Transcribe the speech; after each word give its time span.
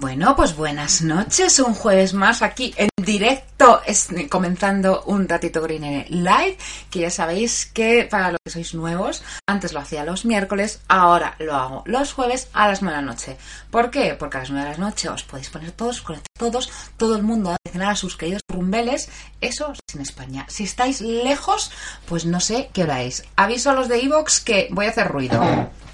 Bueno, 0.00 0.34
pues 0.34 0.56
buenas 0.56 1.02
noches, 1.02 1.58
un 1.58 1.74
jueves 1.74 2.14
más 2.14 2.40
aquí 2.40 2.72
en 2.78 2.88
directo, 2.96 3.82
comenzando 4.30 5.02
un 5.02 5.28
ratito 5.28 5.60
Green 5.60 6.06
Live, 6.08 6.56
que 6.88 7.00
ya 7.00 7.10
sabéis 7.10 7.66
que 7.66 8.08
para 8.10 8.30
los 8.30 8.40
que 8.42 8.50
sois 8.50 8.72
nuevos, 8.72 9.22
antes 9.46 9.74
lo 9.74 9.80
hacía 9.80 10.06
los 10.06 10.24
miércoles, 10.24 10.80
ahora 10.88 11.36
lo 11.38 11.54
hago 11.54 11.82
los 11.84 12.14
jueves 12.14 12.48
a 12.54 12.66
las 12.68 12.80
9 12.80 12.96
de 12.96 13.02
la 13.02 13.12
noche. 13.12 13.36
¿Por 13.70 13.90
qué? 13.90 14.16
Porque 14.18 14.38
a 14.38 14.40
las 14.40 14.50
9 14.50 14.70
de 14.70 14.78
la 14.78 14.86
noche 14.86 15.10
os 15.10 15.22
podéis 15.24 15.50
poner 15.50 15.72
todos, 15.72 16.00
conectar 16.00 16.32
todos, 16.38 16.70
todo 16.96 17.14
el 17.14 17.22
mundo 17.22 17.50
a 17.50 17.56
cenar 17.70 17.90
a 17.90 17.94
sus 17.94 18.16
queridos 18.16 18.40
rumbeles, 18.48 19.10
eso 19.42 19.70
es 19.70 19.94
en 19.94 20.00
España. 20.00 20.46
Si 20.48 20.64
estáis 20.64 21.02
lejos, 21.02 21.72
pues 22.06 22.24
no 22.24 22.40
sé 22.40 22.70
qué 22.72 22.84
hora. 22.84 23.00
Aviso 23.36 23.68
a 23.68 23.74
los 23.74 23.88
de 23.88 24.00
Evox 24.00 24.40
que 24.40 24.68
voy 24.70 24.86
a 24.86 24.90
hacer 24.90 25.08
ruido. 25.08 25.42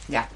Ya, 0.07 0.29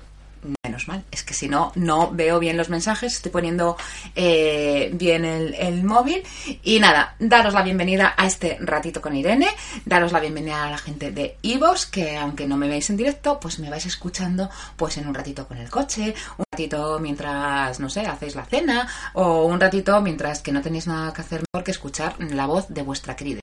Menos 0.65 0.89
mal, 0.89 1.05
es 1.11 1.23
que 1.23 1.35
si 1.35 1.49
no, 1.49 1.73
no 1.75 2.11
veo 2.13 2.39
bien 2.39 2.57
los 2.57 2.71
mensajes, 2.71 3.15
estoy 3.17 3.31
poniendo 3.31 3.77
eh, 4.15 4.91
bien 4.95 5.25
el, 5.25 5.55
el, 5.55 5.85
móvil. 5.85 6.23
Y 6.63 6.81
nada, 6.81 7.15
daros 7.19 7.53
la 7.53 7.63
bienvenida 7.63 8.15
a 8.17 8.27
este 8.27 8.57
ratito 8.61 9.03
con 9.03 9.15
Irene, 9.15 9.49
daros 9.85 10.13
la 10.13 10.21
bienvenida 10.21 10.65
a 10.65 10.71
la 10.71 10.79
gente 10.79 11.11
de 11.11 11.37
Ivos, 11.43 11.87
que 11.87 12.17
aunque 12.17 12.47
no 12.47 12.57
me 12.57 12.69
veáis 12.69 12.89
en 12.89 12.97
directo, 12.97 13.39
pues 13.39 13.59
me 13.59 13.69
vais 13.69 13.85
escuchando 13.85 14.49
pues 14.77 14.97
en 14.97 15.09
un 15.09 15.15
ratito 15.15 15.47
con 15.47 15.59
el 15.59 15.69
coche, 15.69 16.15
un 16.39 16.45
ratito 16.51 16.99
mientras, 17.01 17.79
no 17.81 17.91
sé, 17.91 18.07
hacéis 18.07 18.35
la 18.35 18.47
cena, 18.47 18.89
o 19.15 19.45
un 19.45 19.61
ratito 19.61 20.01
mientras 20.01 20.41
que 20.41 20.53
no 20.53 20.63
tenéis 20.63 20.87
nada 20.87 21.13
que 21.13 21.21
hacer 21.21 21.43
mejor 21.53 21.65
que 21.65 21.73
escuchar 21.73 22.15
la 22.19 22.47
voz 22.47 22.67
de 22.69 22.83
vuestra 22.83 23.15
querida 23.17 23.41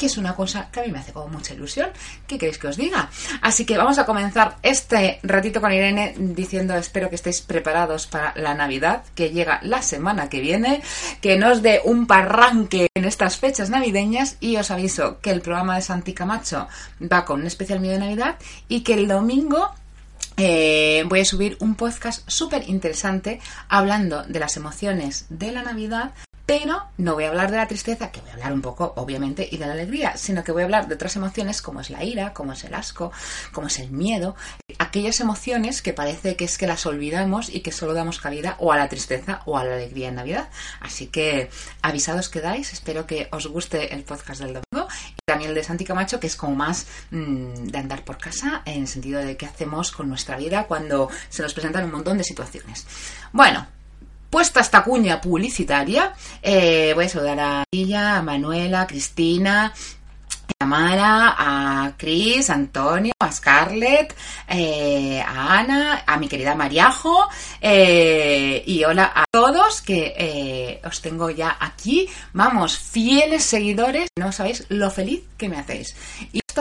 que 0.00 0.06
es 0.06 0.16
una 0.16 0.34
cosa 0.34 0.70
que 0.72 0.80
a 0.80 0.82
mí 0.84 0.90
me 0.90 0.98
hace 0.98 1.12
como 1.12 1.28
mucha 1.28 1.52
ilusión. 1.52 1.90
¿Qué 2.26 2.38
queréis 2.38 2.56
que 2.56 2.68
os 2.68 2.78
diga? 2.78 3.10
Así 3.42 3.66
que 3.66 3.76
vamos 3.76 3.98
a 3.98 4.06
comenzar 4.06 4.56
este 4.62 5.20
ratito 5.22 5.60
con 5.60 5.70
Irene 5.72 6.14
diciendo 6.16 6.74
espero 6.74 7.10
que 7.10 7.16
estéis 7.16 7.42
preparados 7.42 8.06
para 8.06 8.32
la 8.34 8.54
Navidad, 8.54 9.04
que 9.14 9.28
llega 9.28 9.60
la 9.62 9.82
semana 9.82 10.30
que 10.30 10.40
viene, 10.40 10.80
que 11.20 11.36
nos 11.36 11.60
dé 11.60 11.82
un 11.84 12.06
parranque 12.06 12.88
en 12.94 13.04
estas 13.04 13.36
fechas 13.36 13.68
navideñas 13.68 14.38
y 14.40 14.56
os 14.56 14.70
aviso 14.70 15.20
que 15.20 15.32
el 15.32 15.42
programa 15.42 15.76
de 15.76 15.82
Santi 15.82 16.14
Camacho 16.14 16.66
va 17.00 17.26
con 17.26 17.42
un 17.42 17.46
especial 17.46 17.80
mío 17.80 17.92
de 17.92 17.98
Navidad 17.98 18.36
y 18.68 18.80
que 18.80 18.94
el 18.94 19.06
domingo 19.06 19.68
eh, 20.38 21.04
voy 21.08 21.20
a 21.20 21.24
subir 21.26 21.58
un 21.60 21.74
podcast 21.74 22.26
súper 22.26 22.70
interesante 22.70 23.38
hablando 23.68 24.22
de 24.22 24.40
las 24.40 24.56
emociones 24.56 25.26
de 25.28 25.52
la 25.52 25.62
Navidad 25.62 26.12
pero 26.50 26.82
no 26.98 27.14
voy 27.14 27.22
a 27.22 27.28
hablar 27.28 27.52
de 27.52 27.58
la 27.58 27.68
tristeza, 27.68 28.10
que 28.10 28.20
voy 28.20 28.30
a 28.30 28.32
hablar 28.32 28.52
un 28.52 28.60
poco, 28.60 28.92
obviamente, 28.96 29.48
y 29.48 29.56
de 29.56 29.66
la 29.66 29.72
alegría, 29.74 30.16
sino 30.16 30.42
que 30.42 30.50
voy 30.50 30.62
a 30.62 30.64
hablar 30.64 30.88
de 30.88 30.96
otras 30.96 31.14
emociones 31.14 31.62
como 31.62 31.80
es 31.80 31.90
la 31.90 32.02
ira, 32.02 32.34
como 32.34 32.54
es 32.54 32.64
el 32.64 32.74
asco, 32.74 33.12
como 33.52 33.68
es 33.68 33.78
el 33.78 33.92
miedo, 33.92 34.34
aquellas 34.80 35.20
emociones 35.20 35.80
que 35.80 35.92
parece 35.92 36.34
que 36.34 36.46
es 36.46 36.58
que 36.58 36.66
las 36.66 36.86
olvidamos 36.86 37.50
y 37.50 37.60
que 37.60 37.70
solo 37.70 37.94
damos 37.94 38.18
cabida 38.18 38.56
o 38.58 38.72
a 38.72 38.76
la 38.76 38.88
tristeza 38.88 39.42
o 39.46 39.58
a 39.58 39.64
la 39.64 39.74
alegría 39.74 40.08
en 40.08 40.16
Navidad. 40.16 40.48
Así 40.80 41.06
que 41.06 41.50
avisados 41.82 42.28
quedáis, 42.28 42.72
espero 42.72 43.06
que 43.06 43.28
os 43.30 43.46
guste 43.46 43.94
el 43.94 44.02
podcast 44.02 44.40
del 44.40 44.54
domingo 44.54 44.88
y 45.12 45.20
también 45.24 45.50
el 45.50 45.54
de 45.54 45.62
Santi 45.62 45.84
Camacho, 45.84 46.18
que 46.18 46.26
es 46.26 46.34
como 46.34 46.56
más 46.56 46.88
mmm, 47.12 47.66
de 47.66 47.78
andar 47.78 48.04
por 48.04 48.18
casa 48.18 48.62
en 48.64 48.82
el 48.82 48.88
sentido 48.88 49.20
de 49.20 49.36
qué 49.36 49.46
hacemos 49.46 49.92
con 49.92 50.08
nuestra 50.08 50.36
vida 50.36 50.64
cuando 50.64 51.10
se 51.28 51.42
nos 51.44 51.54
presentan 51.54 51.84
un 51.84 51.92
montón 51.92 52.18
de 52.18 52.24
situaciones. 52.24 52.88
Bueno, 53.32 53.68
Puesta 54.30 54.60
esta 54.60 54.84
cuña 54.84 55.20
publicitaria, 55.20 56.12
eh, 56.40 56.92
voy 56.94 57.06
a 57.06 57.08
saludar 57.08 57.40
a 57.40 57.64
ella, 57.72 58.18
a 58.18 58.22
Manuela, 58.22 58.82
a 58.82 58.86
Cristina, 58.86 59.72
a 60.58 61.84
a 61.86 61.92
Chris, 61.96 62.50
a 62.50 62.54
Antonio, 62.54 63.12
a 63.18 63.32
Scarlett, 63.32 64.14
eh, 64.48 65.20
a 65.20 65.58
Ana, 65.58 66.04
a 66.06 66.16
mi 66.18 66.28
querida 66.28 66.54
Mariajo 66.54 67.28
eh, 67.60 68.62
y 68.66 68.84
hola 68.84 69.10
a 69.14 69.24
todos 69.30 69.80
que 69.82 70.14
eh, 70.16 70.80
os 70.84 71.00
tengo 71.00 71.30
ya 71.30 71.56
aquí. 71.58 72.08
Vamos, 72.32 72.78
fieles 72.78 73.44
seguidores, 73.44 74.08
no 74.18 74.32
sabéis 74.32 74.66
lo 74.68 74.90
feliz 74.90 75.22
que 75.38 75.48
me 75.48 75.58
hacéis. 75.58 75.96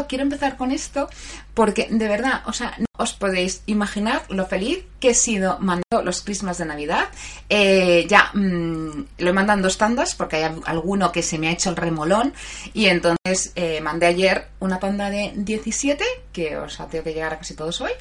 Quiero 0.07 0.23
empezar 0.23 0.57
con 0.57 0.71
esto 0.71 1.09
porque 1.53 1.87
de 1.89 2.07
verdad, 2.07 2.41
o 2.45 2.53
sea, 2.53 2.75
no 2.77 2.85
os 2.97 3.13
podéis 3.13 3.63
imaginar 3.65 4.23
lo 4.29 4.45
feliz 4.45 4.83
que 4.99 5.11
he 5.11 5.13
sido 5.13 5.57
mandando 5.59 6.03
los 6.03 6.21
Christmas 6.21 6.57
de 6.57 6.65
Navidad. 6.65 7.09
Eh, 7.49 8.05
ya 8.09 8.31
mmm, 8.33 9.05
lo 9.17 9.29
he 9.29 9.33
mandado 9.33 9.59
en 9.59 9.63
dos 9.63 9.77
tandas 9.77 10.15
porque 10.15 10.38
hay 10.38 10.51
alguno 10.65 11.11
que 11.11 11.23
se 11.23 11.38
me 11.38 11.47
ha 11.47 11.51
hecho 11.51 11.69
el 11.69 11.75
remolón 11.75 12.33
y 12.73 12.88
entonces 12.88 13.51
eh, 13.55 13.81
mandé 13.81 14.07
ayer 14.07 14.47
una 14.59 14.79
tanda 14.79 15.09
de 15.09 15.33
17 15.35 16.03
que 16.33 16.57
os 16.57 16.79
ha 16.79 16.88
tenido 16.88 17.03
que 17.05 17.13
llegar 17.13 17.33
a 17.33 17.38
casi 17.38 17.55
todos 17.55 17.81
hoy 17.81 17.91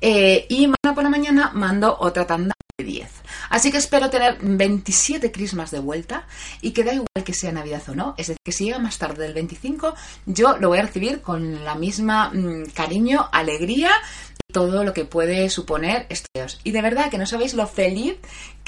eh, 0.00 0.46
y 0.48 0.66
mañana 0.66 0.94
por 0.94 1.04
la 1.04 1.10
mañana 1.10 1.50
mando 1.54 1.96
otra 1.98 2.26
tanda 2.26 2.54
10. 2.82 3.08
Así 3.50 3.70
que 3.70 3.78
espero 3.78 4.10
tener 4.10 4.36
27 4.40 5.30
Christmas 5.30 5.70
de 5.70 5.78
vuelta 5.78 6.26
y 6.60 6.72
que 6.72 6.82
da 6.82 6.92
igual 6.92 7.24
que 7.24 7.32
sea 7.32 7.52
Navidad 7.52 7.82
o 7.88 7.94
no, 7.94 8.14
es 8.18 8.26
decir, 8.26 8.38
que 8.44 8.50
si 8.50 8.64
llega 8.64 8.80
más 8.80 8.98
tarde 8.98 9.22
del 9.22 9.34
25, 9.34 9.94
yo 10.26 10.58
lo 10.58 10.70
voy 10.70 10.78
a 10.78 10.82
recibir 10.82 11.20
con 11.20 11.64
la 11.64 11.76
misma 11.76 12.30
mmm, 12.30 12.64
cariño, 12.74 13.28
alegría 13.30 13.92
todo 14.52 14.82
lo 14.82 14.92
que 14.92 15.04
puede 15.04 15.48
suponer 15.50 16.06
estos. 16.08 16.60
Y 16.64 16.72
de 16.72 16.82
verdad 16.82 17.10
que 17.10 17.18
no 17.18 17.26
sabéis 17.26 17.54
lo 17.54 17.66
feliz 17.68 18.16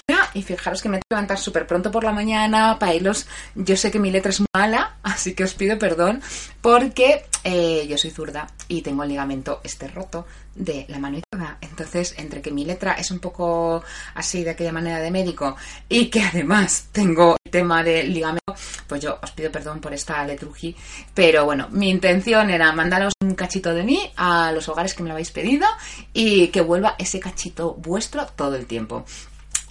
que 0.06 0.14
y 0.36 0.42
fijaros 0.42 0.82
que 0.82 0.88
me 0.88 0.96
tengo 0.96 1.08
que 1.08 1.14
levantar 1.14 1.38
súper 1.38 1.66
pronto 1.66 1.90
por 1.90 2.04
la 2.04 2.12
mañana 2.12 2.78
para 2.78 2.94
irlos. 2.94 3.26
Yo 3.54 3.76
sé 3.76 3.90
que 3.90 3.98
mi 3.98 4.10
letra 4.10 4.30
es 4.30 4.42
mala, 4.54 4.96
así 5.02 5.34
que 5.34 5.44
os 5.44 5.54
pido 5.54 5.78
perdón, 5.78 6.20
porque 6.60 7.24
eh, 7.42 7.86
yo 7.88 7.96
soy 7.96 8.10
zurda 8.10 8.46
y 8.68 8.82
tengo 8.82 9.02
el 9.02 9.08
ligamento 9.08 9.60
este 9.64 9.88
roto 9.88 10.26
de 10.54 10.84
la 10.88 10.98
mano 10.98 11.18
izquierda. 11.18 11.58
Entonces, 11.60 12.14
entre 12.18 12.42
que 12.42 12.50
mi 12.50 12.64
letra 12.64 12.92
es 12.94 13.10
un 13.10 13.18
poco 13.18 13.82
así 14.14 14.44
de 14.44 14.50
aquella 14.50 14.72
manera 14.72 14.98
de 14.98 15.10
médico 15.10 15.56
y 15.88 16.06
que 16.10 16.22
además 16.22 16.88
tengo 16.92 17.36
el 17.44 17.50
tema 17.50 17.82
del 17.82 18.12
ligamento, 18.12 18.54
pues 18.86 19.00
yo 19.00 19.18
os 19.22 19.30
pido 19.30 19.50
perdón 19.50 19.80
por 19.80 19.94
esta 19.94 20.24
letruji. 20.26 20.76
Pero 21.14 21.46
bueno, 21.46 21.68
mi 21.70 21.88
intención 21.88 22.50
era 22.50 22.72
mandaros 22.72 23.14
un 23.22 23.34
cachito 23.34 23.72
de 23.72 23.84
mí 23.84 24.10
a 24.16 24.52
los 24.52 24.68
hogares 24.68 24.92
que 24.92 25.02
me 25.02 25.08
lo 25.08 25.14
habéis 25.14 25.30
pedido 25.30 25.66
y 26.12 26.48
que 26.48 26.60
vuelva 26.60 26.94
ese 26.98 27.20
cachito 27.20 27.74
vuestro 27.74 28.26
todo 28.26 28.56
el 28.56 28.66
tiempo. 28.66 29.06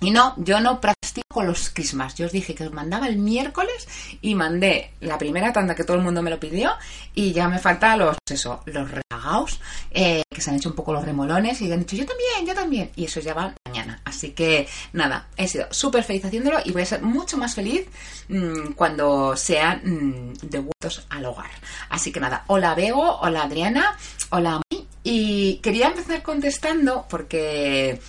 Y 0.01 0.11
no, 0.11 0.35
yo 0.37 0.59
no 0.59 0.81
practico 0.81 1.43
los 1.43 1.69
Christmas. 1.69 2.15
Yo 2.15 2.25
os 2.25 2.31
dije 2.31 2.53
que 2.53 2.65
os 2.65 2.73
mandaba 2.73 3.07
el 3.07 3.17
miércoles 3.17 3.87
y 4.21 4.35
mandé 4.35 4.91
la 4.99 5.17
primera 5.17 5.53
tanda 5.53 5.73
que 5.73 5.83
todo 5.83 5.97
el 5.97 6.03
mundo 6.03 6.21
me 6.21 6.29
lo 6.29 6.39
pidió 6.39 6.73
y 7.13 7.31
ya 7.31 7.47
me 7.47 7.59
faltan 7.59 7.99
los, 7.99 8.17
eso, 8.29 8.61
los 8.65 8.89
regagaos, 8.91 9.59
eh, 9.91 10.23
que 10.29 10.41
se 10.41 10.49
han 10.49 10.57
hecho 10.57 10.69
un 10.69 10.75
poco 10.75 10.93
los 10.93 11.05
remolones 11.05 11.61
y 11.61 11.71
han 11.71 11.79
dicho 11.79 11.95
yo 11.95 12.05
también, 12.05 12.45
yo 12.45 12.53
también. 12.53 12.91
Y 12.95 13.05
eso 13.05 13.19
ya 13.21 13.33
va 13.33 13.55
mañana. 13.65 14.01
Así 14.03 14.31
que 14.31 14.67
nada, 14.93 15.27
he 15.37 15.47
sido 15.47 15.67
súper 15.71 16.03
feliz 16.03 16.25
haciéndolo 16.25 16.59
y 16.65 16.71
voy 16.71 16.81
a 16.81 16.85
ser 16.85 17.01
mucho 17.01 17.37
más 17.37 17.55
feliz 17.55 17.87
mmm, 18.27 18.73
cuando 18.75 19.37
sean 19.37 19.81
mmm, 19.83 20.33
devueltos 20.41 21.05
al 21.09 21.25
hogar. 21.25 21.51
Así 21.89 22.11
que 22.11 22.19
nada, 22.19 22.43
hola 22.47 22.75
Bego, 22.75 23.19
hola 23.21 23.43
Adriana, 23.43 23.97
hola 24.29 24.59
Mami. 24.71 24.87
Y 25.03 25.57
quería 25.57 25.87
empezar 25.87 26.23
contestando 26.23 27.05
porque 27.07 27.99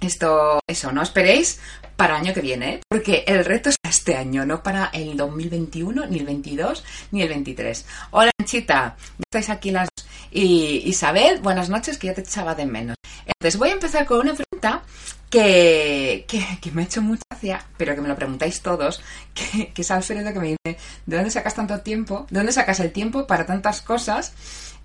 esto, 0.00 0.60
eso, 0.66 0.92
no 0.92 1.02
esperéis 1.02 1.58
para 1.96 2.16
el 2.16 2.26
año 2.26 2.34
que 2.34 2.40
viene, 2.40 2.74
¿eh? 2.74 2.80
porque 2.88 3.24
el 3.26 3.44
reto 3.44 3.70
es 3.70 3.76
este 3.82 4.16
año, 4.16 4.46
no 4.46 4.62
para 4.62 4.90
el 4.92 5.16
2021, 5.16 6.06
ni 6.06 6.18
el 6.18 6.26
22, 6.26 6.84
ni 7.10 7.22
el 7.22 7.28
23. 7.28 7.86
Hola, 8.12 8.30
Anchita, 8.38 8.96
ya 8.96 9.24
estáis 9.26 9.50
aquí 9.50 9.72
las. 9.72 9.88
Y 10.30 10.82
Isabel, 10.84 11.40
buenas 11.40 11.68
noches, 11.68 11.98
que 11.98 12.06
ya 12.06 12.14
te 12.14 12.20
echaba 12.20 12.54
de 12.54 12.66
menos. 12.66 12.96
Entonces 13.26 13.58
voy 13.58 13.70
a 13.70 13.72
empezar 13.72 14.06
con 14.06 14.20
una 14.20 14.34
pregunta 14.34 14.82
que, 15.28 16.24
que, 16.28 16.44
que 16.60 16.70
me 16.70 16.82
ha 16.82 16.84
hecho 16.84 17.02
mucha 17.02 17.22
gracia, 17.30 17.66
pero 17.76 17.94
que 17.94 18.00
me 18.00 18.08
lo 18.08 18.14
preguntáis 18.14 18.60
todos, 18.60 19.02
que, 19.34 19.72
que 19.72 19.82
es 19.82 19.90
Alfredo 19.90 20.32
que 20.32 20.38
me 20.38 20.46
dice, 20.48 20.80
¿de 21.06 21.16
dónde 21.16 21.30
sacas 21.30 21.54
tanto 21.54 21.80
tiempo? 21.80 22.26
¿De 22.30 22.38
dónde 22.38 22.52
sacas 22.52 22.80
el 22.80 22.92
tiempo 22.92 23.26
para 23.26 23.44
tantas 23.44 23.82
cosas? 23.82 24.32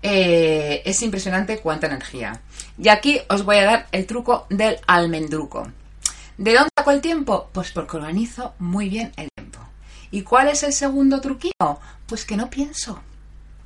Eh, 0.06 0.82
es 0.84 1.00
impresionante 1.00 1.60
cuánta 1.60 1.86
energía. 1.86 2.38
Y 2.76 2.90
aquí 2.90 3.22
os 3.30 3.42
voy 3.42 3.56
a 3.56 3.64
dar 3.64 3.86
el 3.90 4.04
truco 4.04 4.46
del 4.50 4.76
almendruco. 4.86 5.66
¿De 6.36 6.52
dónde 6.52 6.68
saco 6.76 6.90
el 6.90 7.00
tiempo? 7.00 7.48
Pues 7.52 7.72
porque 7.72 7.96
organizo 7.96 8.52
muy 8.58 8.90
bien 8.90 9.14
el 9.16 9.30
tiempo. 9.34 9.60
¿Y 10.10 10.20
cuál 10.20 10.48
es 10.48 10.62
el 10.62 10.74
segundo 10.74 11.22
truquillo? 11.22 11.80
Pues 12.06 12.26
que 12.26 12.36
no 12.36 12.50
pienso. 12.50 13.00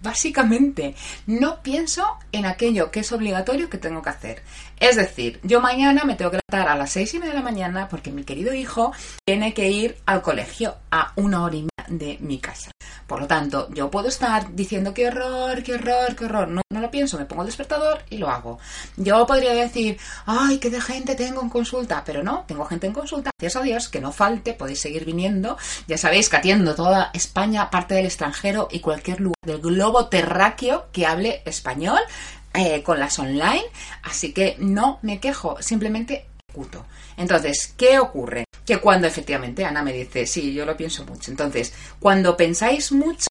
Básicamente, 0.00 0.94
no 1.26 1.61
pienso 1.61 2.06
en 2.31 2.46
aquello 2.46 2.93
que 2.93 3.00
es 3.00 3.11
obligatorio 3.11 3.69
que 3.69 3.79
tengo 3.79 4.00
que 4.00 4.11
hacer. 4.11 4.43
Es 4.79 4.94
decir, 4.94 5.40
yo 5.43 5.61
mañana 5.61 6.05
me 6.05 6.14
tengo 6.14 6.31
que 6.31 6.38
levantar 6.49 6.73
a 6.73 6.79
las 6.79 6.93
seis 6.93 7.12
y 7.14 7.19
media 7.19 7.32
de 7.32 7.40
la 7.40 7.44
mañana 7.44 7.88
porque 7.88 8.12
mi 8.12 8.23
querido 8.23 8.55
hijo 8.55 8.93
tiene 9.26 9.55
que 9.55 9.70
ir 9.70 9.96
al 10.06 10.23
colegio 10.23 10.76
a 10.93 11.12
una 11.17 11.43
hora 11.43 11.56
y 11.56 11.62
media 11.62 11.77
de 11.90 12.19
mi 12.20 12.38
casa. 12.38 12.70
Por 13.06 13.20
lo 13.20 13.26
tanto, 13.26 13.69
yo 13.73 13.90
puedo 13.90 14.08
estar 14.08 14.55
diciendo 14.55 14.93
qué 14.93 15.08
horror, 15.08 15.62
qué 15.62 15.75
horror, 15.75 16.14
qué 16.14 16.25
horror. 16.26 16.49
No, 16.49 16.62
no 16.70 16.81
lo 16.81 16.90
pienso, 16.90 17.19
me 17.19 17.25
pongo 17.25 17.43
el 17.43 17.49
despertador 17.49 18.02
y 18.11 18.19
lo 18.19 18.29
hago. 18.29 18.58
Yo 18.96 19.26
podría 19.26 19.52
decir, 19.55 19.99
ay, 20.26 20.58
qué 20.58 20.70
de 20.70 20.81
gente 20.81 21.14
tengo 21.14 21.40
en 21.40 21.49
consulta, 21.49 22.02
pero 22.05 22.23
no, 22.23 22.44
tengo 22.46 22.64
gente 22.64 22.87
en 22.87 22.93
consulta. 22.93 23.31
Gracias 23.38 23.61
a 23.61 23.64
Dios, 23.64 23.88
que 23.88 24.00
no 24.00 24.12
falte, 24.12 24.52
podéis 24.52 24.81
seguir 24.81 25.05
viniendo. 25.05 25.56
Ya 25.87 25.99
sabéis 25.99 26.29
que 26.29 26.37
atiendo 26.37 26.75
toda 26.75 27.11
España, 27.14 27.70
parte 27.70 27.94
del 27.94 28.06
extranjero 28.06 28.69
y 28.70 28.81
cualquier 28.81 29.20
lugar 29.20 29.37
del 29.44 29.61
globo 29.61 30.06
terráqueo 30.06 30.88
que 30.93 31.06
hable 31.06 31.43
español. 31.44 32.00
Eh, 32.55 32.82
con 32.82 32.99
las 32.99 33.19
online, 33.19 33.62
así 34.02 34.32
que 34.32 34.56
no 34.58 34.99
me 35.02 35.20
quejo, 35.20 35.61
simplemente. 35.61 36.26
Entonces, 37.17 37.75
¿qué 37.76 37.99
ocurre? 37.99 38.48
Que 38.69 38.76
cuando 38.76 39.06
efectivamente 39.06 39.65
Ana 39.65 39.82
me 39.82 39.94
dice, 39.94 40.26
sí, 40.26 40.53
yo 40.53 40.67
lo 40.67 40.76
pienso 40.76 41.03
mucho. 41.06 41.31
Entonces, 41.31 41.73
cuando 41.99 42.37
pensáis 42.37 42.93
mucho 42.93 43.29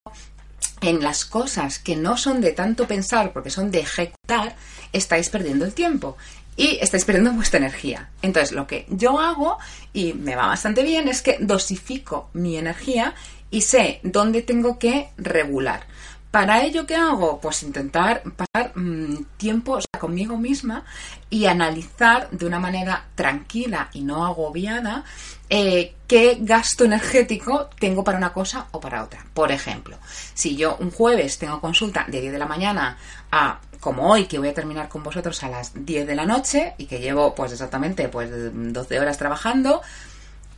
en 0.80 1.00
las 1.00 1.24
cosas 1.24 1.78
que 1.78 1.94
no 1.94 2.16
son 2.16 2.40
de 2.40 2.50
tanto 2.50 2.88
pensar, 2.88 3.32
porque 3.32 3.48
son 3.48 3.70
de 3.70 3.78
ejecutar, 3.78 4.56
estáis 4.92 5.28
perdiendo 5.28 5.64
el 5.64 5.74
tiempo 5.74 6.16
y 6.56 6.78
estáis 6.80 7.04
perdiendo 7.04 7.34
vuestra 7.34 7.58
energía. 7.58 8.10
Entonces, 8.20 8.50
lo 8.50 8.66
que 8.66 8.86
yo 8.88 9.20
hago, 9.20 9.58
y 9.92 10.12
me 10.12 10.34
va 10.34 10.48
bastante 10.48 10.82
bien, 10.82 11.06
es 11.06 11.22
que 11.22 11.36
dosifico 11.38 12.30
mi 12.32 12.56
energía 12.56 13.14
y 13.48 13.60
sé 13.60 14.00
dónde 14.02 14.42
tengo 14.42 14.76
que 14.76 15.10
regular. 15.18 15.86
Para 16.32 16.64
ello, 16.64 16.84
¿qué 16.84 16.96
hago? 16.96 17.40
Pues 17.40 17.62
intentar 17.62 18.24
pasar 18.34 18.72
mmm, 18.74 19.22
tiempo 19.36 19.78
conmigo 19.98 20.36
misma 20.36 20.84
y 21.30 21.46
analizar 21.46 22.30
de 22.30 22.46
una 22.46 22.58
manera 22.58 23.04
tranquila 23.14 23.90
y 23.92 24.02
no 24.02 24.24
agobiada 24.24 25.04
eh, 25.50 25.94
qué 26.06 26.38
gasto 26.40 26.84
energético 26.84 27.70
tengo 27.78 28.04
para 28.04 28.18
una 28.18 28.32
cosa 28.32 28.66
o 28.72 28.80
para 28.80 29.02
otra. 29.02 29.24
Por 29.32 29.50
ejemplo, 29.50 29.96
si 30.34 30.56
yo 30.56 30.76
un 30.80 30.90
jueves 30.90 31.38
tengo 31.38 31.60
consulta 31.60 32.04
de 32.08 32.20
10 32.20 32.32
de 32.32 32.38
la 32.38 32.46
mañana 32.46 32.98
a 33.30 33.60
como 33.80 34.10
hoy 34.10 34.26
que 34.26 34.38
voy 34.38 34.48
a 34.48 34.54
terminar 34.54 34.88
con 34.88 35.02
vosotros 35.02 35.42
a 35.44 35.48
las 35.48 35.72
10 35.74 36.06
de 36.06 36.14
la 36.14 36.26
noche 36.26 36.74
y 36.78 36.86
que 36.86 36.98
llevo 36.98 37.34
pues 37.34 37.52
exactamente 37.52 38.08
pues 38.08 38.30
12 38.32 38.98
horas 38.98 39.18
trabajando, 39.18 39.82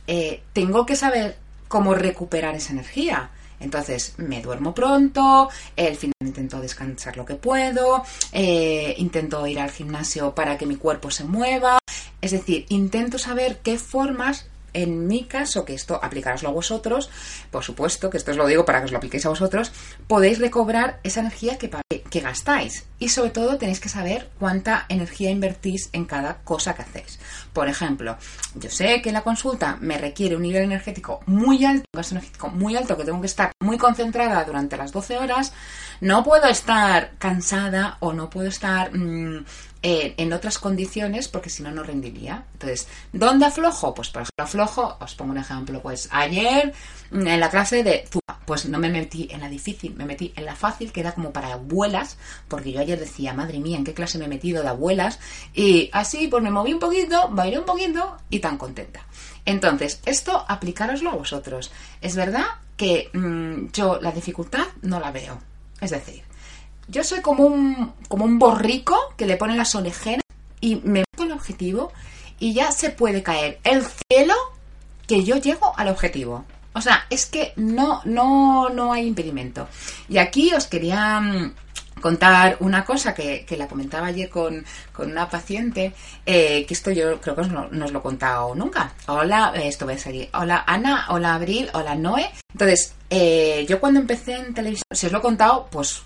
eh, 0.07 0.43
tengo 0.53 0.85
que 0.85 0.95
saber 0.95 1.37
cómo 1.67 1.93
recuperar 1.93 2.55
esa 2.55 2.73
energía. 2.73 3.29
Entonces 3.61 4.13
me 4.17 4.41
duermo 4.41 4.73
pronto, 4.73 5.49
el 5.75 5.95
final 5.95 6.13
intento 6.19 6.59
descansar 6.59 7.15
lo 7.17 7.25
que 7.25 7.35
puedo, 7.35 8.03
eh, 8.31 8.95
intento 8.97 9.45
ir 9.47 9.59
al 9.59 9.71
gimnasio 9.71 10.35
para 10.35 10.57
que 10.57 10.65
mi 10.65 10.75
cuerpo 10.75 11.11
se 11.11 11.23
mueva. 11.23 11.77
Es 12.21 12.31
decir, 12.31 12.65
intento 12.69 13.17
saber 13.17 13.59
qué 13.63 13.77
formas 13.77 14.45
en 14.73 15.07
mi 15.07 15.25
caso, 15.25 15.65
que 15.65 15.73
esto 15.73 15.99
aplicaroslo 16.01 16.49
a 16.49 16.53
vosotros, 16.53 17.09
por 17.49 17.63
supuesto, 17.63 18.09
que 18.09 18.17
esto 18.17 18.31
os 18.31 18.37
lo 18.37 18.47
digo 18.47 18.65
para 18.65 18.79
que 18.79 18.85
os 18.85 18.91
lo 18.91 18.97
apliquéis 18.97 19.25
a 19.25 19.29
vosotros, 19.29 19.71
podéis 20.07 20.39
recobrar 20.39 20.99
esa 21.03 21.19
energía 21.19 21.57
que, 21.57 21.69
que 22.09 22.19
gastáis. 22.19 22.85
Y 22.99 23.09
sobre 23.09 23.31
todo 23.31 23.57
tenéis 23.57 23.79
que 23.79 23.89
saber 23.89 24.29
cuánta 24.39 24.85
energía 24.89 25.29
invertís 25.29 25.89
en 25.93 26.05
cada 26.05 26.37
cosa 26.43 26.73
que 26.73 26.83
hacéis. 26.83 27.19
Por 27.53 27.67
ejemplo, 27.67 28.17
yo 28.55 28.69
sé 28.69 29.01
que 29.01 29.11
la 29.11 29.23
consulta 29.23 29.77
me 29.81 29.97
requiere 29.97 30.37
un 30.37 30.43
nivel 30.43 30.63
energético 30.63 31.19
muy 31.25 31.65
alto, 31.65 31.85
un 31.93 31.97
gasto 31.97 32.15
energético 32.15 32.49
muy 32.49 32.77
alto, 32.77 32.95
que 32.95 33.03
tengo 33.03 33.19
que 33.19 33.27
estar 33.27 33.51
muy 33.59 33.77
concentrada 33.77 34.43
durante 34.45 34.77
las 34.77 34.91
12 34.93 35.17
horas. 35.17 35.53
No 35.99 36.23
puedo 36.23 36.47
estar 36.47 37.11
cansada 37.17 37.97
o 37.99 38.13
no 38.13 38.29
puedo 38.29 38.47
estar 38.47 38.95
mmm, 38.95 39.43
eh, 39.83 40.13
en 40.17 40.31
otras 40.31 40.59
condiciones 40.59 41.27
porque 41.27 41.49
si 41.49 41.63
no, 41.63 41.71
no 41.71 41.81
rendiría. 41.81 42.45
Entonces, 42.53 42.87
¿dónde 43.13 43.45
aflojo? 43.45 43.95
Pues 43.95 44.09
por 44.09 44.21
ejemplo, 44.21 44.43
aflojo, 44.43 44.97
os 44.99 45.15
pongo 45.15 45.31
un 45.31 45.39
ejemplo, 45.39 45.81
pues 45.81 46.07
ayer 46.11 46.73
mm, 47.09 47.27
en 47.27 47.39
la 47.39 47.49
clase 47.49 47.83
de 47.83 48.05
Zumba, 48.07 48.39
pues 48.45 48.65
no 48.65 48.77
me 48.77 48.89
metí 48.89 49.27
en 49.31 49.41
la 49.41 49.49
difícil, 49.49 49.95
me 49.95 50.05
metí 50.05 50.33
en 50.35 50.45
la 50.45 50.55
fácil, 50.55 50.91
que 50.91 50.99
era 50.99 51.13
como 51.13 51.31
para 51.31 51.53
abuelas, 51.53 52.17
porque 52.47 52.71
yo 52.71 52.79
ayer 52.79 52.99
decía, 52.99 53.33
madre 53.33 53.59
mía, 53.59 53.77
¿en 53.77 53.83
qué 53.83 53.93
clase 53.93 54.19
me 54.19 54.25
he 54.25 54.27
metido 54.27 54.61
de 54.61 54.69
abuelas? 54.69 55.19
Y 55.53 55.89
así, 55.93 56.27
pues 56.27 56.43
me 56.43 56.51
moví 56.51 56.73
un 56.73 56.79
poquito, 56.79 57.29
bailé 57.29 57.57
un 57.57 57.65
poquito 57.65 58.17
y 58.29 58.39
tan 58.39 58.57
contenta. 58.57 59.01
Entonces, 59.45 59.99
esto 60.05 60.45
aplicároslo 60.47 61.09
a 61.09 61.15
vosotros. 61.15 61.71
Es 62.01 62.15
verdad 62.15 62.45
que 62.77 63.09
mmm, 63.13 63.71
yo 63.73 63.99
la 63.99 64.11
dificultad 64.11 64.65
no 64.83 64.99
la 64.99 65.11
veo. 65.11 65.39
Es 65.79 65.89
decir, 65.89 66.23
yo 66.91 67.03
soy 67.05 67.21
como 67.21 67.45
un, 67.45 67.93
como 68.09 68.25
un 68.25 68.37
borrico 68.37 68.97
que 69.15 69.25
le 69.25 69.37
pone 69.37 69.55
las 69.55 69.73
orejeras 69.75 70.23
y 70.59 70.75
me 70.75 71.03
meto 71.09 71.23
el 71.23 71.31
objetivo 71.31 71.91
y 72.37 72.53
ya 72.53 72.71
se 72.71 72.89
puede 72.89 73.23
caer 73.23 73.59
el 73.63 73.83
cielo 73.83 74.35
que 75.07 75.23
yo 75.23 75.37
llego 75.37 75.73
al 75.77 75.87
objetivo. 75.87 76.43
O 76.73 76.81
sea, 76.81 77.05
es 77.09 77.25
que 77.25 77.53
no, 77.55 78.01
no, 78.05 78.69
no 78.69 78.93
hay 78.93 79.07
impedimento. 79.07 79.67
Y 80.09 80.17
aquí 80.17 80.53
os 80.53 80.67
quería 80.67 81.19
mm, 81.19 81.53
contar 82.01 82.57
una 82.59 82.83
cosa 82.83 83.13
que, 83.13 83.45
que 83.45 83.57
la 83.57 83.67
comentaba 83.67 84.07
ayer 84.07 84.29
con, 84.29 84.65
con 84.91 85.11
una 85.11 85.29
paciente, 85.29 85.93
eh, 86.25 86.65
que 86.65 86.73
esto 86.73 86.91
yo 86.91 87.21
creo 87.21 87.35
que 87.35 87.43
no, 87.43 87.67
no, 87.71 87.85
os 87.85 87.91
lo 87.91 87.99
he 87.99 88.01
contado 88.01 88.53
nunca. 88.55 88.93
Hola, 89.07 89.53
esto 89.55 89.85
voy 89.85 89.95
a 89.95 89.99
salir. 89.99 90.29
Hola 90.33 90.63
Ana, 90.67 91.05
hola 91.09 91.35
Abril, 91.35 91.69
hola 91.73 91.95
Noé. 91.95 92.29
Entonces, 92.53 92.95
eh, 93.09 93.65
yo 93.67 93.79
cuando 93.79 93.99
empecé 93.99 94.35
en 94.35 94.53
televisión, 94.53 94.87
si 94.91 95.05
os 95.05 95.11
lo 95.11 95.19
he 95.19 95.21
contado, 95.21 95.67
pues 95.71 96.03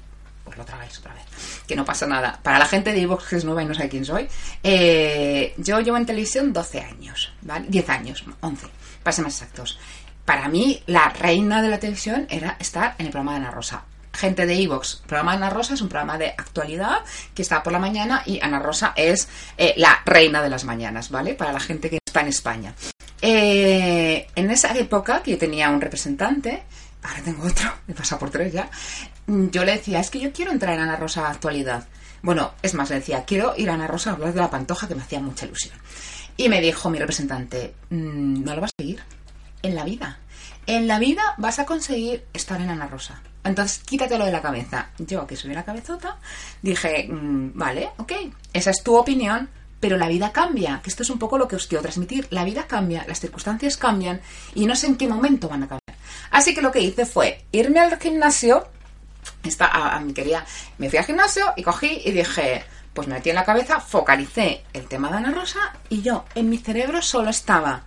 pues 0.56 0.58
lo 0.58 0.66
tragáis 0.66 0.98
otra 1.00 1.14
vez. 1.14 1.24
Que 1.68 1.76
no 1.76 1.86
pasa 1.86 2.08
nada. 2.08 2.40
Para 2.42 2.60
la 2.60 2.66
gente 2.66 2.94
de 2.94 3.02
Evox 3.02 3.28
que 3.28 3.36
es 3.36 3.46
nueva 3.46 3.64
y 3.64 3.66
no 3.66 3.74
sabe 3.74 3.90
quién 3.90 4.06
soy, 4.06 4.28
eh, 4.64 5.54
yo 5.58 5.80
llevo 5.82 5.98
en 5.98 6.06
televisión 6.06 6.54
12 6.54 6.82
años, 6.82 7.34
¿vale? 7.42 7.66
10 7.70 7.90
años, 7.90 8.24
11, 8.40 8.68
para 9.04 9.14
ser 9.14 9.26
más 9.26 9.34
exactos. 9.34 9.78
Para 10.24 10.48
mí, 10.48 10.82
la 10.88 11.10
reina 11.10 11.62
de 11.62 11.70
la 11.70 11.80
televisión 11.80 12.26
era 12.30 12.58
estar 12.60 12.96
en 12.98 13.08
el 13.08 13.12
programa 13.12 13.34
de 13.34 13.38
Ana 13.46 13.52
Rosa. 13.52 13.84
Gente 14.14 14.46
de 14.46 14.56
Evox, 14.62 15.04
programa 15.06 15.32
de 15.32 15.38
Ana 15.38 15.50
Rosa 15.50 15.74
es 15.74 15.82
un 15.82 15.90
programa 15.90 16.18
de 16.18 16.30
actualidad 16.30 17.04
que 17.34 17.42
está 17.42 17.62
por 17.62 17.74
la 17.74 17.80
mañana 17.80 18.24
y 18.26 18.40
Ana 18.42 18.60
Rosa 18.60 18.94
es 18.96 19.28
eh, 19.58 19.74
la 19.76 20.02
reina 20.06 20.42
de 20.42 20.50
las 20.50 20.64
mañanas, 20.64 21.10
¿vale? 21.10 21.34
Para 21.34 21.52
la 21.52 21.60
gente 21.60 21.90
que 21.90 22.00
está 22.04 22.22
en 22.22 22.28
España. 22.28 22.74
Eh, 23.22 24.28
en 24.36 24.52
esa 24.52 24.74
época 24.78 25.22
que 25.22 25.32
yo 25.32 25.38
tenía 25.38 25.70
un 25.70 25.82
representante, 25.82 26.64
ahora 27.04 27.22
tengo 27.24 27.46
otro, 27.46 27.74
he 27.88 27.94
pasado 27.94 28.20
por 28.20 28.32
tres 28.32 28.54
ya, 28.54 28.70
yo 29.28 29.66
le 29.66 29.74
decía, 29.74 30.00
es 30.00 30.10
que 30.10 30.20
yo 30.20 30.32
quiero 30.32 30.52
entrar 30.52 30.76
en 30.76 30.82
Ana 30.82 30.96
Rosa 30.96 31.30
actualidad. 31.30 31.88
Bueno, 32.22 32.54
es 32.62 32.74
más, 32.74 32.90
le 32.90 32.98
decía, 32.98 33.24
quiero 33.26 33.54
ir 33.58 33.70
a 33.70 33.74
Ana 33.74 33.88
Rosa 33.88 34.12
a 34.12 34.14
hablar 34.14 34.34
de 34.34 34.42
la 34.42 34.50
pantoja 34.50 34.88
que 34.88 34.96
me 34.96 35.02
hacía 35.02 35.20
mucha 35.20 35.46
ilusión. 35.46 35.78
Y 36.38 36.50
me 36.50 36.62
dijo 36.62 36.90
mi 36.90 37.00
representante, 37.00 37.76
mmm, 37.90 38.44
no 38.44 38.56
lo 38.56 38.62
vas 38.62 38.72
a 38.78 38.82
seguir 38.82 39.02
en 39.62 39.76
la 39.76 39.84
vida. 39.84 40.20
En 40.68 40.88
la 40.88 41.00
vida 41.00 41.36
vas 41.38 41.60
a 41.60 41.66
conseguir 41.66 42.26
estar 42.34 42.60
en 42.60 42.70
Ana 42.70 42.88
Rosa. 42.88 43.22
Entonces, 43.44 43.80
quítatelo 43.80 44.26
de 44.26 44.32
la 44.32 44.42
cabeza. 44.42 44.90
Yo, 44.98 45.28
que 45.28 45.36
soy 45.36 45.54
la 45.54 45.64
cabezota, 45.64 46.18
dije, 46.62 47.08
mmm, 47.08 47.52
vale, 47.54 47.90
ok, 47.98 48.12
esa 48.54 48.72
es 48.72 48.84
tu 48.84 48.96
opinión, 48.96 49.50
pero 49.80 49.98
la 49.98 50.08
vida 50.08 50.32
cambia, 50.32 50.82
que 50.84 50.90
esto 50.90 51.04
es 51.04 51.10
un 51.12 51.20
poco 51.20 51.38
lo 51.38 51.48
que 51.48 51.56
os 51.56 51.68
quiero 51.68 51.84
transmitir. 51.84 52.28
La 52.32 52.44
vida 52.44 52.66
cambia, 52.66 53.06
las 53.08 53.20
circunstancias 53.20 53.78
cambian 53.78 54.20
y 54.56 54.66
no 54.66 54.76
sé 54.76 54.88
en 54.88 54.96
qué 54.96 55.08
momento 55.08 55.48
van 55.48 55.64
a 55.64 55.68
cambiar. 55.68 56.00
Así 56.32 56.56
que 56.56 56.62
lo 56.62 56.72
que 56.72 56.82
hice 56.82 57.06
fue 57.06 57.46
irme 57.52 57.80
al 57.80 58.00
gimnasio, 58.00 58.68
esta, 59.50 59.66
a, 59.66 59.98
a 59.98 60.04
quería, 60.14 60.46
me 60.78 60.90
fui 60.90 61.00
al 61.00 61.06
gimnasio 61.06 61.54
y 61.56 61.64
cogí 61.64 62.02
y 62.06 62.12
dije, 62.12 62.64
pues 62.94 63.08
me 63.08 63.16
metí 63.16 63.30
en 63.30 63.36
la 63.36 63.44
cabeza, 63.44 63.80
focalicé 63.80 64.64
el 64.74 64.88
tema 64.88 65.10
de 65.10 65.18
Ana 65.18 65.32
Rosa 65.32 65.74
y 65.90 66.02
yo 66.02 66.26
en 66.34 66.50
mi 66.50 66.58
cerebro 66.58 67.02
solo 67.02 67.30
estaba, 67.30 67.84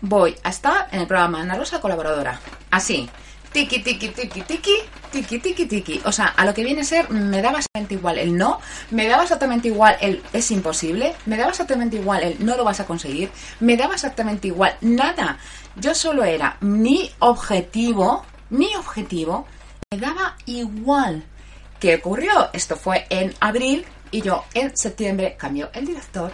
voy 0.00 0.36
a 0.42 0.48
estar 0.48 0.88
en 0.90 1.00
el 1.00 1.06
programa 1.06 1.42
Ana 1.42 1.56
Rosa 1.56 1.80
colaboradora. 1.80 2.40
Así, 2.70 3.08
tiki, 3.52 3.80
tiki, 3.80 4.08
tiki, 4.08 4.42
tiki, 4.42 4.74
tiki, 5.10 5.38
tiki, 5.38 5.66
tiki. 5.66 6.00
O 6.04 6.12
sea, 6.12 6.26
a 6.26 6.44
lo 6.44 6.54
que 6.54 6.64
viene 6.64 6.82
a 6.82 6.84
ser, 6.84 7.10
me 7.10 7.42
daba 7.42 7.58
exactamente 7.58 7.94
igual 7.94 8.18
el 8.18 8.36
no, 8.36 8.60
me 8.90 9.06
daba 9.06 9.24
exactamente 9.24 9.68
igual 9.68 9.96
el 10.00 10.22
es 10.32 10.50
imposible, 10.50 11.14
me 11.26 11.36
daba 11.36 11.50
exactamente 11.50 11.96
igual 11.96 12.22
el 12.22 12.44
no 12.44 12.56
lo 12.56 12.64
vas 12.64 12.80
a 12.80 12.86
conseguir, 12.86 13.30
me 13.60 13.76
daba 13.76 13.94
exactamente 13.94 14.48
igual 14.48 14.76
nada. 14.80 15.38
Yo 15.76 15.94
solo 15.94 16.24
era 16.24 16.56
mi 16.60 17.10
objetivo, 17.18 18.24
mi 18.50 18.74
objetivo, 18.76 19.46
me 19.90 19.98
daba 19.98 20.36
igual. 20.44 21.24
¿Qué 21.80 21.94
ocurrió? 21.94 22.50
Esto 22.52 22.76
fue 22.76 23.06
en 23.08 23.34
abril 23.40 23.86
y 24.10 24.20
yo 24.20 24.44
en 24.52 24.76
septiembre 24.76 25.34
cambió 25.38 25.70
el 25.72 25.86
director, 25.86 26.30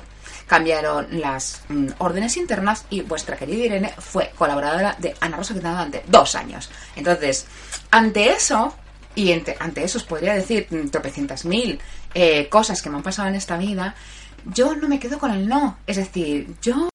cambiaron 0.49 1.21
las 1.21 1.63
mm, 1.69 1.91
órdenes 1.99 2.37
internas 2.37 2.85
y 2.91 3.03
vuestra 3.03 3.37
querida 3.37 3.65
Irene 3.65 3.95
fue 3.97 4.33
colaboradora 4.37 4.97
de 4.99 5.15
Ana 5.21 5.37
Rosa 5.37 5.55
Quintana 5.55 5.85
durante 5.85 6.03
dos 6.09 6.35
años. 6.35 6.69
Entonces, 6.97 7.47
ante 7.93 8.33
eso, 8.33 8.75
y 9.15 9.33
ante, 9.33 9.57
ante 9.61 9.85
eso 9.85 9.99
os 9.99 10.05
podría 10.05 10.35
decir 10.35 10.67
mm, 10.71 10.89
tropecientas 10.89 11.45
mil 11.45 11.79
eh, 12.13 12.49
cosas 12.49 12.83
que 12.83 12.91
me 12.91 12.97
han 12.97 13.05
pasado 13.05 13.29
en 13.29 13.37
esta 13.37 13.57
vida, 13.57 13.95
yo 14.47 14.75
no 14.75 14.89
me 14.89 14.99
quedo 14.99 15.21
con 15.21 15.31
el 15.31 15.47
no. 15.49 15.79
Es 15.87 15.97
decir, 15.99 16.57
yo 16.61 16.89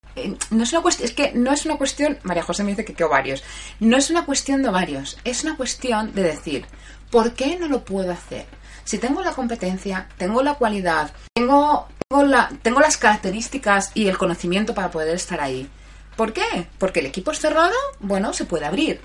no 0.50 0.64
es 0.64 0.72
una 0.74 0.82
cuestión, 0.82 1.10
es 1.10 1.16
que 1.16 1.32
no 1.34 1.52
es 1.52 1.66
una 1.66 1.78
cuestión, 1.78 2.18
María 2.24 2.44
José 2.44 2.64
me 2.64 2.72
dice 2.72 2.86
que 2.86 2.94
qué 2.94 3.04
ovarios, 3.04 3.44
no 3.80 3.98
es 3.98 4.10
una 4.10 4.26
cuestión 4.26 4.62
de 4.62 4.70
ovarios, 4.70 5.18
es 5.24 5.44
una 5.44 5.56
cuestión 5.56 6.14
de 6.14 6.24
decir, 6.24 6.66
¿por 7.12 7.34
qué 7.34 7.58
no 7.58 7.68
lo 7.68 7.84
puedo 7.84 8.12
hacer? 8.12 8.46
Si 8.84 8.98
tengo 8.98 9.22
la 9.22 9.34
competencia, 9.34 10.08
tengo 10.18 10.42
la 10.42 10.56
cualidad, 10.56 11.12
tengo, 11.34 11.88
tengo, 12.10 12.24
la, 12.24 12.50
tengo 12.62 12.80
las 12.80 12.98
características 12.98 13.92
y 13.94 14.08
el 14.08 14.18
conocimiento 14.18 14.74
para 14.74 14.92
poder 14.92 15.16
estar 15.16 15.40
ahí. 15.42 15.70
¿Por 16.16 16.34
qué? 16.34 16.68
Porque 16.78 17.00
el 17.00 17.06
equipo 17.06 17.32
es 17.32 17.40
cerrado, 17.40 17.76
bueno, 18.00 18.34
se 18.34 18.46
puede 18.46 18.66
abrir. 18.66 19.00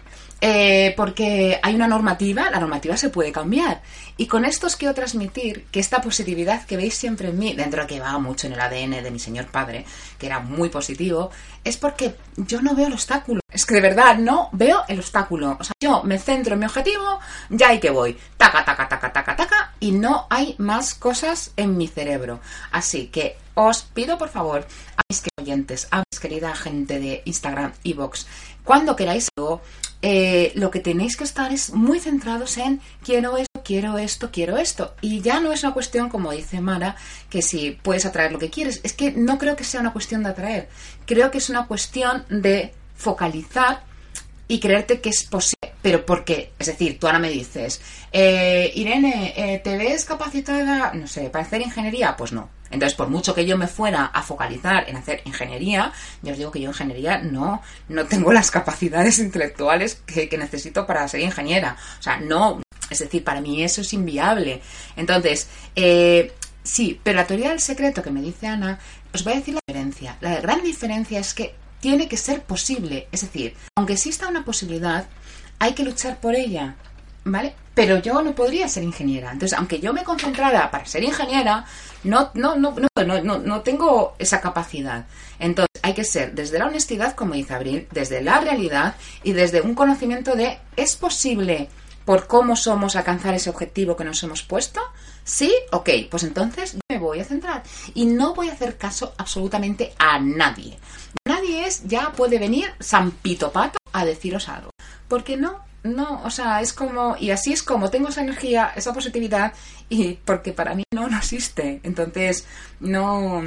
Eh, 0.47 0.93
porque 0.95 1.59
hay 1.63 1.75
una 1.75 1.89
normativa, 1.89 2.51
la 2.51 2.61
normativa 2.61 2.99
se 2.99 3.09
puede 3.09 3.33
cambiar. 3.33 3.81
Y 4.19 4.27
con 4.27 4.45
esto 4.45 4.67
os 4.67 4.77
quiero 4.77 4.93
transmitir 4.93 5.65
que 5.73 5.81
esta 5.81 6.03
positividad 6.03 6.67
que 6.67 6.77
veis 6.77 6.93
siempre 6.93 7.31
en 7.31 7.39
mí, 7.39 7.55
dentro 7.55 7.81
de 7.81 7.87
que 7.87 7.99
va 7.99 8.19
mucho 8.19 8.47
en 8.47 8.53
el 8.53 8.61
ADN 8.61 9.03
de 9.03 9.11
mi 9.11 9.19
señor 9.19 9.47
padre, 9.47 9.87
que 10.19 10.27
era 10.27 10.41
muy 10.41 10.69
positivo, 10.69 11.31
es 11.65 11.79
porque 11.79 12.17
yo 12.37 12.61
no 12.61 12.75
veo 12.75 12.89
el 12.89 12.93
obstáculo. 12.93 13.41
Es 13.51 13.65
que 13.65 13.77
de 13.77 13.81
verdad 13.81 14.19
no 14.19 14.51
veo 14.53 14.83
el 14.87 14.99
obstáculo. 14.99 15.57
O 15.59 15.65
sea, 15.65 15.73
yo 15.81 16.03
me 16.03 16.19
centro 16.19 16.53
en 16.53 16.61
mi 16.61 16.67
objetivo, 16.67 17.21
ya 17.49 17.71
hay 17.71 17.81
que 17.81 17.89
voy. 17.89 18.15
Taca, 18.37 18.67
taca, 18.67 18.87
taca, 18.87 19.11
taca, 19.15 19.37
taca, 19.37 19.75
y 19.81 19.93
no 19.93 20.27
hay 20.29 20.57
más 20.59 20.95
cosas 20.95 21.53
en 21.57 21.79
mi 21.79 21.89
cerebro. 21.89 22.41
Así 22.71 23.07
que 23.07 23.39
os 23.55 23.81
pido 23.83 24.19
por 24.19 24.29
favor 24.29 24.67
a 24.99 25.03
mis 25.09 25.23
oyentes, 25.41 25.89
a 25.91 25.99
mis 26.01 26.21
querida 26.21 26.55
gente 26.55 26.99
de 26.99 27.23
Instagram 27.25 27.73
y 27.83 27.95
Vox, 27.95 28.27
cuando 28.65 28.97
queráis 28.97 29.29
algo, 29.37 29.61
eh, 30.07 30.53
lo 30.55 30.71
que 30.71 30.81
tenéis 30.81 31.17
que 31.17 31.25
estar 31.25 31.51
es 31.51 31.73
muy 31.73 31.99
centrados 31.99 32.59
en 32.59 32.83
quiero 33.03 33.39
esto, 33.39 33.63
quiero 33.65 33.97
esto, 33.97 34.31
quiero 34.31 34.59
esto. 34.59 34.95
Y 35.01 35.23
ya 35.23 35.41
no 35.41 35.51
es 35.51 35.63
una 35.63 35.73
cuestión, 35.73 36.11
como 36.11 36.31
dice 36.31 36.61
Mara, 36.61 36.95
que 37.31 37.41
si 37.41 37.71
puedes 37.71 38.05
atraer 38.05 38.31
lo 38.31 38.39
que 38.39 38.51
quieres. 38.51 38.83
Es 38.83 38.93
que 38.93 39.13
no 39.13 39.39
creo 39.39 39.57
que 39.57 39.65
sea 39.65 39.81
una 39.81 39.95
cuestión 39.95 40.23
de 40.23 40.29
atraer. 40.29 40.69
Creo 41.07 41.31
que 41.31 41.39
es 41.39 41.49
una 41.49 41.67
cuestión 41.67 42.27
de 42.29 42.75
focalizar 42.95 43.83
y 44.47 44.61
creerte 44.61 45.01
que 45.01 45.09
es 45.09 45.25
posible. 45.25 45.73
Pero 45.81 46.05
¿por 46.05 46.23
qué? 46.23 46.53
Es 46.59 46.67
decir, 46.67 46.99
tú 46.99 47.07
ahora 47.07 47.19
me 47.19 47.31
dices, 47.31 47.81
eh, 48.13 48.73
Irene, 48.75 49.33
eh, 49.35 49.61
¿te 49.65 49.79
ves 49.79 50.05
capacitada, 50.05 50.93
no 50.93 51.07
sé, 51.07 51.31
para 51.31 51.47
hacer 51.47 51.63
ingeniería? 51.63 52.15
Pues 52.15 52.31
no. 52.33 52.51
Entonces, 52.75 52.97
por 52.97 53.09
mucho 53.09 53.37
que 53.37 53.47
yo 53.47 53.57
me 53.57 53.69
fuera 53.69 54.07
a 54.07 54.21
focalizar 54.23 54.89
en 54.89 54.97
hacer 54.97 55.23
ingeniería, 55.25 55.93
yo 56.23 56.33
os 56.33 56.39
digo 56.39 56.51
que 56.51 56.61
yo 56.61 56.71
ingeniería 56.71 57.19
no, 57.19 57.63
no 57.89 58.05
tengo 58.07 58.33
las 58.33 58.51
capacidades 58.51 59.21
intelectuales 59.21 60.03
que, 60.05 60.29
necesito 60.37 60.85
para 60.85 61.07
ser 61.07 61.21
ingeniera. 61.21 61.77
O 62.01 62.03
sea, 62.03 62.19
no. 62.19 62.61
Es 62.91 62.99
decir, 62.99 63.23
para 63.23 63.41
mí 63.41 63.63
eso 63.63 63.83
es 63.83 63.93
inviable. 63.93 64.61
Entonces, 64.97 65.49
eh, 65.77 66.33
sí, 66.65 67.01
pero 67.01 67.17
la 67.17 67.27
teoría 67.29 67.51
del 67.51 67.61
secreto 67.61 68.03
que 68.03 68.11
me 68.11 68.21
dice 68.21 68.49
Ana, 68.49 68.81
os 69.13 69.23
voy 69.23 69.35
a 69.35 69.37
decir 69.37 69.55
la 69.55 69.61
diferencia. 69.65 70.17
La 70.21 70.41
gran 70.41 70.61
diferencia 70.65 71.21
es 71.21 71.33
que 71.33 71.55
tiene 71.79 72.09
que 72.09 72.17
ser 72.17 72.43
posible. 72.43 73.07
Es 73.13 73.21
decir, 73.21 73.55
aunque 73.77 73.93
exista 73.93 74.27
una 74.27 74.45
posibilidad, 74.45 75.07
hay 75.61 75.75
que 75.75 75.85
luchar 75.85 76.21
por 76.21 76.35
ella. 76.35 76.75
¿Vale? 77.25 77.55
Pero 77.75 77.99
yo 77.99 78.23
no 78.23 78.35
podría 78.35 78.69
ser 78.69 78.83
ingeniera. 78.83 79.33
Entonces, 79.33 79.59
aunque 79.59 79.81
yo 79.81 79.93
me 79.93 80.05
concentrara 80.05 80.71
para 80.71 80.85
ser 80.85 81.03
ingeniera, 81.03 81.65
no, 82.05 82.31
no, 82.35 82.57
no, 82.57 82.75
no, 83.05 83.39
no, 83.39 83.61
tengo 83.63 84.15
esa 84.19 84.41
capacidad. 84.41 85.07
Entonces, 85.39 85.71
hay 85.83 85.95
que 85.95 86.05
ser 86.05 86.35
desde 86.35 86.59
la 86.59 86.67
honestidad, 86.67 87.15
como 87.15 87.35
dice 87.35 87.55
Abril, 87.55 87.89
desde 87.91 88.23
la 88.23 88.41
realidad 88.41 88.95
y 89.23 89.33
desde 89.33 89.63
un 89.63 89.75
conocimiento 89.75 90.37
de 90.37 90.59
¿es 90.77 90.97
posible 90.97 91.69
por 92.05 92.27
cómo 92.27 92.57
somos 92.57 92.95
alcanzar 92.95 93.35
ese 93.35 93.51
objetivo 93.51 93.97
que 93.97 94.05
nos 94.05 94.23
hemos 94.23 94.43
puesto? 94.43 94.81
Sí, 95.25 95.53
ok, 95.73 95.89
pues 96.11 96.23
entonces 96.25 96.77
me 96.91 96.99
voy 96.99 97.21
a 97.21 97.25
centrar 97.25 97.63
y 97.95 98.05
no 98.05 98.35
voy 98.35 98.51
a 98.51 98.53
hacer 98.53 98.77
caso 98.77 99.15
absolutamente 99.17 99.95
a 99.99 100.19
nadie. 100.19 100.79
Nadie 101.27 101.67
es, 101.67 101.85
ya 101.85 102.13
puede 102.13 102.39
venir 102.39 102.71
San 102.81 103.11
Pato 103.11 103.79
a 103.93 104.05
deciros 104.05 104.51
algo. 104.51 104.71
Porque 105.09 105.39
no, 105.39 105.65
no, 105.85 106.23
o 106.25 106.31
sea, 106.31 106.63
es 106.63 106.73
como, 106.73 107.15
y 107.19 107.31
así 107.31 107.53
es 107.53 107.63
como 107.63 107.91
tengo 107.91 108.09
esa 108.09 108.23
energía, 108.23 108.73
esa 108.75 108.93
positividad, 108.93 109.53
y 109.91 110.15
porque 110.15 110.53
para 110.53 110.75
mí 110.75 110.83
no, 110.93 111.09
no 111.09 111.19
existe. 111.19 111.81
Entonces, 111.83 112.47
no. 112.81 113.43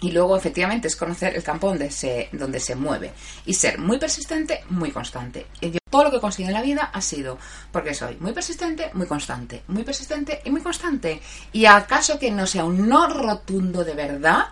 Y 0.00 0.12
luego, 0.12 0.36
efectivamente, 0.36 0.88
es 0.88 0.96
conocer 0.96 1.34
el 1.34 1.42
campo 1.42 1.68
donde 1.68 1.90
se, 1.90 2.28
donde 2.32 2.60
se 2.60 2.74
mueve. 2.74 3.12
Y 3.46 3.54
ser 3.54 3.78
muy 3.78 3.98
persistente, 3.98 4.64
muy 4.70 4.90
constante. 4.90 5.46
Yo, 5.60 5.78
todo 5.90 6.04
lo 6.04 6.10
que 6.10 6.16
he 6.18 6.20
conseguido 6.20 6.50
en 6.50 6.54
la 6.54 6.62
vida 6.62 6.90
ha 6.92 7.00
sido 7.00 7.38
porque 7.72 7.94
soy 7.94 8.16
muy 8.20 8.32
persistente, 8.32 8.90
muy 8.94 9.06
constante. 9.06 9.62
Muy 9.68 9.84
persistente 9.84 10.40
y 10.44 10.50
muy 10.50 10.60
constante. 10.60 11.20
Y 11.52 11.64
acaso 11.64 12.18
que 12.18 12.30
no 12.30 12.46
sea 12.46 12.64
un 12.64 12.88
no 12.88 13.08
rotundo 13.08 13.84
de 13.84 13.94
verdad, 13.94 14.48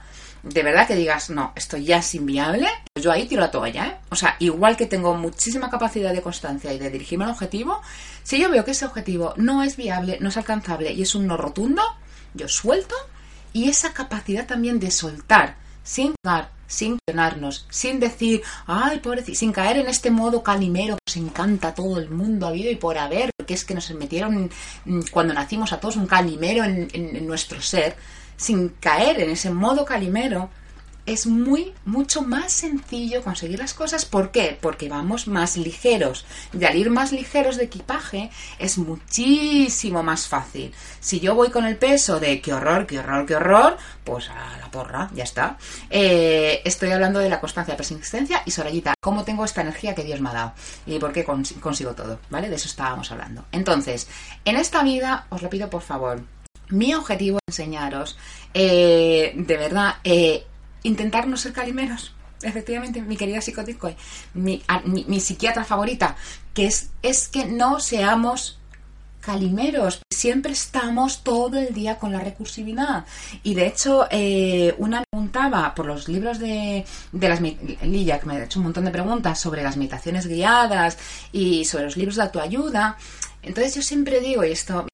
de 0.49 0.63
verdad 0.63 0.87
que 0.87 0.95
digas, 0.95 1.29
no, 1.31 1.53
esto 1.57 1.77
ya 1.77 1.99
es 1.99 2.15
inviable, 2.15 2.69
yo 2.95 3.11
ahí 3.11 3.27
tiro 3.27 3.41
la 3.41 3.51
toalla, 3.51 3.87
¿eh? 3.87 3.97
O 4.11 4.17
sea, 4.17 4.37
igual 4.39 4.77
que 4.77 4.87
tengo 4.87 5.15
muchísima 5.15 5.69
capacidad 5.69 6.13
de 6.13 6.23
constancia 6.23 6.73
y 6.73 6.79
de 6.79 6.89
dirigirme 6.89 7.25
al 7.25 7.33
objetivo, 7.33 7.83
si 8.23 8.39
yo 8.39 8.49
veo 8.49 8.65
que 8.65 8.71
ese 8.71 8.85
objetivo 8.85 9.35
no 9.37 9.65
es 9.65 9.77
viable, 9.77 10.19
no 10.21 10.29
es 10.29 10.37
alcanzable 10.37 10.93
y 10.93 11.03
es 11.03 11.17
un 11.17 11.27
no 11.27 11.37
rotundo, 11.37 11.83
yo 12.35 12.49
suelto 12.49 12.95
y 13.53 13.69
esa 13.69 13.93
capacidad 13.93 14.47
también 14.47 14.79
de 14.79 14.93
soltar, 14.93 15.57
sin 15.83 16.15
dar, 16.23 16.51
sin 16.69 16.99
llenarnos, 17.09 17.67
sin 17.69 17.99
decir, 17.99 18.43
ay, 18.67 19.01
pobrecito, 19.01 19.37
sin 19.37 19.53
caer 19.53 19.79
en 19.79 19.89
este 19.89 20.13
modo 20.13 20.45
calimero 20.45 20.95
que 20.95 21.19
nos 21.19 21.29
encanta 21.29 21.69
a 21.69 21.75
todo 21.75 21.99
el 21.99 22.09
mundo, 22.09 22.47
ha 22.47 22.51
habido 22.51 22.71
y 22.71 22.77
por 22.77 22.99
haber, 22.99 23.31
porque 23.37 23.55
es 23.55 23.65
que 23.65 23.75
nos 23.75 23.91
metieron 23.91 24.49
mm, 24.85 25.01
cuando 25.11 25.35
nacimos 25.35 25.73
a 25.73 25.81
todos 25.81 25.97
un 25.97 26.07
calimero 26.07 26.63
en 26.65 27.27
nuestro 27.27 27.61
ser 27.61 27.97
sin 28.37 28.69
caer 28.69 29.21
en 29.21 29.31
ese 29.31 29.51
modo 29.51 29.85
calimero, 29.85 30.51
es 31.07 31.27
muy, 31.27 31.73
mucho 31.85 32.23
más 32.23 32.53
sencillo 32.53 33.23
conseguir 33.23 33.61
las 33.61 33.75
cosas. 33.75 34.05
¿Por 34.05 34.33
qué? 34.33 34.59
Porque 34.61 34.89
vamos 34.89 35.29
más 35.29 35.57
ligeros. 35.57 36.27
Y 36.53 36.65
al 36.65 36.77
ir 36.77 36.91
más 36.91 37.13
ligeros 37.13 37.57
de 37.57 37.65
equipaje 37.65 38.31
es 38.59 38.77
muchísimo 38.77 40.03
más 40.03 40.27
fácil. 40.27 40.75
Si 41.01 41.21
yo 41.21 41.35
voy 41.37 41.51
con 41.51 41.65
el 41.65 41.77
peso 41.77 42.19
de 42.19 42.41
qué 42.41 42.53
horror, 42.53 42.87
qué 42.87 42.99
horror, 42.99 43.25
qué 43.25 43.37
horror, 43.37 43.77
pues 44.03 44.29
a 44.29 44.59
la 44.59 44.71
porra, 44.71 45.09
ya 45.15 45.23
está. 45.23 45.57
Eh, 45.89 46.61
estoy 46.65 46.91
hablando 46.91 47.21
de 47.21 47.31
la 47.31 47.41
constancia, 47.41 47.77
persistencia 47.77 48.43
y 48.45 48.51
Sorayita, 48.51 48.95
cómo 49.01 49.25
tengo 49.25 49.45
esta 49.45 49.61
energía 49.61 49.95
que 49.95 50.03
Dios 50.03 50.21
me 50.21 50.31
ha 50.31 50.33
dado 50.33 50.53
y 50.87 50.99
por 50.99 51.13
qué 51.13 51.25
consigo 51.25 51.93
todo, 51.93 52.19
¿vale? 52.31 52.49
De 52.49 52.57
eso 52.57 52.67
estábamos 52.67 53.13
hablando. 53.13 53.45
Entonces, 53.53 54.09
en 54.45 54.57
esta 54.57 54.83
vida, 54.83 55.27
os 55.31 55.43
lo 55.43 55.49
pido 55.49 55.71
por 55.71 55.83
favor, 55.83 56.23
mi 56.71 56.95
objetivo 56.95 57.39
es 57.47 57.59
enseñaros, 57.59 58.17
eh, 58.55 59.33
de 59.37 59.57
verdad, 59.57 59.97
eh, 60.05 60.45
intentar 60.83 61.27
no 61.27 61.37
ser 61.37 61.53
calimeros. 61.53 62.13
Efectivamente, 62.43 63.01
mi 63.01 63.17
querida 63.17 63.41
psicotico, 63.41 63.93
mi, 64.35 64.63
mi, 64.85 65.21
psiquiatra 65.21 65.65
favorita, 65.65 66.17
que 66.53 66.67
es, 66.67 66.91
es 67.03 67.29
que 67.29 67.47
no 67.47 67.81
seamos 67.81 68.59
calimeros. 69.27 70.01
Siempre 70.11 70.53
estamos 70.53 71.25
todo 71.25 71.59
el 71.59 71.75
día 71.75 71.99
con 71.99 72.13
la 72.13 72.21
recursividad. 72.21 73.05
Y 73.43 73.55
de 73.55 73.67
hecho, 73.67 74.07
eh, 74.11 74.75
una 74.79 75.03
preguntaba 75.11 75.75
por 75.75 75.87
los 75.87 76.09
libros 76.09 76.39
de, 76.39 76.85
de 77.11 77.29
las 77.29 77.41
Lilla, 77.41 78.21
que 78.21 78.27
me 78.27 78.37
ha 78.37 78.45
hecho 78.45 78.61
un 78.61 78.65
montón 78.65 78.85
de 78.85 78.93
preguntas 78.93 79.41
sobre 79.41 79.63
las 79.63 79.77
meditaciones 79.77 80.27
guiadas 80.29 80.97
y 81.33 81.65
sobre 81.65 81.85
los 81.85 81.97
libros 81.97 82.17
de 82.17 82.23
autoayuda. 82.23 82.97
Entonces 83.47 83.77
yo 83.77 83.83
siempre 83.83 84.21
digo, 84.21 84.45
y 84.45 84.51
esto 84.51 84.87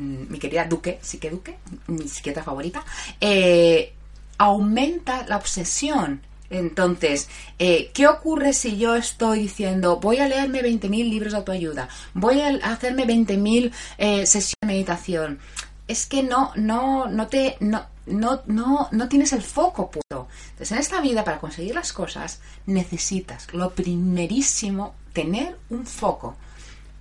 mi 0.00 0.38
querida 0.38 0.64
Duque, 0.64 0.98
Psique 1.02 1.28
Duque, 1.28 1.58
mi 1.88 2.08
psiquiatra 2.08 2.42
favorita, 2.42 2.82
eh, 3.20 3.92
aumenta 4.38 5.26
la 5.26 5.36
obsesión. 5.36 6.22
Entonces, 6.48 7.28
eh, 7.58 7.90
¿qué 7.92 8.08
ocurre 8.08 8.54
si 8.54 8.78
yo 8.78 8.96
estoy 8.96 9.40
diciendo, 9.40 10.00
voy 10.00 10.16
a 10.18 10.26
leerme 10.26 10.62
20.000 10.62 11.10
libros 11.10 11.32
de 11.32 11.38
autoayuda, 11.38 11.88
voy 12.14 12.40
a 12.40 12.48
hacerme 12.72 13.06
20.000 13.06 13.72
eh, 13.98 14.26
sesiones 14.26 14.56
de 14.62 14.66
meditación? 14.66 15.38
Es 15.86 16.06
que 16.06 16.22
no, 16.22 16.52
no, 16.56 17.08
no 17.08 17.26
te, 17.26 17.58
no, 17.60 17.84
no, 18.06 18.40
no, 18.46 18.88
no 18.90 19.08
tienes 19.08 19.34
el 19.34 19.42
foco 19.42 19.90
puro. 19.90 20.28
Entonces, 20.52 20.72
en 20.72 20.78
esta 20.78 21.02
vida, 21.02 21.24
para 21.24 21.38
conseguir 21.38 21.74
las 21.74 21.92
cosas, 21.92 22.40
necesitas, 22.64 23.52
lo 23.52 23.70
primerísimo, 23.74 24.94
tener 25.12 25.56
un 25.68 25.84
foco 25.86 26.36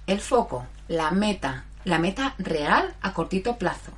el 0.09 0.19
foco, 0.19 0.65
la 0.87 1.11
meta, 1.11 1.65
la 1.85 1.99
meta 1.99 2.33
real 2.39 2.95
a 3.01 3.13
cortito 3.13 3.57
plazo. 3.57 3.91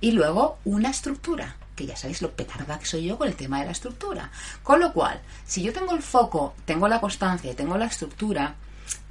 Y 0.00 0.10
luego 0.10 0.58
una 0.64 0.90
estructura, 0.90 1.54
que 1.76 1.86
ya 1.86 1.96
sabéis 1.96 2.20
lo 2.20 2.32
petarda 2.32 2.78
que 2.78 2.86
soy 2.86 3.04
yo 3.04 3.16
con 3.16 3.28
el 3.28 3.36
tema 3.36 3.60
de 3.60 3.66
la 3.66 3.72
estructura. 3.72 4.30
Con 4.64 4.80
lo 4.80 4.92
cual, 4.92 5.20
si 5.46 5.62
yo 5.62 5.72
tengo 5.72 5.94
el 5.94 6.02
foco, 6.02 6.54
tengo 6.64 6.88
la 6.88 7.00
constancia 7.00 7.52
y 7.52 7.54
tengo 7.54 7.78
la 7.78 7.86
estructura, 7.86 8.56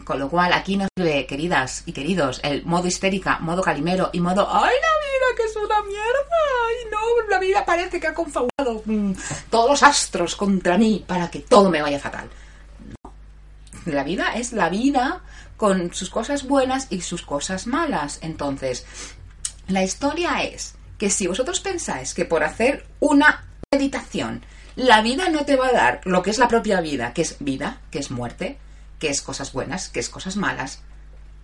con 0.03 0.19
lo 0.19 0.29
cual 0.29 0.51
aquí 0.51 0.75
nos 0.75 0.89
ve, 0.97 1.25
queridas 1.25 1.83
y 1.85 1.93
queridos, 1.93 2.41
el 2.43 2.65
modo 2.65 2.87
histérica, 2.87 3.39
modo 3.39 3.61
calimero 3.61 4.09
y 4.11 4.19
modo 4.19 4.45
¡ay, 4.51 4.73
la 4.73 4.97
vida 4.99 5.37
que 5.37 5.43
es 5.43 5.55
una 5.55 5.81
mierda! 5.83 6.37
¡Ay, 6.67 6.75
no! 6.91 7.29
La 7.29 7.39
vida 7.39 7.65
parece 7.65 7.99
que 7.99 8.07
ha 8.07 8.13
confabulado 8.13 8.81
mm, 8.83 9.13
todos 9.49 9.69
los 9.69 9.83
astros 9.83 10.35
contra 10.35 10.77
mí 10.77 11.05
para 11.07 11.31
que 11.31 11.39
todo 11.39 11.69
me 11.69 11.81
vaya 11.81 11.99
fatal. 11.99 12.29
No. 13.03 13.13
La 13.85 14.03
vida 14.03 14.33
es 14.33 14.51
la 14.51 14.67
vida 14.67 15.21
con 15.61 15.93
sus 15.93 16.09
cosas 16.09 16.47
buenas 16.47 16.87
y 16.89 17.01
sus 17.01 17.21
cosas 17.21 17.67
malas. 17.67 18.17
Entonces, 18.23 18.83
la 19.67 19.83
historia 19.83 20.41
es 20.41 20.73
que 20.97 21.11
si 21.11 21.27
vosotros 21.27 21.59
pensáis 21.59 22.15
que 22.15 22.25
por 22.25 22.43
hacer 22.43 22.87
una 22.99 23.45
meditación 23.71 24.41
La 24.75 25.03
vida 25.03 25.29
no 25.29 25.45
te 25.45 25.57
va 25.57 25.67
a 25.67 25.71
dar 25.71 26.01
lo 26.05 26.23
que 26.23 26.31
es 26.31 26.39
la 26.39 26.47
propia 26.47 26.81
vida, 26.81 27.13
que 27.13 27.21
es 27.21 27.35
vida, 27.39 27.79
que 27.91 27.99
es 27.99 28.09
muerte, 28.09 28.57
que 28.97 29.09
es 29.09 29.21
cosas 29.21 29.53
buenas, 29.53 29.89
que 29.89 29.99
es 29.99 30.09
cosas 30.09 30.35
malas. 30.35 30.81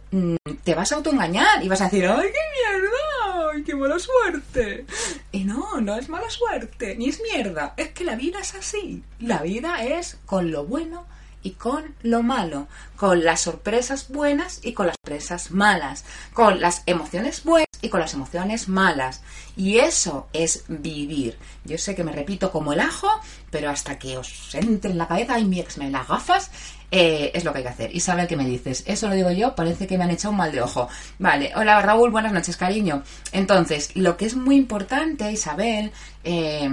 Mm, 0.10 0.38
te 0.64 0.74
vas 0.74 0.92
a 0.92 0.96
autoengañar 0.96 1.64
y 1.64 1.68
vas 1.68 1.82
a 1.82 1.84
decir, 1.84 2.08
¡ay, 2.08 2.30
qué 2.34 2.46
mierda! 2.58 3.52
¡Ay, 3.54 3.64
qué 3.64 3.76
mala 3.76 4.00
suerte! 4.00 4.86
Y 5.32 5.44
no, 5.44 5.80
no 5.80 5.96
es 5.96 6.10
mala 6.10 6.30
suerte, 6.32 6.96
ni 6.96 7.10
es 7.10 7.22
mierda. 7.22 7.76
Es 7.78 7.90
que 7.90 8.04
la 8.04 8.16
vida 8.16 8.40
es 8.40 8.56
así. 8.56 9.04
La 9.20 9.44
vida 9.44 9.84
es 9.84 10.18
con 10.26 10.50
lo 10.50 10.66
bueno 10.66 11.06
y 11.44 11.52
con 11.52 11.96
lo 12.02 12.24
malo, 12.24 12.68
con 12.96 13.24
las 13.24 13.42
sorpresas 13.42 14.10
buenas 14.10 14.60
y 14.64 14.74
con 14.74 14.88
las 14.88 14.96
sorpresas 15.02 15.52
malas, 15.52 16.04
con 16.34 16.60
las 16.60 16.84
emociones 16.86 17.44
buenas 17.44 17.68
y 17.82 17.90
con 17.90 18.00
las 18.00 18.14
emociones 18.14 18.68
malas. 18.68 19.22
Y 19.56 19.78
eso 19.78 20.28
es 20.34 20.64
vivir. 20.68 21.38
Yo 21.64 21.78
sé 21.78 21.96
que 21.96 22.04
me 22.04 22.12
repito 22.12 22.52
como 22.52 22.74
el 22.74 22.80
ajo, 22.80 23.08
pero 23.50 23.70
hasta 23.70 23.98
que 23.98 24.18
os 24.18 24.54
entre 24.56 24.92
en 24.92 24.98
la 24.98 25.08
cabeza 25.08 25.40
y 25.40 25.46
mi 25.46 25.60
ex 25.60 25.78
me 25.78 25.90
las 25.90 26.08
gafas, 26.08 26.52
eh, 26.90 27.32
es 27.34 27.44
lo 27.44 27.52
que 27.52 27.60
hay 27.60 27.64
que 27.64 27.70
hacer. 27.70 27.96
Isabel, 27.96 28.28
¿qué 28.28 28.38
me 28.38 28.46
dices? 28.46 28.84
Eso 28.88 29.08
lo 29.08 29.16
digo 29.16 29.32
yo, 29.32 29.56
parece 29.56 29.88
que 29.88 29.98
me 29.98 30.06
han 30.06 30.12
echado 30.12 30.32
un 30.32 30.38
mal 30.38 30.52
de 30.52 30.62
ojo. 30.62 30.88
Vale, 31.20 31.52
hola 31.56 31.82
Raúl, 31.82 32.12
buenas 32.12 32.34
noches, 32.34 32.58
cariño. 32.58 33.04
Entonces, 33.32 33.96
lo 33.96 34.18
que 34.18 34.26
es 34.26 34.36
muy 34.36 34.56
importante, 34.56 35.32
Isabel, 35.32 35.92
eh, 36.24 36.70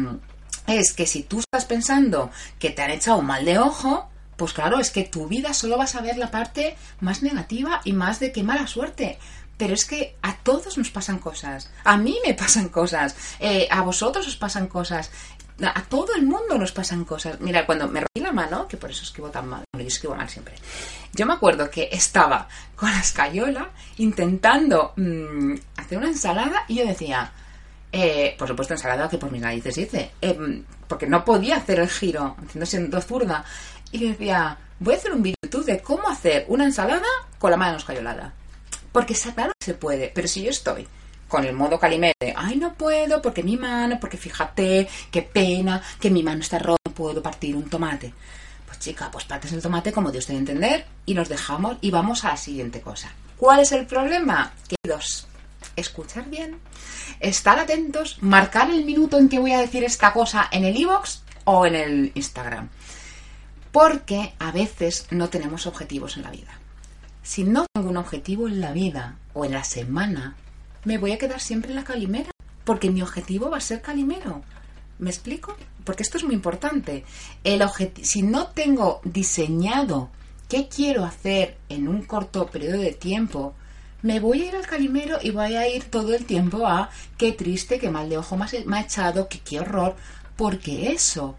es 0.67 0.93
que 0.93 1.07
si 1.07 1.23
tú 1.25 1.41
estás 1.41 1.65
pensando 1.65 2.31
que 2.59 2.71
te 2.71 2.83
han 2.83 2.91
echado 2.91 3.19
un 3.19 3.27
mal 3.27 3.45
de 3.45 3.59
ojo, 3.59 4.09
pues 4.37 4.53
claro, 4.53 4.79
es 4.79 4.91
que 4.91 5.05
tu 5.05 5.27
vida 5.27 5.55
solo 5.55 5.77
vas 5.77 5.95
a 5.95 6.01
ver 6.01 6.17
la 6.17 6.31
parte 6.31 6.77
más 7.01 7.23
negativa 7.23 7.81
y 7.85 7.93
más 7.93 8.21
de 8.21 8.33
qué 8.33 8.43
mala 8.43 8.67
suerte. 8.67 9.19
Pero 9.57 9.75
es 9.75 9.85
que 9.85 10.17
a 10.23 10.37
todos 10.39 10.79
nos 10.79 10.91
pasan 10.91 11.19
cosas. 11.19 11.71
A 11.85 11.97
mí 11.97 12.19
me 12.27 12.35
pasan 12.35 12.69
cosas. 12.69 13.17
Eh, 13.39 13.69
a 13.71 13.83
vosotros 13.83 14.27
os 14.27 14.37
pasan 14.37 14.67
cosas. 14.67 15.11
A 15.63 15.83
todo 15.83 16.15
el 16.17 16.27
mundo 16.27 16.59
nos 16.59 16.73
pasan 16.73 17.05
cosas. 17.05 17.41
Mira, 17.41 17.65
cuando 17.65 17.87
me 17.87 18.01
rompí 18.01 18.21
la 18.21 18.33
mano, 18.33 18.67
que 18.67 18.77
por 18.77 18.91
eso 18.91 19.05
escribo 19.05 19.31
tan 19.31 19.49
mal, 19.49 19.63
yo 19.73 19.87
escribo 19.87 20.17
mal 20.17 20.29
siempre. 20.29 20.57
Yo 21.13 21.27
me 21.27 21.35
acuerdo 21.35 21.71
que 21.71 21.89
estaba 21.93 22.49
con 22.75 22.91
la 22.91 22.99
escayola 22.99 23.71
intentando 23.99 24.93
mm, 24.97 25.55
hacer 25.77 25.99
una 25.99 26.09
ensalada 26.09 26.65
y 26.67 26.75
yo 26.75 26.87
decía, 26.87 27.31
eh, 27.93 28.35
por 28.37 28.49
supuesto 28.49 28.75
ensalada 28.75 29.09
que 29.09 29.19
por 29.19 29.31
mis 29.31 29.41
narices 29.41 29.79
hice, 29.79 30.11
eh, 30.21 30.65
porque 30.89 31.07
no 31.07 31.25
podía 31.25 31.59
hacer 31.59 31.79
el 31.79 31.89
giro, 31.89 32.37
siendo 32.65 33.01
zurda. 33.01 33.45
Y 33.95 34.09
decía, 34.09 34.59
voy 34.81 34.95
a 34.95 34.97
hacer 34.97 35.13
un 35.13 35.23
vídeo 35.23 35.37
de 35.65 35.81
cómo 35.81 36.09
hacer 36.09 36.47
una 36.49 36.65
ensalada 36.65 37.07
con 37.39 37.53
la 37.53 37.57
mano 37.57 37.77
escayolada. 37.77 38.35
Porque 38.91 39.15
claro 39.15 39.53
que 39.57 39.67
se 39.67 39.75
puede, 39.75 40.11
pero 40.13 40.27
si 40.27 40.43
yo 40.43 40.51
estoy 40.51 40.89
con 41.29 41.45
el 41.45 41.55
modo 41.55 41.79
calimere, 41.79 42.35
ay, 42.35 42.57
no 42.57 42.75
puedo 42.75 43.23
porque 43.23 43.45
mi 43.45 43.57
mano, 43.57 44.01
porque 44.01 44.17
fíjate, 44.17 44.89
qué 45.13 45.23
pena, 45.23 45.81
que 46.01 46.11
mi 46.11 46.25
mano 46.25 46.41
está 46.41 46.59
rota, 46.59 46.81
no 46.85 46.93
puedo 46.93 47.23
partir 47.23 47.55
un 47.55 47.71
tomate. 47.71 48.13
Pues 48.67 48.81
chica, 48.81 49.13
pues 49.13 49.27
partes 49.27 49.53
el 49.53 49.63
tomate 49.63 49.93
como 49.93 50.11
Dios 50.11 50.27
te 50.27 50.33
entender 50.33 50.87
y 51.07 51.15
nos 51.15 51.29
dejamos 51.29 51.77
y 51.81 51.93
vamos 51.93 52.25
a 52.25 52.31
la 52.31 52.37
siguiente 52.37 52.81
cosa. 52.81 53.13
¿Cuál 53.37 53.61
es 53.61 53.71
el 53.71 53.87
problema? 53.87 54.53
Queridos, 54.67 55.29
escuchar 55.77 56.29
bien, 56.29 56.59
estar 57.21 57.61
atentos, 57.61 58.19
marcar 58.23 58.71
el 58.71 58.85
minuto 58.85 59.19
en 59.19 59.29
que 59.29 59.39
voy 59.39 59.53
a 59.53 59.61
decir 59.61 59.85
esta 59.85 60.13
cosa 60.13 60.49
en 60.51 60.65
el 60.65 60.77
iBox 60.77 61.23
o 61.45 61.65
en 61.65 61.77
el 61.77 62.13
Instagram 62.17 62.71
porque 63.75 64.33
a 64.39 64.53
veces 64.53 65.09
no 65.11 65.31
tenemos 65.31 65.67
objetivos 65.67 66.17
en 66.17 66.23
la 66.23 66.31
vida. 66.31 66.61
Si 67.25 67.43
no 67.43 67.67
tengo 67.73 67.91
un 67.91 67.97
objetivo 67.97 68.47
en 68.47 68.61
la 68.61 68.71
vida 68.71 69.17
o 69.33 69.45
en 69.45 69.51
la 69.51 69.65
semana, 69.65 70.37
me 70.85 70.97
voy 70.97 71.11
a 71.11 71.19
quedar 71.19 71.41
siempre 71.41 71.71
en 71.71 71.77
la 71.79 71.83
calimera, 71.83 72.31
porque 72.63 72.93
mi 72.93 73.03
objetivo 73.03 73.51
va 73.51 73.57
a 73.57 73.61
ser 73.61 73.83
calimero. 73.83 74.43
¿Me 75.01 75.11
explico? 75.11 75.57
Porque 75.83 76.05
esto 76.05 76.19
es 76.19 76.23
muy 76.23 76.35
importante. 76.35 77.05
El 77.43 77.65
si 78.03 78.23
no 78.23 78.47
tengo 78.47 79.01
diseñado 79.03 80.09
qué 80.49 80.69
quiero 80.69 81.05
hacer 81.05 81.57
en 81.69 81.89
un 81.89 82.05
corto 82.05 82.47
periodo 82.47 82.79
de 82.79 82.93
tiempo, 82.93 83.55
me 84.03 84.21
voy 84.21 84.43
a 84.43 84.47
ir 84.51 84.55
al 84.55 84.69
calimero 84.69 85.19
y 85.21 85.33
voy 85.33 85.57
a 85.57 85.67
ir 85.67 85.91
todo 85.91 86.15
el 86.15 86.27
tiempo 86.27 86.65
a 86.65 86.91
qué 87.19 87.33
triste, 87.33 87.81
qué 87.81 87.91
mal 87.91 88.09
de 88.09 88.19
ojo 88.19 88.37
me 88.37 88.77
ha 88.77 88.83
echado, 88.83 89.29
qué, 89.29 89.41
qué 89.41 89.59
horror, 89.59 89.97
porque 90.37 90.93
eso 90.93 91.35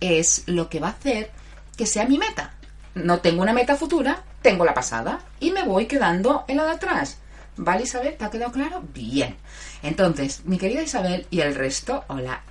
es 0.00 0.44
lo 0.46 0.70
que 0.70 0.80
va 0.80 0.88
a 0.88 0.92
hacer 0.92 1.43
que 1.74 1.86
sea 1.86 2.06
mi 2.06 2.18
meta. 2.18 2.54
No 2.94 3.18
tengo 3.20 3.42
una 3.42 3.52
meta 3.52 3.76
futura, 3.76 4.22
tengo 4.42 4.64
la 4.64 4.74
pasada 4.74 5.20
y 5.40 5.50
me 5.50 5.64
voy 5.64 5.86
quedando 5.86 6.44
en 6.48 6.58
la 6.58 6.64
de 6.64 6.72
atrás. 6.72 7.18
¿Vale, 7.56 7.84
Isabel? 7.84 8.16
¿Te 8.16 8.24
ha 8.24 8.30
quedado 8.30 8.52
claro? 8.52 8.82
Bien. 8.92 9.36
Entonces, 9.82 10.44
mi 10.44 10.58
querida 10.58 10.82
Isabel 10.82 11.26
y 11.30 11.40
el 11.40 11.54
resto, 11.54 12.04
hola, 12.08 12.42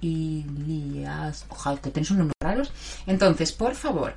Ilias, 0.00 1.46
ojalá 1.48 1.80
que 1.80 1.90
tenéis 1.90 2.10
unos 2.10 2.32
raros. 2.42 2.72
Entonces, 3.06 3.52
por 3.52 3.74
favor, 3.74 4.14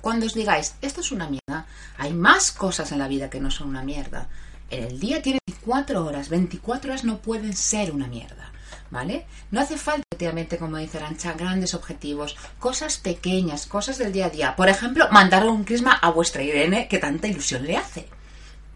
cuando 0.00 0.26
os 0.26 0.34
digáis, 0.34 0.74
esto 0.80 1.00
es 1.00 1.10
una 1.12 1.28
mierda, 1.28 1.66
hay 1.98 2.12
más 2.12 2.52
cosas 2.52 2.92
en 2.92 2.98
la 2.98 3.08
vida 3.08 3.30
que 3.30 3.40
no 3.40 3.50
son 3.50 3.68
una 3.68 3.82
mierda. 3.82 4.28
En 4.70 4.84
el 4.84 5.00
día 5.00 5.22
tiene 5.22 5.38
24 5.46 6.04
horas, 6.04 6.28
24 6.28 6.90
horas 6.90 7.04
no 7.04 7.18
pueden 7.18 7.56
ser 7.56 7.90
una 7.92 8.06
mierda. 8.06 8.51
¿Vale? 8.92 9.24
No 9.50 9.60
hace 9.60 9.78
falta, 9.78 10.04
efectivamente, 10.10 10.58
como 10.58 10.76
dice 10.76 10.98
Arancha, 10.98 11.32
grandes 11.32 11.72
objetivos, 11.74 12.36
cosas 12.58 12.98
pequeñas, 12.98 13.66
cosas 13.66 13.96
del 13.96 14.12
día 14.12 14.26
a 14.26 14.30
día. 14.30 14.54
Por 14.54 14.68
ejemplo, 14.68 15.08
mandar 15.10 15.48
un 15.48 15.64
crisma 15.64 15.92
a 15.94 16.10
vuestra 16.10 16.42
Irene 16.42 16.88
que 16.88 16.98
tanta 16.98 17.26
ilusión 17.26 17.64
le 17.64 17.78
hace. 17.78 18.06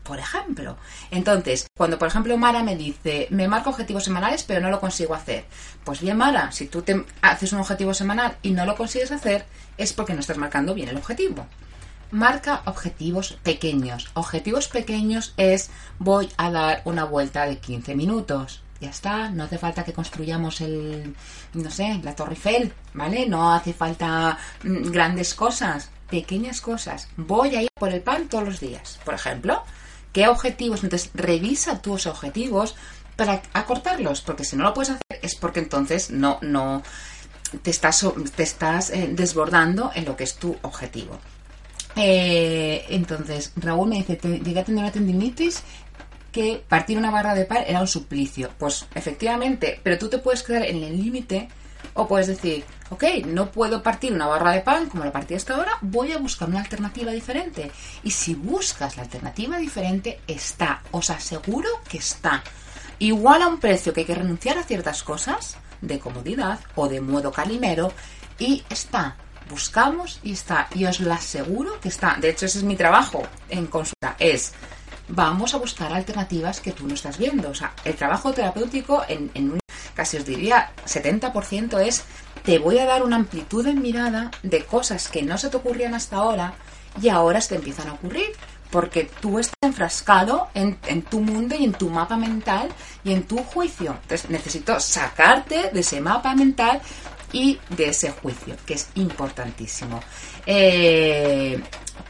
Por 0.02 0.18
ejemplo. 0.18 0.78
Entonces, 1.10 1.66
cuando 1.76 1.98
por 1.98 2.08
ejemplo 2.08 2.38
Mara 2.38 2.62
me 2.62 2.76
dice, 2.76 3.26
me 3.30 3.46
marco 3.46 3.70
objetivos 3.70 4.04
semanales 4.04 4.42
pero 4.44 4.60
no 4.60 4.70
lo 4.70 4.80
consigo 4.80 5.14
hacer. 5.14 5.44
Pues 5.84 6.00
bien, 6.00 6.16
Mara, 6.16 6.50
si 6.50 6.66
tú 6.66 6.80
te 6.80 7.04
haces 7.20 7.52
un 7.52 7.60
objetivo 7.60 7.92
semanal 7.92 8.36
y 8.40 8.52
no 8.52 8.64
lo 8.64 8.74
consigues 8.74 9.12
hacer, 9.12 9.44
es 9.76 9.92
porque 9.92 10.14
no 10.14 10.20
estás 10.20 10.38
marcando 10.38 10.74
bien 10.74 10.88
el 10.88 10.96
objetivo. 10.96 11.46
Marca 12.10 12.62
objetivos 12.64 13.36
pequeños. 13.42 14.08
Objetivos 14.14 14.68
pequeños 14.68 15.34
es 15.36 15.70
voy 15.98 16.30
a 16.38 16.50
dar 16.50 16.80
una 16.84 17.04
vuelta 17.04 17.44
de 17.44 17.58
15 17.58 17.96
minutos 17.96 18.62
ya 18.80 18.90
está, 18.90 19.30
no 19.30 19.44
hace 19.44 19.58
falta 19.58 19.84
que 19.84 19.92
construyamos 19.92 20.60
el, 20.60 21.14
no 21.54 21.70
sé, 21.70 22.00
la 22.02 22.14
Torre 22.14 22.34
Eiffel, 22.34 22.72
¿vale? 22.94 23.26
No 23.26 23.52
hace 23.52 23.72
falta 23.72 24.38
mm, 24.62 24.90
grandes 24.90 25.34
cosas, 25.34 25.90
pequeñas 26.10 26.60
cosas. 26.60 27.08
Voy 27.16 27.54
a 27.56 27.62
ir 27.62 27.70
por 27.74 27.92
el 27.92 28.02
pan 28.02 28.28
todos 28.28 28.44
los 28.44 28.60
días, 28.60 28.98
por 29.04 29.14
ejemplo. 29.14 29.62
¿Qué 30.12 30.28
objetivos? 30.28 30.82
Entonces, 30.84 31.10
revisa 31.14 31.82
tus 31.82 32.06
objetivos 32.06 32.76
para 33.16 33.42
acortarlos, 33.52 34.20
porque 34.20 34.44
si 34.44 34.56
no 34.56 34.64
lo 34.64 34.74
puedes 34.74 34.90
hacer 34.90 35.20
es 35.22 35.34
porque 35.34 35.60
entonces 35.60 36.10
no, 36.10 36.38
no 36.42 36.82
te 37.62 37.70
estás, 37.70 38.06
te 38.34 38.42
estás 38.42 38.90
eh, 38.90 39.08
desbordando 39.10 39.90
en 39.94 40.04
lo 40.04 40.16
que 40.16 40.24
es 40.24 40.36
tu 40.36 40.56
objetivo. 40.62 41.18
Eh, 41.96 42.84
entonces, 42.90 43.52
Raúl 43.56 43.88
me 43.88 43.96
dice, 43.96 44.18
llegué 44.22 44.60
a 44.60 44.64
tener 44.64 44.82
una 44.82 44.92
tendinitis 44.92 45.62
que 46.36 46.62
partir 46.68 46.98
una 46.98 47.10
barra 47.10 47.34
de 47.34 47.46
pan 47.46 47.64
era 47.66 47.80
un 47.80 47.88
suplicio. 47.88 48.50
Pues 48.58 48.84
efectivamente, 48.94 49.80
pero 49.82 49.96
tú 49.96 50.10
te 50.10 50.18
puedes 50.18 50.42
quedar 50.42 50.66
en 50.66 50.82
el 50.82 51.02
límite 51.02 51.48
o 51.94 52.06
puedes 52.06 52.26
decir, 52.26 52.62
ok, 52.90 53.04
no 53.24 53.50
puedo 53.50 53.82
partir 53.82 54.12
una 54.12 54.26
barra 54.26 54.52
de 54.52 54.60
pan 54.60 54.86
como 54.90 55.02
la 55.02 55.12
partí 55.12 55.34
hasta 55.34 55.54
ahora, 55.54 55.78
voy 55.80 56.12
a 56.12 56.18
buscar 56.18 56.50
una 56.50 56.60
alternativa 56.60 57.10
diferente. 57.10 57.70
Y 58.02 58.10
si 58.10 58.34
buscas 58.34 58.98
la 58.98 59.04
alternativa 59.04 59.56
diferente, 59.56 60.20
está, 60.26 60.82
os 60.90 61.08
aseguro 61.08 61.70
que 61.88 61.96
está. 61.96 62.42
Igual 62.98 63.40
a 63.40 63.48
un 63.48 63.58
precio 63.58 63.94
que 63.94 64.00
hay 64.00 64.06
que 64.06 64.14
renunciar 64.14 64.58
a 64.58 64.62
ciertas 64.62 65.02
cosas, 65.02 65.56
de 65.80 65.98
comodidad 65.98 66.60
o 66.74 66.86
de 66.86 67.00
modo 67.00 67.32
calimero, 67.32 67.94
y 68.38 68.62
está. 68.68 69.16
Buscamos 69.48 70.20
y 70.22 70.32
está. 70.32 70.68
Y 70.74 70.84
os 70.84 71.00
lo 71.00 71.14
aseguro 71.14 71.80
que 71.80 71.88
está. 71.88 72.18
De 72.20 72.28
hecho, 72.28 72.44
ese 72.44 72.58
es 72.58 72.64
mi 72.64 72.76
trabajo 72.76 73.22
en 73.48 73.68
consulta. 73.68 74.16
Es 74.18 74.52
vamos 75.08 75.54
a 75.54 75.58
buscar 75.58 75.92
alternativas 75.92 76.60
que 76.60 76.72
tú 76.72 76.86
no 76.86 76.94
estás 76.94 77.18
viendo. 77.18 77.50
O 77.50 77.54
sea, 77.54 77.74
el 77.84 77.94
trabajo 77.94 78.32
terapéutico 78.32 79.02
en, 79.08 79.30
un 79.34 79.60
casi 79.94 80.16
os 80.16 80.26
diría 80.26 80.72
70% 80.86 81.80
es 81.80 82.04
te 82.42 82.58
voy 82.58 82.78
a 82.78 82.86
dar 82.86 83.02
una 83.02 83.16
amplitud 83.16 83.66
en 83.66 83.82
mirada 83.82 84.30
de 84.42 84.64
cosas 84.64 85.08
que 85.08 85.22
no 85.22 85.38
se 85.38 85.48
te 85.48 85.56
ocurrían 85.56 85.94
hasta 85.94 86.16
ahora 86.16 86.54
y 87.00 87.08
ahora 87.08 87.40
se 87.40 87.50
te 87.50 87.54
empiezan 87.56 87.88
a 87.88 87.94
ocurrir 87.94 88.30
porque 88.70 89.08
tú 89.20 89.38
estás 89.38 89.54
enfrascado 89.62 90.48
en, 90.54 90.78
en, 90.86 91.02
tu 91.02 91.20
mundo 91.20 91.54
y 91.58 91.64
en 91.64 91.72
tu 91.72 91.88
mapa 91.88 92.16
mental 92.16 92.68
y 93.04 93.12
en 93.12 93.22
tu 93.22 93.38
juicio. 93.38 93.96
Entonces 94.02 94.28
necesito 94.28 94.78
sacarte 94.80 95.70
de 95.72 95.80
ese 95.80 96.00
mapa 96.00 96.34
mental 96.34 96.80
y 97.32 97.58
de 97.70 97.88
ese 97.88 98.10
juicio, 98.10 98.56
que 98.66 98.74
es 98.74 98.88
importantísimo. 98.94 100.00
Eh, 100.46 101.60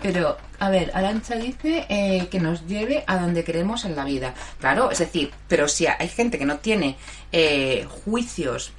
pero, 0.03 0.37
a 0.59 0.71
ver, 0.71 0.91
Arancha 0.95 1.37
dice 1.37 1.87
eh, 1.89 2.29
que 2.31 2.41
nos 2.41 2.67
lleve 2.67 3.05
a 3.07 3.19
donde 3.19 3.45
queremos 3.45 3.85
en 3.85 3.97
la 3.97 4.05
vida. 4.05 4.35
Claro, 4.59 4.91
es 4.91 4.99
decir, 4.99 5.31
pero 5.49 5.69
si 5.69 5.87
hay 5.87 6.09
gente 6.09 6.39
que 6.39 6.47
no 6.47 6.59
tiene 6.59 6.97
eh, 7.33 7.87
juicios, 8.05 8.73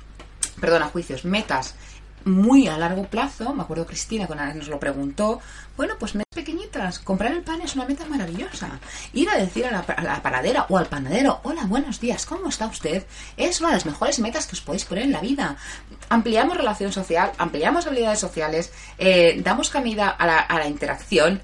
perdona, 0.59 0.87
juicios, 0.87 1.25
metas 1.25 1.75
muy 2.25 2.67
a 2.67 2.77
largo 2.77 3.03
plazo, 3.03 3.53
me 3.53 3.63
acuerdo 3.63 3.85
Cristina 3.85 4.27
cuando 4.27 4.53
nos 4.53 4.67
lo 4.67 4.79
preguntó, 4.79 5.39
bueno, 5.77 5.93
pues 5.97 6.15
metas 6.15 6.35
pequeñitas, 6.35 6.99
comprar 6.99 7.31
el 7.31 7.41
pan 7.41 7.61
es 7.61 7.75
una 7.75 7.85
meta 7.85 8.05
maravillosa. 8.05 8.79
Ir 9.13 9.29
a 9.29 9.37
decir 9.37 9.65
a 9.65 9.71
la, 9.71 10.21
paradera 10.21 10.65
o 10.69 10.77
al 10.77 10.87
panadero, 10.87 11.39
hola, 11.43 11.65
buenos 11.65 11.99
días, 11.99 12.25
¿cómo 12.25 12.49
está 12.49 12.67
usted? 12.67 13.05
Es 13.37 13.59
una 13.59 13.69
de 13.69 13.75
las 13.75 13.85
mejores 13.85 14.19
metas 14.19 14.45
que 14.45 14.55
os 14.55 14.61
podéis 14.61 14.85
poner 14.85 15.05
en 15.05 15.13
la 15.13 15.21
vida. 15.21 15.55
Ampliamos 16.09 16.57
relación 16.57 16.91
social, 16.91 17.31
ampliamos 17.37 17.87
habilidades 17.87 18.19
sociales, 18.19 18.73
eh, 18.97 19.39
damos 19.43 19.69
camida 19.69 20.09
a 20.09 20.27
la, 20.27 20.39
a 20.39 20.59
la 20.59 20.67
interacción 20.67 21.41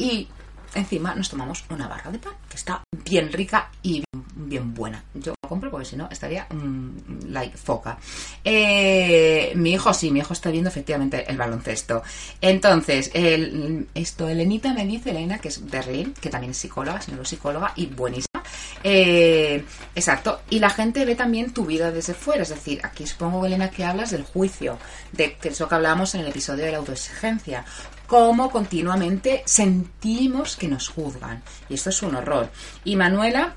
y 0.00 0.28
encima 0.74 1.14
nos 1.14 1.28
tomamos 1.28 1.64
una 1.68 1.86
barra 1.88 2.10
de 2.10 2.18
pan, 2.18 2.32
que 2.48 2.56
está 2.56 2.82
bien 3.04 3.30
rica 3.30 3.70
y 3.82 4.02
bien, 4.34 4.72
buena. 4.72 5.04
Yo 5.12 5.34
la 5.42 5.48
compro 5.48 5.70
porque 5.70 5.84
si 5.84 5.96
no 5.96 6.08
estaría 6.10 6.46
mm, 6.50 7.28
like 7.28 7.56
foca. 7.56 7.98
Eh, 8.42 9.52
mi 9.56 9.72
hijo 9.72 9.92
sí, 9.92 10.10
mi 10.10 10.20
hijo 10.20 10.32
está 10.32 10.50
viendo 10.50 10.70
efectivamente 10.70 11.30
el 11.30 11.36
baloncesto. 11.36 12.02
Entonces, 12.40 13.10
esto, 13.94 14.28
Elenita 14.28 14.72
me 14.72 14.86
dice, 14.86 15.10
Elena, 15.10 15.38
que 15.38 15.48
es 15.48 15.68
Berlín, 15.68 16.14
que 16.18 16.30
también 16.30 16.52
es 16.52 16.56
psicóloga, 16.56 16.98
es 16.98 17.08
neuropsicóloga 17.08 17.72
y 17.76 17.86
buenísima. 17.86 18.42
Eh, 18.82 19.64
exacto. 19.94 20.40
Y 20.48 20.58
la 20.58 20.70
gente 20.70 21.04
ve 21.04 21.14
también 21.14 21.52
tu 21.52 21.66
vida 21.66 21.92
desde 21.92 22.14
fuera. 22.14 22.42
Es 22.42 22.48
decir, 22.48 22.80
aquí 22.82 23.06
supongo, 23.06 23.44
Elena, 23.44 23.70
que 23.70 23.84
hablas 23.84 24.10
del 24.10 24.24
juicio, 24.24 24.78
de 25.12 25.34
que 25.34 25.50
es 25.50 25.60
lo 25.60 25.68
que 25.68 25.74
hablábamos 25.74 26.14
en 26.14 26.22
el 26.22 26.28
episodio 26.28 26.64
de 26.64 26.72
la 26.72 26.78
autoexigencia 26.78 27.64
cómo 28.10 28.50
continuamente 28.50 29.44
sentimos 29.46 30.56
que 30.56 30.66
nos 30.66 30.88
juzgan. 30.88 31.44
Y 31.68 31.74
esto 31.74 31.90
es 31.90 32.02
un 32.02 32.16
horror. 32.16 32.50
Y 32.82 32.96
Manuela 32.96 33.54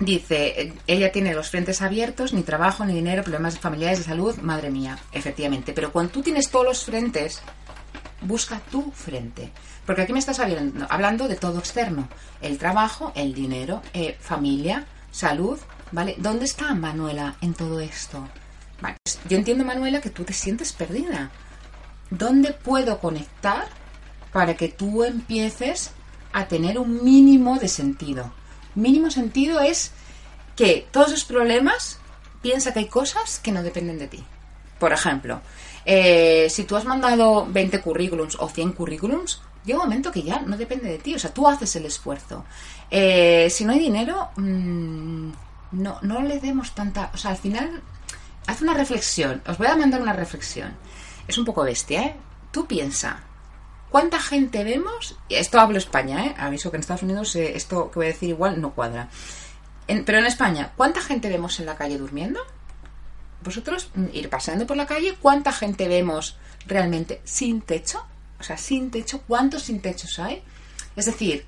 dice, 0.00 0.74
ella 0.86 1.10
tiene 1.10 1.32
los 1.32 1.48
frentes 1.48 1.80
abiertos, 1.80 2.34
ni 2.34 2.42
trabajo, 2.42 2.84
ni 2.84 2.92
dinero, 2.92 3.22
problemas 3.22 3.58
familiares 3.58 4.00
de 4.00 4.04
salud, 4.04 4.36
madre 4.42 4.68
mía, 4.68 4.98
efectivamente. 5.12 5.72
Pero 5.72 5.92
cuando 5.92 6.12
tú 6.12 6.20
tienes 6.20 6.50
todos 6.50 6.66
los 6.66 6.84
frentes, 6.84 7.40
busca 8.20 8.60
tu 8.70 8.92
frente. 8.92 9.50
Porque 9.86 10.02
aquí 10.02 10.12
me 10.12 10.18
estás 10.18 10.40
hablando, 10.40 10.86
hablando 10.90 11.26
de 11.26 11.36
todo 11.36 11.58
externo. 11.58 12.06
El 12.42 12.58
trabajo, 12.58 13.12
el 13.16 13.32
dinero, 13.32 13.80
eh, 13.94 14.14
familia, 14.20 14.84
salud, 15.10 15.58
¿vale? 15.90 16.16
¿Dónde 16.18 16.44
está 16.44 16.74
Manuela 16.74 17.36
en 17.40 17.54
todo 17.54 17.80
esto? 17.80 18.28
Pues 18.78 19.18
yo 19.26 19.38
entiendo, 19.38 19.64
Manuela, 19.64 20.02
que 20.02 20.10
tú 20.10 20.22
te 20.24 20.34
sientes 20.34 20.74
perdida. 20.74 21.30
¿Dónde 22.10 22.52
puedo 22.52 22.98
conectar 22.98 23.66
para 24.32 24.54
que 24.56 24.68
tú 24.68 25.04
empieces 25.04 25.92
a 26.32 26.46
tener 26.46 26.78
un 26.78 27.04
mínimo 27.04 27.58
de 27.58 27.68
sentido? 27.68 28.32
Mínimo 28.74 29.10
sentido 29.10 29.60
es 29.60 29.92
que 30.56 30.86
todos 30.90 31.10
los 31.10 31.24
problemas 31.24 31.98
piensa 32.42 32.72
que 32.72 32.80
hay 32.80 32.88
cosas 32.88 33.38
que 33.38 33.52
no 33.52 33.62
dependen 33.62 33.98
de 33.98 34.08
ti. 34.08 34.24
Por 34.78 34.92
ejemplo, 34.92 35.40
eh, 35.84 36.48
si 36.50 36.64
tú 36.64 36.76
has 36.76 36.84
mandado 36.84 37.46
20 37.46 37.80
currículums 37.80 38.36
o 38.38 38.48
100 38.48 38.72
currículums, 38.72 39.42
llega 39.64 39.78
un 39.78 39.84
momento 39.84 40.10
que 40.10 40.22
ya 40.22 40.40
no 40.40 40.56
depende 40.56 40.88
de 40.88 40.98
ti, 40.98 41.14
o 41.14 41.18
sea, 41.18 41.32
tú 41.32 41.46
haces 41.46 41.74
el 41.76 41.84
esfuerzo. 41.84 42.44
Eh, 42.90 43.48
si 43.50 43.64
no 43.64 43.72
hay 43.72 43.78
dinero, 43.78 44.30
mmm, 44.36 45.30
no, 45.72 45.98
no 46.02 46.22
le 46.22 46.40
demos 46.40 46.74
tanta... 46.74 47.10
O 47.14 47.16
sea, 47.16 47.32
al 47.32 47.36
final, 47.36 47.82
haz 48.46 48.62
una 48.62 48.74
reflexión. 48.74 49.42
Os 49.46 49.58
voy 49.58 49.66
a 49.66 49.76
mandar 49.76 50.00
una 50.00 50.12
reflexión 50.12 50.74
es 51.28 51.38
un 51.38 51.44
poco 51.44 51.62
bestia, 51.62 52.02
¿eh? 52.02 52.16
Tú 52.50 52.66
piensa, 52.66 53.20
¿cuánta 53.90 54.20
gente 54.20 54.64
vemos? 54.64 55.16
Esto 55.28 55.60
hablo 55.60 55.78
España, 55.78 56.26
¿eh? 56.26 56.34
Aviso 56.38 56.70
que 56.70 56.76
en 56.76 56.80
Estados 56.80 57.02
Unidos 57.02 57.34
eh, 57.36 57.56
esto 57.56 57.90
que 57.90 57.98
voy 57.98 58.06
a 58.06 58.10
decir 58.10 58.30
igual 58.30 58.60
no 58.60 58.74
cuadra. 58.74 59.08
pero 59.86 60.18
en 60.18 60.26
España, 60.26 60.72
¿cuánta 60.76 61.00
gente 61.00 61.28
vemos 61.28 61.58
en 61.60 61.66
la 61.66 61.76
calle 61.76 61.98
durmiendo? 61.98 62.40
Vosotros 63.42 63.90
mm, 63.94 64.06
ir 64.12 64.28
pasando 64.28 64.66
por 64.66 64.76
la 64.76 64.86
calle, 64.86 65.16
¿cuánta 65.20 65.52
gente 65.52 65.88
vemos 65.88 66.36
realmente 66.66 67.20
sin 67.24 67.62
techo? 67.62 68.04
O 68.38 68.42
sea, 68.42 68.56
sin 68.56 68.90
techo, 68.90 69.22
¿cuántos 69.26 69.62
sin 69.64 69.80
techos 69.80 70.18
hay? 70.18 70.42
Es 70.96 71.06
decir, 71.06 71.46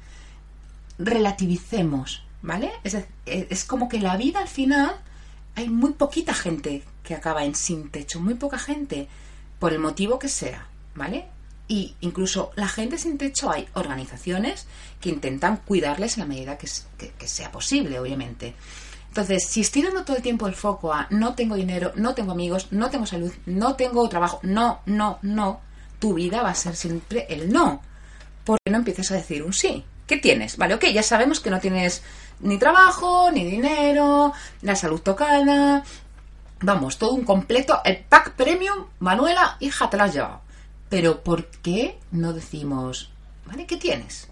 relativicemos, 0.98 2.24
¿vale? 2.42 2.72
Es, 2.84 2.96
es 3.26 3.64
como 3.64 3.88
que 3.88 3.98
la 3.98 4.16
vida 4.16 4.40
al 4.40 4.48
final 4.48 4.94
hay 5.54 5.68
muy 5.68 5.92
poquita 5.92 6.34
gente 6.34 6.82
que 7.02 7.14
acaba 7.14 7.44
en 7.44 7.54
sin 7.54 7.90
techo, 7.90 8.20
muy 8.20 8.34
poca 8.34 8.58
gente 8.58 9.08
por 9.62 9.72
el 9.72 9.78
motivo 9.78 10.18
que 10.18 10.28
sea, 10.28 10.66
¿vale? 10.96 11.24
Y 11.68 11.94
incluso 12.00 12.50
la 12.56 12.66
gente 12.66 12.98
sin 12.98 13.16
techo 13.16 13.48
hay 13.48 13.68
organizaciones 13.74 14.66
que 15.00 15.08
intentan 15.08 15.58
cuidarles 15.58 16.16
en 16.16 16.22
la 16.22 16.26
medida 16.26 16.58
que, 16.58 16.66
sea 16.66 17.52
posible, 17.52 18.00
obviamente. 18.00 18.56
Entonces, 19.06 19.46
si 19.46 19.60
estoy 19.60 19.82
dando 19.82 20.04
todo 20.04 20.16
el 20.16 20.22
tiempo 20.24 20.48
el 20.48 20.56
foco 20.56 20.92
a 20.92 21.06
no 21.10 21.36
tengo 21.36 21.54
dinero, 21.54 21.92
no 21.94 22.12
tengo 22.12 22.32
amigos, 22.32 22.72
no 22.72 22.90
tengo 22.90 23.06
salud, 23.06 23.32
no 23.46 23.76
tengo 23.76 24.08
trabajo, 24.08 24.40
no, 24.42 24.80
no, 24.86 25.20
no, 25.22 25.60
tu 26.00 26.14
vida 26.14 26.42
va 26.42 26.50
a 26.50 26.56
ser 26.56 26.74
siempre 26.74 27.26
el 27.28 27.52
no. 27.52 27.82
Porque 28.42 28.68
no 28.68 28.78
empiezas 28.78 29.12
a 29.12 29.14
decir 29.14 29.44
un 29.44 29.52
sí. 29.52 29.84
¿Qué 30.08 30.16
tienes? 30.16 30.56
Vale, 30.56 30.74
ok, 30.74 30.86
ya 30.86 31.04
sabemos 31.04 31.38
que 31.38 31.50
no 31.50 31.60
tienes 31.60 32.02
ni 32.40 32.58
trabajo, 32.58 33.30
ni 33.30 33.44
dinero, 33.44 34.32
la 34.62 34.74
salud 34.74 35.00
tocada, 35.00 35.84
Vamos, 36.62 36.96
todo 36.96 37.10
un 37.12 37.24
completo, 37.24 37.80
el 37.84 37.98
pack 37.98 38.34
premium, 38.34 38.86
Manuela, 39.00 39.56
hija, 39.58 39.90
te 39.90 39.96
la 39.96 40.04
has 40.04 40.14
llevado. 40.14 40.40
Pero 40.88 41.24
¿por 41.24 41.46
qué 41.46 41.98
no 42.12 42.32
decimos, 42.32 43.10
¿vale? 43.46 43.66
¿Qué 43.66 43.76
tienes? 43.76 44.28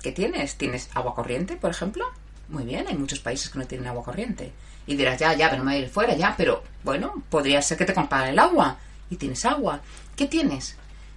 ¿Qué 0.00 0.12
tienes? 0.12 0.56
¿Tienes 0.56 0.88
agua 0.94 1.16
corriente, 1.16 1.56
por 1.56 1.72
ejemplo? 1.72 2.04
Muy 2.48 2.62
bien, 2.62 2.86
hay 2.86 2.96
muchos 2.96 3.18
países 3.18 3.50
que 3.50 3.58
no 3.58 3.66
tienen 3.66 3.88
agua 3.88 4.04
corriente. 4.04 4.52
Y 4.86 4.94
dirás, 4.94 5.18
ya, 5.18 5.34
ya, 5.34 5.50
pero 5.50 5.64
me 5.64 5.72
voy 5.72 5.80
a 5.80 5.84
ir 5.84 5.90
fuera, 5.90 6.14
ya, 6.14 6.32
pero 6.36 6.62
bueno, 6.84 7.20
podría 7.28 7.60
ser 7.60 7.76
que 7.76 7.86
te 7.86 7.94
comparen 7.94 8.30
el 8.30 8.38
agua 8.38 8.76
y 9.10 9.16
tienes 9.16 9.44
agua. 9.44 9.80
¿Qué 10.14 10.26
tienes? 10.26 10.76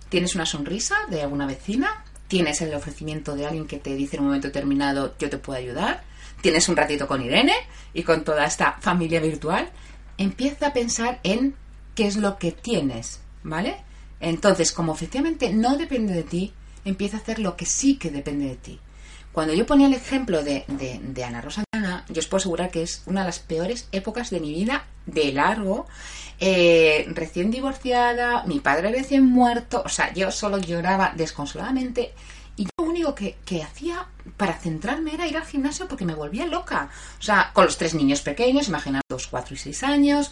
¿Tienes 0.09 0.33
una 0.33 0.47
sonrisa 0.47 0.95
de 1.09 1.21
alguna 1.21 1.45
vecina? 1.45 2.03
¿Tienes 2.27 2.61
el 2.61 2.73
ofrecimiento 2.73 3.35
de 3.35 3.45
alguien 3.45 3.67
que 3.67 3.77
te 3.77 3.93
dice 3.93 4.15
en 4.15 4.23
un 4.23 4.27
momento 4.29 4.47
determinado, 4.47 5.15
yo 5.19 5.29
te 5.29 5.37
puedo 5.37 5.59
ayudar? 5.59 6.03
¿Tienes 6.41 6.67
un 6.67 6.77
ratito 6.77 7.07
con 7.07 7.21
Irene 7.21 7.53
y 7.93 8.01
con 8.01 8.23
toda 8.23 8.45
esta 8.45 8.77
familia 8.79 9.19
virtual? 9.19 9.69
Empieza 10.19 10.67
a 10.67 10.73
pensar 10.73 11.19
en 11.23 11.55
qué 11.95 12.05
es 12.05 12.17
lo 12.17 12.37
que 12.37 12.51
tienes, 12.51 13.21
¿vale? 13.41 13.77
Entonces, 14.19 14.71
como 14.71 14.93
efectivamente 14.93 15.51
no 15.51 15.77
depende 15.77 16.13
de 16.13 16.23
ti, 16.23 16.53
empieza 16.85 17.17
a 17.17 17.21
hacer 17.21 17.39
lo 17.39 17.55
que 17.55 17.65
sí 17.65 17.97
que 17.97 18.11
depende 18.11 18.45
de 18.45 18.55
ti. 18.55 18.79
Cuando 19.31 19.53
yo 19.53 19.65
ponía 19.65 19.87
el 19.87 19.93
ejemplo 19.93 20.43
de, 20.43 20.65
de, 20.67 21.23
Ana 21.23 21.41
Rosa 21.41 21.63
yo 22.09 22.19
os 22.19 22.27
puedo 22.27 22.39
asegurar 22.39 22.71
que 22.71 22.81
es 22.81 23.03
una 23.05 23.21
de 23.21 23.27
las 23.27 23.39
peores 23.39 23.87
épocas 23.91 24.31
de 24.31 24.39
mi 24.39 24.51
vida, 24.51 24.85
de 25.05 25.31
largo, 25.31 25.87
eh, 26.39 27.05
recién 27.09 27.51
divorciada, 27.51 28.43
mi 28.45 28.59
padre 28.59 28.91
recién 28.91 29.25
muerto, 29.25 29.83
o 29.85 29.89
sea, 29.89 30.11
yo 30.13 30.31
solo 30.31 30.57
lloraba 30.57 31.13
desconsoladamente 31.15 32.13
y 32.59 32.65
yo 32.65 32.71
lo 32.79 32.89
único 32.89 33.15
que, 33.15 33.37
que, 33.45 33.63
hacía 33.63 34.05
para 34.35 34.59
centrarme 34.59 35.13
era 35.13 35.25
ir 35.25 35.37
al 35.37 35.45
gimnasio 35.45 35.87
porque 35.87 36.03
me 36.03 36.13
volvía 36.13 36.45
loca. 36.45 36.89
O 37.17 37.21
sea, 37.21 37.51
con 37.53 37.63
los 37.63 37.77
tres 37.77 37.93
niños 37.93 38.19
pequeños, 38.19 38.67
imaginaos, 38.67 39.03
dos, 39.07 39.27
cuatro 39.27 39.55
y 39.55 39.57
seis 39.57 39.81
años. 39.81 40.31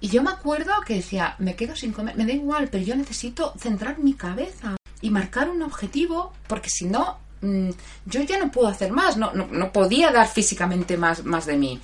Y 0.00 0.06
yo 0.06 0.22
me 0.22 0.30
acuerdo 0.30 0.72
que 0.86 0.94
decía, 0.94 1.34
me 1.40 1.56
quedo 1.56 1.74
sin 1.74 1.90
comer, 1.90 2.16
me 2.16 2.24
da 2.24 2.32
igual, 2.32 2.68
pero 2.70 2.84
yo 2.84 2.94
necesito 2.94 3.52
centrar 3.58 3.98
mi 3.98 4.14
cabeza 4.14 4.76
y 5.00 5.10
marcar 5.10 5.50
un 5.50 5.60
objetivo 5.62 6.32
porque 6.46 6.70
si 6.70 6.84
no, 6.84 7.18
mm, 7.40 7.70
yo 8.04 8.22
ya 8.22 8.38
no 8.38 8.52
puedo 8.52 8.68
hacer 8.68 8.92
más, 8.92 9.16
no, 9.16 9.32
no, 9.32 9.48
no 9.50 9.72
podía 9.72 10.12
dar 10.12 10.28
físicamente 10.28 10.96
más, 10.96 11.24
más 11.24 11.46
de 11.46 11.56
mí. 11.56 11.80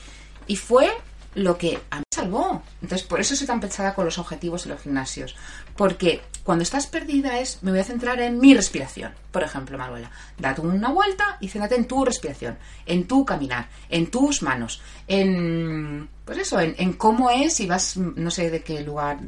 Y 0.46 0.54
fue 0.54 0.92
lo 1.34 1.56
que 1.58 1.78
a 1.90 1.98
mí 1.98 2.04
salvó. 2.10 2.62
Entonces, 2.80 3.06
por 3.06 3.20
eso 3.20 3.34
soy 3.36 3.46
tan 3.46 3.60
pensada 3.60 3.94
con 3.94 4.04
los 4.04 4.18
objetivos 4.18 4.66
y 4.66 4.68
los 4.68 4.80
gimnasios. 4.80 5.34
Porque 5.76 6.22
cuando 6.44 6.62
estás 6.62 6.86
perdida 6.86 7.38
es, 7.38 7.62
me 7.62 7.70
voy 7.70 7.80
a 7.80 7.84
centrar 7.84 8.20
en 8.20 8.38
mi 8.38 8.54
respiración. 8.54 9.12
Por 9.30 9.42
ejemplo, 9.42 9.78
Manuela, 9.78 10.10
date 10.38 10.60
una 10.60 10.90
vuelta 10.90 11.38
y 11.40 11.48
céntrate 11.48 11.76
en 11.76 11.86
tu 11.86 12.04
respiración, 12.04 12.58
en 12.84 13.06
tu 13.06 13.24
caminar, 13.24 13.68
en 13.88 14.10
tus 14.10 14.42
manos, 14.42 14.82
en, 15.08 16.08
pues 16.24 16.38
eso, 16.38 16.60
en, 16.60 16.92
cómo 16.94 17.30
es, 17.30 17.54
si 17.54 17.66
vas, 17.66 17.96
no 17.96 18.30
sé 18.30 18.50
de 18.50 18.62
qué 18.62 18.82
lugar 18.82 19.20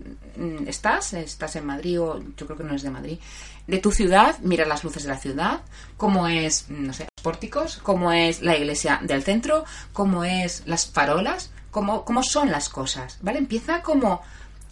estás, 0.67 1.15
estás 1.15 1.57
en 1.57 1.67
Madrid 1.67 2.01
o 2.01 2.23
yo 2.37 2.47
creo 2.47 2.59
que 2.59 2.65
no 2.65 2.75
es 2.75 2.83
de 2.83 2.91
Madrid, 2.91 3.19
de 3.67 3.79
tu 3.79 3.93
ciudad, 3.93 4.37
mira 4.41 4.67
las 4.67 4.85
luces 4.85 5.05
de 5.05 5.09
la 5.09 5.19
ciudad, 5.19 5.63
cómo 5.97 6.29
es, 6.29 6.67
no 6.69 6.93
sé, 6.93 7.05
los 7.17 7.23
pórticos, 7.23 7.79
cómo 7.83 8.13
es 8.13 8.43
la 8.43 8.57
iglesia 8.57 9.01
del 9.03 9.23
centro, 9.23 9.65
cómo 9.93 10.25
es 10.25 10.63
las 10.67 10.87
farolas, 10.87 11.51
cómo, 11.75 12.05
cómo 12.05 12.23
son 12.23 12.53
las 12.53 12.69
cosas, 12.69 13.19
¿vale? 13.21 13.39
Empieza 13.39 13.83
como, 13.83 14.23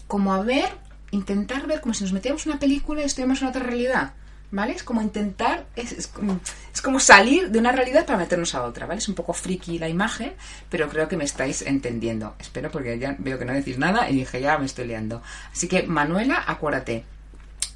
como 0.06 0.32
a 0.32 0.42
ver, 0.42 0.68
intentar 1.10 1.66
ver 1.66 1.80
como 1.80 1.94
si 1.94 2.04
nos 2.04 2.12
metiéramos 2.12 2.46
en 2.46 2.52
una 2.52 2.60
película 2.60 3.02
y 3.02 3.06
estuviéramos 3.06 3.42
en 3.42 3.48
otra 3.48 3.60
realidad, 3.60 4.12
¿vale? 4.52 4.72
Es 4.74 4.84
como 4.84 5.02
intentar, 5.02 5.66
es, 5.74 5.90
es, 5.90 6.06
como, 6.06 6.38
es 6.72 6.80
como 6.80 7.00
salir 7.00 7.50
de 7.50 7.58
una 7.58 7.72
realidad 7.72 8.06
para 8.06 8.20
meternos 8.20 8.54
a 8.54 8.62
otra, 8.62 8.86
¿vale? 8.86 9.00
Es 9.00 9.08
un 9.08 9.16
poco 9.16 9.32
friki 9.32 9.80
la 9.80 9.88
imagen, 9.88 10.32
pero 10.70 10.88
creo 10.88 11.08
que 11.08 11.16
me 11.16 11.24
estáis 11.24 11.62
entendiendo. 11.62 12.36
Espero 12.38 12.70
porque 12.70 12.96
ya 13.00 13.16
veo 13.18 13.36
que 13.36 13.46
no 13.46 13.52
decís 13.52 13.78
nada 13.78 14.08
y 14.08 14.14
dije, 14.18 14.40
ya 14.40 14.56
me 14.56 14.66
estoy 14.66 14.86
liando. 14.86 15.22
Así 15.52 15.66
que, 15.66 15.82
Manuela, 15.82 16.44
acuérdate, 16.46 17.04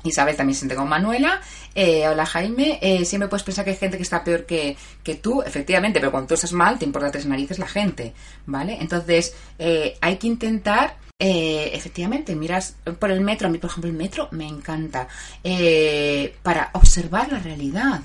Isabel 0.08 0.36
también 0.36 0.54
se 0.54 0.60
siente 0.60 0.74
con 0.76 0.88
Manuela. 0.88 1.40
Eh, 1.74 2.08
hola 2.08 2.26
Jaime. 2.26 2.78
Eh, 2.80 3.04
siempre 3.04 3.28
puedes 3.28 3.42
pensar 3.44 3.64
que 3.64 3.72
hay 3.72 3.76
gente 3.76 3.96
que 3.96 4.02
está 4.02 4.24
peor 4.24 4.46
que, 4.46 4.76
que, 5.02 5.14
tú, 5.16 5.42
efectivamente, 5.42 6.00
pero 6.00 6.10
cuando 6.10 6.28
tú 6.28 6.34
estás 6.34 6.52
mal, 6.52 6.78
te 6.78 6.84
importa 6.84 7.10
tres 7.10 7.26
narices 7.26 7.58
la 7.58 7.68
gente, 7.68 8.14
¿vale? 8.46 8.78
Entonces, 8.80 9.34
eh, 9.58 9.96
hay 10.00 10.16
que 10.16 10.26
intentar 10.26 10.96
eh, 11.18 11.70
efectivamente, 11.72 12.36
miras 12.36 12.76
por 12.98 13.10
el 13.10 13.22
metro, 13.22 13.48
a 13.48 13.50
mí 13.50 13.56
por 13.56 13.70
ejemplo 13.70 13.90
el 13.90 13.96
metro 13.96 14.28
me 14.32 14.46
encanta, 14.46 15.08
eh, 15.42 16.36
para 16.42 16.70
observar 16.74 17.32
la 17.32 17.38
realidad. 17.38 18.02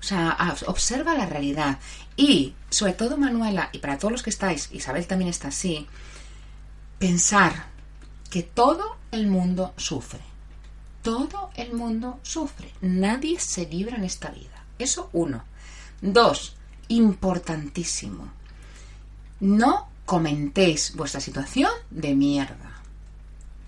O 0.00 0.02
sea, 0.02 0.36
observa 0.66 1.14
la 1.14 1.26
realidad. 1.26 1.78
Y, 2.16 2.54
sobre 2.70 2.92
todo 2.94 3.16
Manuela, 3.16 3.70
y 3.72 3.78
para 3.78 3.98
todos 3.98 4.12
los 4.12 4.22
que 4.22 4.30
estáis, 4.30 4.70
Isabel 4.72 5.06
también 5.06 5.30
está 5.30 5.48
así, 5.48 5.86
pensar 6.98 7.66
que 8.30 8.42
todo 8.42 8.96
el 9.12 9.26
mundo 9.28 9.72
sufre. 9.76 10.20
Todo 11.08 11.48
el 11.56 11.72
mundo 11.72 12.20
sufre. 12.22 12.70
Nadie 12.82 13.40
se 13.40 13.64
libra 13.64 13.96
en 13.96 14.04
esta 14.04 14.28
vida. 14.28 14.62
Eso 14.78 15.08
uno. 15.14 15.42
Dos, 16.02 16.54
importantísimo. 16.88 18.30
No 19.40 19.88
comentéis 20.04 20.94
vuestra 20.96 21.22
situación 21.22 21.70
de 21.88 22.14
mierda. 22.14 22.82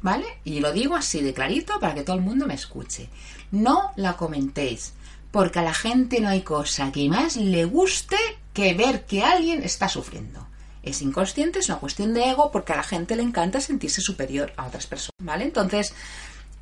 ¿Vale? 0.03 0.27
Y 0.45 0.61
lo 0.61 0.71
digo 0.75 0.97
así 0.97 1.23
de 1.23 1.33
clarito 1.33 1.81
para 1.81 1.95
que 1.95 2.03
todo 2.03 2.17
el 2.17 2.23
mundo 2.23 2.47
me 2.47 2.53
escuche. 2.53 3.09
No 3.51 3.93
la 3.97 4.19
comentéis, 4.19 4.93
porque 5.31 5.61
a 5.61 5.63
la 5.63 5.73
gente 5.73 6.21
no 6.21 6.29
hay 6.29 6.43
cosa 6.43 6.93
que 6.93 7.09
más 7.09 7.37
le 7.37 7.65
guste 7.65 8.19
que 8.53 8.75
ver 8.75 9.07
que 9.07 9.23
alguien 9.23 9.63
está 9.63 9.89
sufriendo. 9.89 10.47
Es 10.83 11.01
inconsciente, 11.01 11.61
es 11.61 11.71
una 11.71 11.79
cuestión 11.79 12.13
de 12.13 12.29
ego, 12.29 12.51
porque 12.51 12.75
a 12.75 12.77
la 12.77 12.83
gente 12.83 13.17
le 13.17 13.23
encanta 13.23 13.63
sentirse 13.63 14.03
superior 14.03 14.53
a 14.59 14.67
otras 14.67 14.87
personas. 14.87 15.17
¿Vale? 15.23 15.45
Entonces, 15.45 15.95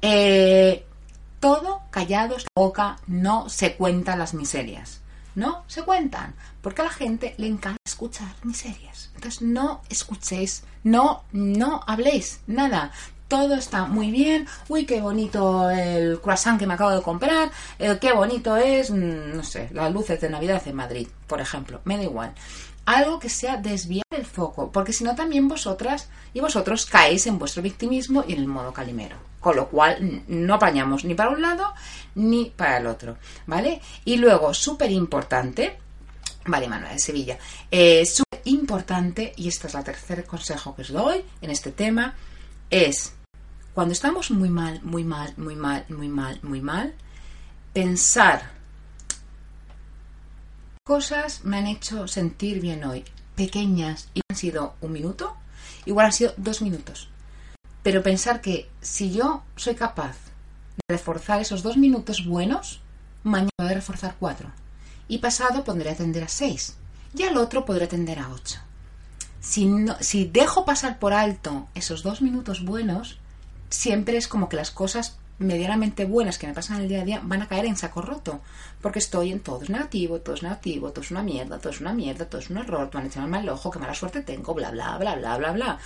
eh, 0.02 0.84
todo 1.40 1.82
callados, 1.90 2.46
boca, 2.54 2.98
no 3.06 3.48
se 3.48 3.74
cuentan 3.74 4.18
las 4.18 4.34
miserias. 4.34 5.00
No 5.34 5.62
se 5.68 5.82
cuentan, 5.82 6.34
porque 6.62 6.82
a 6.82 6.86
la 6.86 6.90
gente 6.90 7.34
le 7.38 7.46
encanta 7.46 7.78
escuchar 7.86 8.34
miserias. 8.42 9.10
Entonces 9.14 9.42
no 9.42 9.82
escuchéis, 9.88 10.64
no, 10.82 11.22
no 11.32 11.82
habléis, 11.86 12.40
nada. 12.46 12.90
Todo 13.28 13.54
está 13.54 13.84
muy 13.84 14.10
bien. 14.10 14.48
Uy, 14.68 14.86
qué 14.86 15.00
bonito 15.02 15.70
el 15.70 16.18
croissant 16.20 16.58
que 16.58 16.66
me 16.66 16.74
acabo 16.74 16.90
de 16.90 17.02
comprar. 17.02 17.50
Eh, 17.78 17.98
qué 18.00 18.12
bonito 18.12 18.56
es, 18.56 18.90
mm, 18.90 19.36
no 19.36 19.44
sé, 19.44 19.68
las 19.72 19.92
luces 19.92 20.20
de 20.20 20.30
Navidad 20.30 20.62
en 20.66 20.74
Madrid, 20.74 21.08
por 21.26 21.40
ejemplo. 21.40 21.82
Me 21.84 21.98
da 21.98 22.04
igual 22.04 22.34
algo 22.88 23.18
que 23.18 23.28
sea 23.28 23.58
desviar 23.58 24.06
el 24.10 24.24
foco, 24.24 24.72
porque 24.72 24.94
si 24.94 25.04
no 25.04 25.14
también 25.14 25.46
vosotras 25.46 26.08
y 26.32 26.40
vosotros 26.40 26.86
caéis 26.86 27.26
en 27.26 27.38
vuestro 27.38 27.62
victimismo 27.62 28.24
y 28.26 28.32
en 28.32 28.38
el 28.38 28.46
modo 28.46 28.72
calimero. 28.72 29.16
Con 29.40 29.56
lo 29.56 29.68
cual 29.68 30.24
no 30.26 30.54
apañamos 30.54 31.04
ni 31.04 31.14
para 31.14 31.30
un 31.30 31.42
lado 31.42 31.72
ni 32.14 32.46
para 32.46 32.78
el 32.78 32.86
otro, 32.86 33.16
¿vale? 33.46 33.80
Y 34.04 34.16
luego, 34.16 34.52
súper 34.52 34.90
importante, 34.90 35.78
vale, 36.46 36.68
Manuel 36.68 36.94
de 36.94 36.98
Sevilla, 36.98 37.38
eh, 37.70 38.04
súper 38.04 38.40
importante, 38.44 39.32
y 39.36 39.48
este 39.48 39.68
es 39.68 39.74
el 39.74 39.84
tercer 39.84 40.24
consejo 40.24 40.74
que 40.74 40.82
os 40.82 40.92
doy 40.92 41.24
en 41.40 41.50
este 41.50 41.70
tema, 41.70 42.14
es 42.70 43.14
cuando 43.72 43.92
estamos 43.92 44.32
muy 44.32 44.50
mal, 44.50 44.80
muy 44.82 45.04
mal, 45.04 45.34
muy 45.36 45.54
mal, 45.54 45.84
muy 45.88 46.08
mal, 46.08 46.40
muy 46.42 46.60
mal, 46.60 46.94
pensar 47.72 48.50
cosas 50.82 51.44
me 51.44 51.58
han 51.58 51.66
hecho 51.66 52.08
sentir 52.08 52.60
bien 52.60 52.82
hoy, 52.82 53.04
pequeñas, 53.36 54.08
y 54.14 54.22
han 54.28 54.36
sido 54.36 54.74
un 54.80 54.90
minuto, 54.90 55.36
igual 55.84 56.06
han 56.06 56.12
sido 56.12 56.34
dos 56.38 56.62
minutos. 56.62 57.08
Pero 57.88 58.02
pensar 58.02 58.42
que 58.42 58.68
si 58.82 59.12
yo 59.12 59.44
soy 59.56 59.74
capaz 59.74 60.14
de 60.76 60.94
reforzar 60.94 61.40
esos 61.40 61.62
dos 61.62 61.78
minutos 61.78 62.26
buenos, 62.26 62.82
mañana 63.22 63.48
voy 63.58 63.70
a 63.70 63.76
reforzar 63.76 64.14
cuatro. 64.20 64.50
Y 65.08 65.16
pasado 65.24 65.64
pondré 65.64 65.88
a 65.88 65.92
atender 65.94 66.22
a 66.22 66.28
seis. 66.28 66.76
Y 67.16 67.22
al 67.22 67.38
otro 67.38 67.64
podré 67.64 67.86
atender 67.86 68.18
a 68.18 68.28
ocho. 68.28 68.58
Si 69.40 70.24
dejo 70.26 70.66
pasar 70.66 70.98
por 70.98 71.14
alto 71.14 71.66
esos 71.74 72.02
dos 72.02 72.20
minutos 72.20 72.62
buenos, 72.62 73.20
siempre 73.70 74.18
es 74.18 74.28
como 74.28 74.50
que 74.50 74.56
las 74.56 74.70
cosas 74.70 75.16
medianamente 75.38 76.04
buenas 76.04 76.38
que 76.38 76.46
me 76.46 76.54
pasan 76.54 76.76
en 76.76 76.82
el 76.82 76.88
día 76.88 77.02
a 77.02 77.04
día 77.04 77.20
van 77.22 77.42
a 77.42 77.48
caer 77.48 77.66
en 77.66 77.76
saco 77.76 78.02
roto. 78.02 78.40
Porque 78.80 78.98
estoy 79.00 79.32
en 79.32 79.40
todo 79.40 79.62
es 79.62 79.70
negativo, 79.70 80.20
todo 80.20 80.34
es 80.34 80.42
negativo, 80.42 80.90
todo 80.90 81.02
es 81.02 81.10
una 81.10 81.22
mierda, 81.22 81.58
todo 81.58 81.72
es 81.72 81.80
una 81.80 81.92
mierda, 81.92 82.26
todo 82.26 82.40
es 82.40 82.50
un 82.50 82.58
error, 82.58 82.88
te 82.88 82.96
van 82.96 83.06
a 83.06 83.08
echar 83.08 83.26
mal 83.26 83.48
ojo, 83.48 83.70
qué 83.70 83.78
mala 83.78 83.94
suerte 83.94 84.22
tengo, 84.22 84.54
bla, 84.54 84.70
bla, 84.70 84.96
bla, 84.98 85.16
bla, 85.16 85.36
bla, 85.38 85.52
bla. 85.52 85.78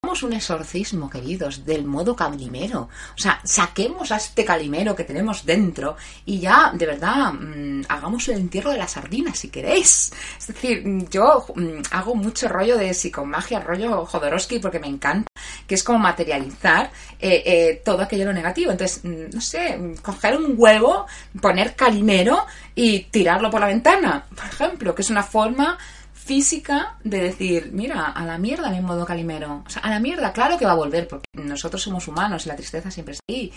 Hagamos 0.00 0.22
un 0.22 0.32
exorcismo, 0.32 1.10
queridos, 1.10 1.64
del 1.64 1.84
modo 1.84 2.14
calimero. 2.14 2.82
O 2.82 3.18
sea, 3.18 3.40
saquemos 3.42 4.12
a 4.12 4.16
este 4.16 4.44
calimero 4.44 4.94
que 4.94 5.02
tenemos 5.02 5.44
dentro 5.44 5.96
y 6.24 6.38
ya, 6.38 6.72
de 6.72 6.86
verdad, 6.86 7.32
mm, 7.32 7.82
hagamos 7.88 8.28
el 8.28 8.38
entierro 8.38 8.70
de 8.70 8.78
la 8.78 8.86
sardina, 8.86 9.34
si 9.34 9.48
queréis. 9.48 10.12
Es 10.38 10.46
decir, 10.46 10.84
yo 11.10 11.44
mm, 11.54 11.82
hago 11.90 12.14
mucho 12.14 12.48
rollo 12.48 12.78
de 12.78 12.94
psicomagia, 12.94 13.58
rollo 13.58 14.06
Jodorowsky, 14.06 14.60
porque 14.60 14.78
me 14.78 14.86
encanta, 14.86 15.28
que 15.68 15.74
es 15.74 15.84
como 15.84 15.98
materializar 16.00 16.90
eh, 17.20 17.42
eh, 17.44 17.82
todo 17.84 18.02
aquello 18.02 18.24
lo 18.24 18.32
negativo. 18.32 18.72
Entonces, 18.72 19.04
mm, 19.04 19.34
no 19.34 19.40
sé, 19.40 19.78
coger 20.02 20.36
un 20.36 20.54
huevo, 20.56 21.06
poner 21.40 21.76
calimero 21.76 22.46
y 22.74 23.00
tirarlo 23.04 23.50
por 23.50 23.60
la 23.60 23.66
ventana, 23.66 24.24
por 24.34 24.46
ejemplo, 24.46 24.94
que 24.94 25.02
es 25.02 25.10
una 25.10 25.22
forma 25.22 25.78
física 26.14 26.96
de 27.04 27.20
decir, 27.20 27.70
mira, 27.72 28.06
a 28.06 28.24
la 28.24 28.38
mierda 28.38 28.70
mi 28.70 28.80
modo 28.80 29.04
calimero. 29.06 29.62
O 29.66 29.70
sea, 29.70 29.82
a 29.82 29.90
la 29.90 30.00
mierda, 30.00 30.32
claro 30.32 30.58
que 30.58 30.64
va 30.64 30.72
a 30.72 30.74
volver, 30.74 31.06
porque 31.06 31.24
nosotros 31.34 31.82
somos 31.82 32.08
humanos 32.08 32.44
y 32.44 32.48
la 32.48 32.56
tristeza 32.56 32.90
siempre 32.90 33.12
está 33.12 33.24
ahí. 33.28 33.52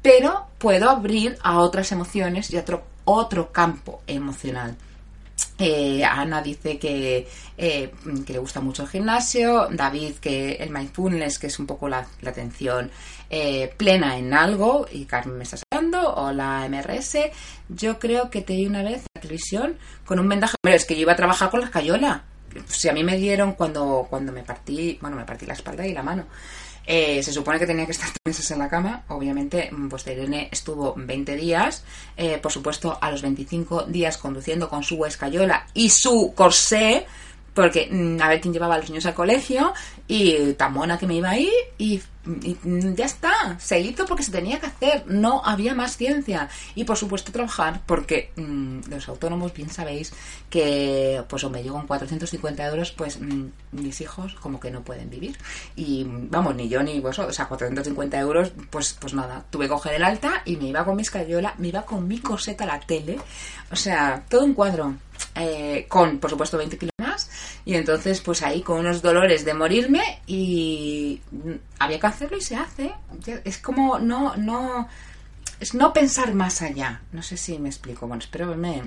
Pero 0.00 0.46
puedo 0.58 0.88
abrir 0.88 1.36
a 1.42 1.58
otras 1.58 1.90
emociones 1.90 2.50
y 2.50 2.56
a 2.56 2.60
otro, 2.60 2.84
otro 3.04 3.52
campo 3.52 4.02
emocional. 4.06 4.76
Eh, 5.58 6.04
Ana 6.04 6.40
dice 6.40 6.78
que, 6.78 7.26
eh, 7.56 7.92
que, 8.24 8.32
le 8.32 8.38
gusta 8.38 8.60
mucho 8.60 8.84
el 8.84 8.88
gimnasio, 8.88 9.66
David 9.70 10.14
que 10.20 10.52
el 10.52 10.70
mindfulness, 10.70 11.40
que 11.40 11.48
es 11.48 11.58
un 11.58 11.66
poco 11.66 11.88
la, 11.88 12.06
atención 12.24 12.92
eh, 13.28 13.74
plena 13.76 14.16
en 14.16 14.32
algo, 14.32 14.86
y 14.90 15.04
Carmen 15.04 15.38
me 15.38 15.42
está 15.42 15.56
hablando, 15.70 16.14
o 16.14 16.30
la 16.30 16.68
MRS. 16.68 17.18
Yo 17.68 17.98
creo 17.98 18.30
que 18.30 18.42
te 18.42 18.52
di 18.52 18.66
una 18.66 18.84
vez 18.84 19.02
la 19.14 19.20
televisión 19.20 19.76
con 20.04 20.20
un 20.20 20.28
vendaje. 20.28 20.54
Pero 20.62 20.76
es 20.76 20.84
que 20.84 20.94
yo 20.94 21.02
iba 21.02 21.12
a 21.12 21.16
trabajar 21.16 21.50
con 21.50 21.60
la 21.60 21.66
escayola. 21.66 22.22
Si 22.66 22.88
a 22.88 22.92
mí 22.92 23.02
me 23.02 23.16
dieron 23.16 23.52
cuando, 23.52 24.06
cuando 24.08 24.32
me 24.32 24.42
partí, 24.42 24.96
bueno, 25.00 25.16
me 25.16 25.24
partí 25.24 25.44
la 25.44 25.54
espalda 25.54 25.86
y 25.86 25.92
la 25.92 26.02
mano. 26.02 26.24
Eh, 26.90 27.22
se 27.22 27.34
supone 27.34 27.58
que 27.58 27.66
tenía 27.66 27.84
que 27.84 27.92
estar 27.92 28.08
tres 28.08 28.22
meses 28.24 28.50
en 28.50 28.60
la 28.60 28.70
cama. 28.70 29.04
Obviamente, 29.08 29.70
pues 29.90 30.06
Irene 30.06 30.48
estuvo 30.50 30.94
20 30.96 31.36
días. 31.36 31.84
Eh, 32.16 32.38
por 32.38 32.50
supuesto, 32.50 32.96
a 32.98 33.10
los 33.10 33.20
25 33.20 33.82
días 33.82 34.16
conduciendo 34.16 34.70
con 34.70 34.82
su 34.82 35.04
escayola 35.04 35.66
y 35.74 35.90
su 35.90 36.32
corsé. 36.34 37.06
Porque 37.58 37.88
mm, 37.90 38.22
a 38.22 38.28
ver 38.28 38.40
quién 38.40 38.54
llevaba 38.54 38.76
a 38.76 38.78
los 38.78 38.88
niños 38.88 39.04
al 39.06 39.14
colegio. 39.14 39.74
Y 40.06 40.52
tan 40.52 40.72
mona 40.72 40.96
que 40.96 41.08
me 41.08 41.16
iba 41.16 41.30
ahí. 41.30 41.50
Y 41.76 42.00
y 42.42 42.56
ya 42.94 43.06
está, 43.06 43.58
se 43.58 43.80
hizo 43.80 44.04
porque 44.04 44.22
se 44.22 44.32
tenía 44.32 44.60
que 44.60 44.66
hacer, 44.66 45.04
no 45.06 45.42
había 45.44 45.74
más 45.74 45.96
ciencia. 45.96 46.48
Y 46.74 46.84
por 46.84 46.96
supuesto 46.96 47.32
trabajar, 47.32 47.80
porque 47.86 48.32
mm, 48.36 48.80
los 48.90 49.08
autónomos 49.08 49.52
bien 49.54 49.70
sabéis 49.70 50.12
que, 50.50 51.22
pues 51.28 51.44
hombre, 51.44 51.64
yo 51.64 51.72
con 51.72 51.86
450 51.86 52.66
euros, 52.66 52.92
pues 52.92 53.20
mm, 53.20 53.46
mis 53.72 54.00
hijos 54.00 54.34
como 54.34 54.60
que 54.60 54.70
no 54.70 54.82
pueden 54.82 55.10
vivir. 55.10 55.38
Y 55.76 56.04
vamos, 56.06 56.54
ni 56.54 56.68
yo 56.68 56.82
ni 56.82 57.00
vosotros, 57.00 57.32
o 57.32 57.36
sea, 57.36 57.48
450 57.48 58.18
euros, 58.18 58.52
pues, 58.70 58.96
pues 59.00 59.14
nada, 59.14 59.44
tuve 59.50 59.66
que 59.66 59.70
coger 59.70 59.94
el 59.94 60.04
alta 60.04 60.42
y 60.44 60.56
me 60.56 60.66
iba 60.66 60.84
con 60.84 60.96
mi 60.96 61.02
escayola, 61.02 61.54
me 61.58 61.68
iba 61.68 61.82
con 61.82 62.06
mi 62.06 62.18
coseta 62.18 62.64
a 62.64 62.66
la 62.66 62.80
tele, 62.80 63.18
o 63.70 63.76
sea, 63.76 64.24
todo 64.28 64.44
un 64.44 64.54
cuadro. 64.54 64.94
Eh, 65.34 65.86
con, 65.88 66.18
por 66.18 66.30
supuesto, 66.30 66.56
20 66.56 66.78
kilos 66.78 66.92
más. 67.00 67.27
Y 67.68 67.74
entonces, 67.74 68.22
pues 68.22 68.40
ahí 68.40 68.62
con 68.62 68.78
unos 68.78 69.02
dolores 69.02 69.44
de 69.44 69.52
morirme 69.52 70.22
y 70.26 71.20
había 71.78 72.00
que 72.00 72.06
hacerlo 72.06 72.38
y 72.38 72.40
se 72.40 72.56
hace. 72.56 72.94
Es 73.44 73.58
como 73.58 73.98
no, 73.98 74.34
no, 74.36 74.88
es 75.60 75.74
no 75.74 75.92
pensar 75.92 76.32
más 76.32 76.62
allá. 76.62 77.02
No 77.12 77.22
sé 77.22 77.36
si 77.36 77.58
me 77.58 77.68
explico. 77.68 78.06
Bueno, 78.08 78.22
espero 78.22 78.48
verme. 78.48 78.84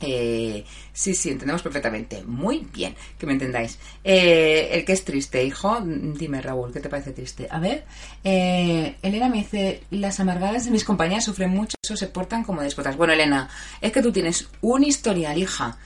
Eh, 0.00 0.64
sí, 0.92 1.14
sí, 1.14 1.30
entendemos 1.30 1.62
perfectamente. 1.62 2.24
Muy 2.24 2.66
bien, 2.74 2.96
que 3.16 3.26
me 3.26 3.34
entendáis. 3.34 3.78
Eh, 4.02 4.70
el 4.72 4.84
que 4.84 4.94
es 4.94 5.04
triste, 5.04 5.44
hijo, 5.44 5.80
dime 5.80 6.42
Raúl, 6.42 6.72
¿qué 6.72 6.80
te 6.80 6.88
parece 6.88 7.12
triste? 7.12 7.46
A 7.48 7.60
ver, 7.60 7.84
eh, 8.24 8.96
Elena 9.02 9.28
me 9.28 9.36
dice, 9.36 9.84
las 9.92 10.18
amargadas 10.18 10.64
de 10.64 10.72
mis 10.72 10.82
compañeras 10.82 11.26
sufren 11.26 11.50
mucho, 11.50 11.76
eso 11.80 11.96
se 11.96 12.08
portan 12.08 12.42
como 12.42 12.60
despotas. 12.60 12.96
Bueno, 12.96 13.12
Elena, 13.12 13.48
es 13.80 13.92
que 13.92 14.02
tú 14.02 14.10
tienes 14.10 14.48
un 14.62 14.82
historial, 14.82 15.38
hija 15.38 15.78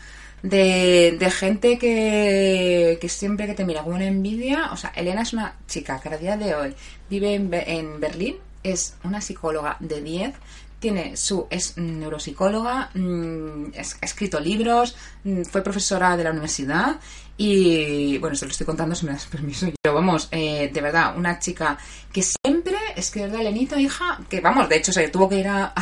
de, 0.45 1.31
gente 1.31 1.79
que, 1.79 2.99
que, 3.01 3.09
siempre 3.09 3.47
que 3.47 3.55
te 3.55 3.65
mira 3.65 3.83
con 3.83 3.95
una 3.95 4.07
envidia. 4.07 4.71
O 4.73 4.77
sea, 4.77 4.93
Elena 4.95 5.23
es 5.23 5.33
una 5.33 5.57
chica 5.67 6.01
que 6.01 6.11
a 6.11 6.19
día 6.19 6.37
de 6.37 6.55
hoy 6.55 6.75
vive 7.09 7.35
en, 7.35 8.01
Berlín, 8.01 8.37
es 8.63 8.95
una 9.05 9.21
psicóloga 9.21 9.77
de 9.81 10.03
10, 10.03 10.35
tiene 10.79 11.17
su 11.17 11.47
es 11.49 11.79
neuropsicóloga, 11.79 12.91
mm, 12.95 13.73
ha 13.75 14.05
escrito 14.05 14.39
libros, 14.39 14.97
mm, 15.25 15.45
fue 15.45 15.63
profesora 15.63 16.15
de 16.15 16.25
la 16.25 16.31
universidad 16.31 17.01
y 17.39 18.19
bueno, 18.19 18.37
se 18.37 18.45
lo 18.45 18.53
estoy 18.53 18.67
contando 18.67 18.95
si 18.95 19.07
me 19.07 19.13
das 19.13 19.25
permiso. 19.27 19.67
Pero 19.83 19.95
vamos, 19.95 20.29
eh, 20.31 20.71
de 20.73 20.81
verdad, 20.83 21.17
una 21.17 21.39
chica 21.39 21.79
que 22.13 22.23
siempre, 22.23 22.77
es 22.97 23.11
que 23.11 23.21
de 23.21 23.27
verdad, 23.27 23.41
Elenita, 23.41 23.81
hija, 23.81 24.21
que 24.29 24.43
vamos, 24.43 24.69
de 24.69 24.77
hecho, 24.77 24.93
se 24.93 25.09
tuvo 25.09 25.27
que 25.27 25.39
ir 25.39 25.49
a 25.49 25.73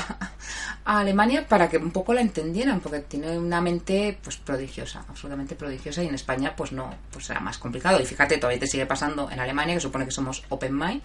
Alemania 0.85 1.47
para 1.47 1.69
que 1.69 1.77
un 1.77 1.91
poco 1.91 2.13
la 2.13 2.21
entendieran, 2.21 2.81
porque 2.81 3.01
tiene 3.01 3.39
una 3.39 3.61
mente 3.61 4.19
pues 4.23 4.37
prodigiosa, 4.37 5.05
absolutamente 5.09 5.55
prodigiosa, 5.55 6.03
y 6.03 6.09
en 6.09 6.15
España 6.15 6.55
pues 6.57 6.73
no, 6.73 6.95
pues 7.11 7.27
será 7.27 7.41
más 7.41 7.59
complicado. 7.59 8.01
Y 8.01 8.07
fíjate, 8.07 8.39
todavía 8.39 8.61
te 8.61 8.67
sigue 8.67 8.87
pasando 8.87 9.31
en 9.31 9.41
Alemania, 9.41 9.75
que 9.75 9.81
supone 9.81 10.05
que 10.05 10.11
somos 10.11 10.43
open 10.49 10.77
mind. 10.77 11.03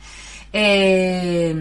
Eh, 0.51 1.55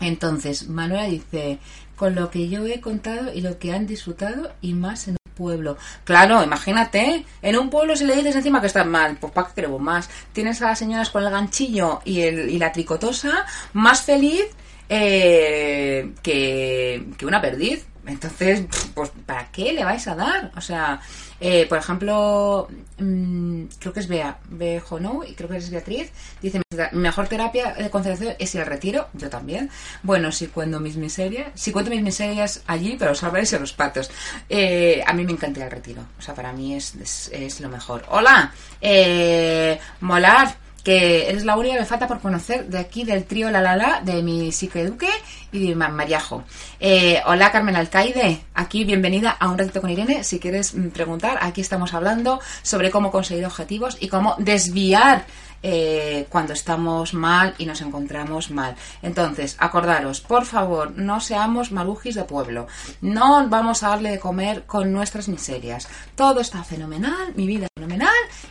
entonces, 0.00 0.68
Manuela 0.68 1.04
dice, 1.04 1.58
con 1.96 2.14
lo 2.14 2.30
que 2.30 2.48
yo 2.48 2.66
he 2.66 2.80
contado 2.80 3.32
y 3.32 3.40
lo 3.40 3.58
que 3.58 3.72
han 3.72 3.86
disfrutado 3.86 4.52
y 4.60 4.74
más 4.74 5.08
en 5.08 5.14
un 5.14 5.32
pueblo. 5.34 5.78
Claro, 6.04 6.42
imagínate, 6.42 7.24
en 7.42 7.58
un 7.58 7.70
pueblo 7.70 7.96
si 7.96 8.04
le 8.04 8.14
dices 8.14 8.36
encima 8.36 8.60
que 8.60 8.66
estás 8.66 8.86
mal, 8.86 9.16
pues 9.18 9.32
para 9.32 9.48
qué 9.48 9.54
queremos 9.54 9.80
más. 9.80 10.10
Tienes 10.32 10.60
a 10.60 10.66
las 10.66 10.78
señoras 10.78 11.10
con 11.10 11.24
el 11.24 11.30
ganchillo 11.30 12.00
y, 12.04 12.20
el, 12.20 12.50
y 12.50 12.58
la 12.58 12.72
tricotosa 12.72 13.46
más 13.72 14.02
feliz 14.02 14.44
eh, 14.88 16.12
que, 16.22 17.06
que 17.16 17.26
una 17.26 17.40
perdiz. 17.40 17.86
Entonces, 18.06 18.62
pues, 18.94 19.10
¿para 19.26 19.50
qué 19.50 19.72
le 19.72 19.82
vais 19.82 20.06
a 20.06 20.14
dar? 20.14 20.52
O 20.56 20.60
sea, 20.60 21.00
eh, 21.40 21.66
por 21.68 21.76
ejemplo, 21.76 22.68
mmm, 22.98 23.64
creo 23.80 23.92
que 23.92 23.98
es 23.98 24.06
Bea, 24.06 24.38
Bea 24.48 24.80
Jonou, 24.80 25.24
y 25.24 25.34
creo 25.34 25.48
que 25.48 25.56
es 25.56 25.68
Beatriz, 25.70 26.12
dice, 26.40 26.62
mejor 26.92 27.26
terapia 27.26 27.72
de 27.72 27.90
concentración 27.90 28.36
es 28.38 28.54
ir 28.54 28.60
al 28.60 28.68
retiro, 28.68 29.08
yo 29.12 29.28
también. 29.28 29.70
Bueno, 30.04 30.30
si 30.30 30.46
cuento 30.46 30.78
mis 30.78 30.96
miserias, 30.96 31.48
si 31.54 31.72
cuento 31.72 31.90
mis 31.90 32.02
miserias 32.02 32.62
allí, 32.68 32.94
pero 32.96 33.12
salvaréis 33.12 33.52
en 33.54 33.62
los 33.62 33.72
patos. 33.72 34.08
Eh, 34.48 35.02
a 35.04 35.12
mí 35.12 35.24
me 35.24 35.32
encanta 35.32 35.64
al 35.64 35.70
retiro, 35.72 36.02
o 36.16 36.22
sea, 36.22 36.32
para 36.32 36.52
mí 36.52 36.76
es, 36.76 36.94
es, 36.94 37.28
es 37.32 37.60
lo 37.60 37.68
mejor. 37.68 38.04
Hola, 38.08 38.52
eh, 38.80 39.80
molar 40.00 40.54
que 40.86 41.28
eres 41.28 41.44
la 41.44 41.56
única 41.56 41.74
que 41.74 41.80
me 41.80 41.86
falta 41.86 42.06
por 42.06 42.20
conocer 42.20 42.68
de 42.68 42.78
aquí 42.78 43.02
del 43.02 43.24
trío 43.24 43.50
La 43.50 43.60
La 43.60 43.74
La 43.74 44.00
de 44.04 44.22
mi 44.22 44.52
psicoeduque 44.52 45.08
y 45.50 45.70
de 45.70 45.74
Mariajo. 45.74 46.44
Eh, 46.78 47.20
hola 47.26 47.50
Carmen 47.50 47.74
Alcaide, 47.74 48.42
aquí 48.54 48.84
bienvenida 48.84 49.30
a 49.30 49.48
un 49.48 49.58
ratito 49.58 49.80
con 49.80 49.90
Irene. 49.90 50.22
Si 50.22 50.38
quieres 50.38 50.76
mm, 50.76 50.90
preguntar, 50.90 51.40
aquí 51.42 51.60
estamos 51.60 51.92
hablando 51.92 52.38
sobre 52.62 52.92
cómo 52.92 53.10
conseguir 53.10 53.44
objetivos 53.44 53.96
y 53.98 54.06
cómo 54.06 54.36
desviar 54.38 55.26
eh, 55.60 56.28
cuando 56.28 56.52
estamos 56.52 57.14
mal 57.14 57.56
y 57.58 57.66
nos 57.66 57.80
encontramos 57.80 58.52
mal. 58.52 58.76
Entonces, 59.02 59.56
acordaros, 59.58 60.20
por 60.20 60.44
favor, 60.44 60.92
no 60.92 61.18
seamos 61.18 61.72
marujis 61.72 62.14
de 62.14 62.22
pueblo. 62.22 62.68
No 63.00 63.48
vamos 63.48 63.82
a 63.82 63.88
darle 63.88 64.12
de 64.12 64.20
comer 64.20 64.66
con 64.66 64.92
nuestras 64.92 65.26
miserias. 65.26 65.88
Todo 66.14 66.38
está 66.38 66.62
fenomenal, 66.62 67.32
mi 67.34 67.48
vida 67.48 67.66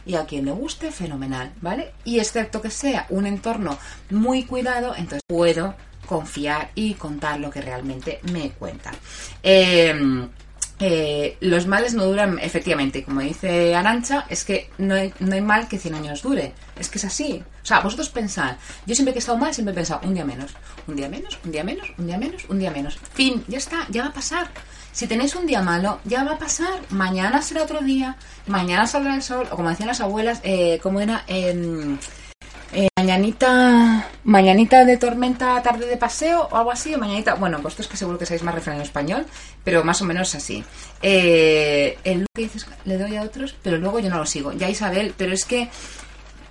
y 0.05 0.15
a 0.15 0.25
quien 0.25 0.45
le 0.45 0.51
guste, 0.51 0.91
fenomenal, 0.91 1.51
¿vale? 1.61 1.93
Y 2.03 2.19
excepto 2.19 2.61
que 2.61 2.69
sea 2.69 3.05
un 3.09 3.25
entorno 3.25 3.77
muy 4.09 4.43
cuidado, 4.43 4.93
entonces 4.95 5.23
puedo 5.27 5.75
confiar 6.05 6.71
y 6.75 6.93
contar 6.93 7.39
lo 7.39 7.49
que 7.49 7.61
realmente 7.61 8.19
me 8.31 8.51
cuenta. 8.51 8.91
Eh, 9.41 10.27
eh, 10.79 11.37
los 11.39 11.67
males 11.67 11.93
no 11.93 12.05
duran, 12.05 12.37
efectivamente, 12.39 13.03
como 13.03 13.21
dice 13.21 13.75
Arancha, 13.75 14.25
es 14.29 14.43
que 14.43 14.69
no 14.77 14.95
hay, 14.95 15.13
no 15.19 15.33
hay 15.33 15.41
mal 15.41 15.67
que 15.67 15.79
100 15.79 15.95
años 15.95 16.21
dure. 16.21 16.53
Es 16.77 16.89
que 16.89 16.97
es 16.97 17.05
así. 17.05 17.41
O 17.63 17.65
sea, 17.65 17.79
vosotros 17.79 18.09
pensad, 18.09 18.57
yo 18.85 18.93
siempre 18.93 19.13
que 19.13 19.19
he 19.19 19.21
estado 19.21 19.37
mal, 19.37 19.53
siempre 19.53 19.71
he 19.71 19.75
pensado, 19.75 20.01
un 20.03 20.13
día 20.13 20.25
menos, 20.25 20.53
un 20.87 20.95
día 20.95 21.07
menos, 21.07 21.39
un 21.45 21.51
día 21.51 21.63
menos, 21.63 21.87
un 21.97 22.07
día 22.07 22.17
menos, 22.17 22.45
un 22.49 22.59
día 22.59 22.71
menos. 22.71 22.97
Fin, 23.13 23.43
ya 23.47 23.57
está, 23.57 23.87
ya 23.89 24.03
va 24.03 24.09
a 24.09 24.13
pasar. 24.13 24.49
Si 24.95 25.07
tenéis 25.07 25.35
un 25.35 25.45
día 25.45 25.61
malo, 25.61 25.99
ya 26.05 26.23
va 26.23 26.35
a 26.35 26.37
pasar. 26.37 26.79
Mañana 26.89 27.41
será 27.41 27.63
otro 27.63 27.81
día, 27.81 28.15
mañana 28.47 28.87
saldrá 28.87 29.13
el 29.13 29.21
sol, 29.21 29.45
o 29.51 29.57
como 29.57 29.69
decían 29.69 29.87
las 29.87 29.99
abuelas, 29.99 30.39
eh, 30.43 30.79
como 30.81 31.01
era... 31.01 31.25
Eh, 31.27 31.97
eh, 32.71 32.87
mañanita 32.97 34.07
mañanita 34.23 34.83
de 34.83 34.97
tormenta 34.97 35.61
tarde 35.61 35.85
de 35.85 35.97
paseo 35.97 36.49
o 36.51 36.57
algo 36.57 36.71
así 36.71 36.93
o 36.93 36.97
mañanita 36.97 37.35
bueno 37.35 37.61
vosotros 37.61 37.87
que 37.87 37.95
seguro 37.95 38.17
que 38.17 38.25
sabéis 38.25 38.43
más 38.43 38.55
refrán 38.55 38.77
en 38.77 38.81
español 38.81 39.25
pero 39.63 39.83
más 39.83 40.01
o 40.01 40.05
menos 40.05 40.33
así. 40.35 40.63
Eh, 41.01 41.97
el 42.03 42.25
que 42.33 42.41
dices 42.41 42.65
le 42.83 42.97
doy 42.97 43.15
a 43.15 43.21
otros 43.21 43.55
pero 43.61 43.77
luego 43.77 43.99
yo 43.99 44.09
no 44.09 44.17
lo 44.17 44.25
sigo. 44.25 44.51
Ya 44.53 44.69
Isabel 44.69 45.13
pero 45.15 45.31
es 45.31 45.45
que 45.45 45.69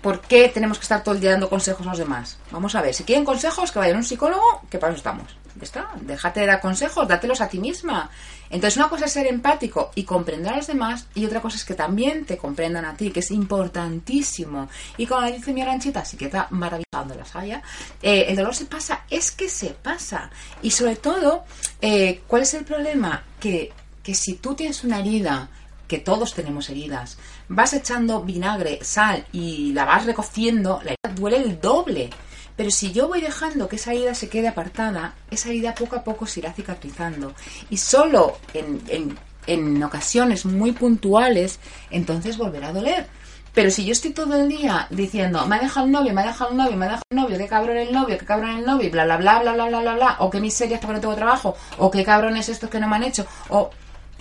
¿por 0.05 0.21
qué 0.21 0.51
tenemos 0.51 0.77
que 0.77 0.83
estar 0.83 1.03
todo 1.03 1.15
el 1.15 1.21
día 1.23 1.31
dando 1.31 1.49
consejos 1.49 1.87
a 1.87 1.91
los 1.91 1.99
demás? 1.99 2.37
Vamos 2.51 2.75
a 2.75 2.83
ver, 2.83 2.93
si 2.93 3.05
quieren 3.05 3.25
consejos, 3.25 3.73
que 3.73 3.79
vayan 3.79 3.97
a 3.97 3.99
un 4.01 4.05
psicólogo, 4.05 4.61
que 4.69 4.79
para 4.79 4.93
eso 4.93 4.99
estamos. 4.99 5.35
Ya 5.57 5.63
está, 5.63 5.91
déjate 5.99 6.41
de 6.41 6.47
dar 6.47 6.61
consejos, 6.61 7.09
dátelos 7.09 7.41
a 7.41 7.49
ti 7.49 7.59
misma. 7.59 8.11
Entonces, 8.51 8.77
una 8.77 8.91
cosa 8.91 9.07
es 9.07 9.13
ser 9.13 9.27
empático 9.27 9.93
y 9.95 10.05
comprender 10.05 10.53
a 10.53 10.57
los 10.57 10.67
demás, 10.67 11.07
y 11.15 11.25
otra 11.25 11.41
cosa 11.41 11.57
es 11.57 11.65
que 11.65 11.73
también 11.73 12.27
te 12.27 12.37
comprendan 12.37 12.85
a 12.85 12.95
ti, 12.95 13.13
que 13.13 13.21
es 13.21 13.31
importantísimo. 13.31 14.69
Y 14.99 15.07
como 15.07 15.27
dice 15.27 15.55
mi 15.55 15.63
aranchita, 15.63 16.05
sí 16.05 16.19
que 16.19 16.27
está 16.27 16.49
maravillando 16.51 17.15
la 17.15 17.25
saya, 17.25 17.63
eh, 18.03 18.27
el 18.29 18.37
dolor 18.37 18.55
se 18.55 18.67
pasa, 18.67 19.05
es 19.09 19.31
que 19.31 19.49
se 19.49 19.71
pasa. 19.71 20.29
Y 20.61 20.71
sobre 20.71 20.97
todo, 20.97 21.45
eh, 21.81 22.21
¿cuál 22.27 22.43
es 22.43 22.53
el 22.53 22.67
problema? 22.67 23.25
Que, 23.41 23.73
que 24.03 24.15
si 24.15 24.35
tú 24.35 24.55
tienes 24.55 24.85
una 24.85 24.99
herida, 24.99 25.49
que 25.89 25.99
todos 25.99 26.35
tenemos 26.35 26.71
heridas, 26.71 27.19
vas 27.49 27.73
echando 27.73 28.23
vinagre, 28.23 28.79
sal 28.83 29.27
y 29.33 29.73
la 29.73 29.85
vas 29.85 30.07
recociendo, 30.07 30.81
la 30.85 30.93
herida 30.93 31.15
duele 31.15 31.37
el 31.39 31.61
doble. 31.61 32.11
Pero 32.57 32.71
si 32.71 32.93
yo 32.93 33.09
voy 33.09 33.21
dejando 33.21 33.69
que 33.69 33.77
esa 33.77 33.93
herida 33.93 34.15
se 34.15 34.29
quede 34.29 34.49
apartada, 34.49 35.15
esa 35.31 35.49
herida 35.49 35.75
poco 35.75 35.97
a 35.97 36.05
poco 36.05 36.27
se 36.27 36.41
irá 36.41 36.53
cicatrizando. 36.53 37.35
Y 37.69 37.77
solo 37.79 38.39
en, 38.55 38.81
en, 38.89 39.19
en 39.47 39.83
ocasiones 39.83 40.47
muy 40.47 40.73
puntuales, 40.73 41.59
entonces 41.91 42.39
volverá 42.39 42.69
a 42.69 42.73
doler. 42.73 43.07
Pero 43.55 43.71
si 43.71 43.85
yo 43.85 43.93
estoy 43.93 44.13
todo 44.13 44.35
el 44.35 44.49
día 44.49 44.89
diciendo, 44.91 45.47
me 45.47 45.57
ha 45.57 45.61
dejado 45.61 45.87
el 45.87 45.93
novio, 45.93 46.13
me 46.13 46.23
ha 46.23 46.27
dejado 46.27 46.51
el 46.51 46.57
novio, 46.57 46.77
me 46.77 46.87
ha 46.87 46.89
dejado 46.89 47.05
el 47.11 47.17
novio, 47.17 47.39
qué 47.39 47.47
cabrón 47.47 47.77
el 47.77 47.93
novio, 47.93 48.19
qué 48.19 48.25
cabrón 48.25 48.51
el 48.51 48.67
novio, 48.67 48.91
bla, 48.91 49.05
bla, 49.05 49.17
bla, 49.17 49.41
bla, 49.41 49.53
bla, 49.53 49.67
bla, 49.69 49.81
bla, 49.81 49.95
bla, 49.95 50.17
o 50.19 50.31
qué 50.31 50.41
miserias 50.41 50.81
porque 50.81 50.95
no 50.95 51.01
tengo 51.01 51.15
trabajo, 51.15 51.57
o 51.79 51.89
qué 51.89 52.05
cabrones 52.05 52.49
estos 52.49 52.69
que 52.69 52.81
no 52.81 52.89
me 52.89 52.97
han 52.97 53.05
hecho, 53.05 53.27
o... 53.49 53.71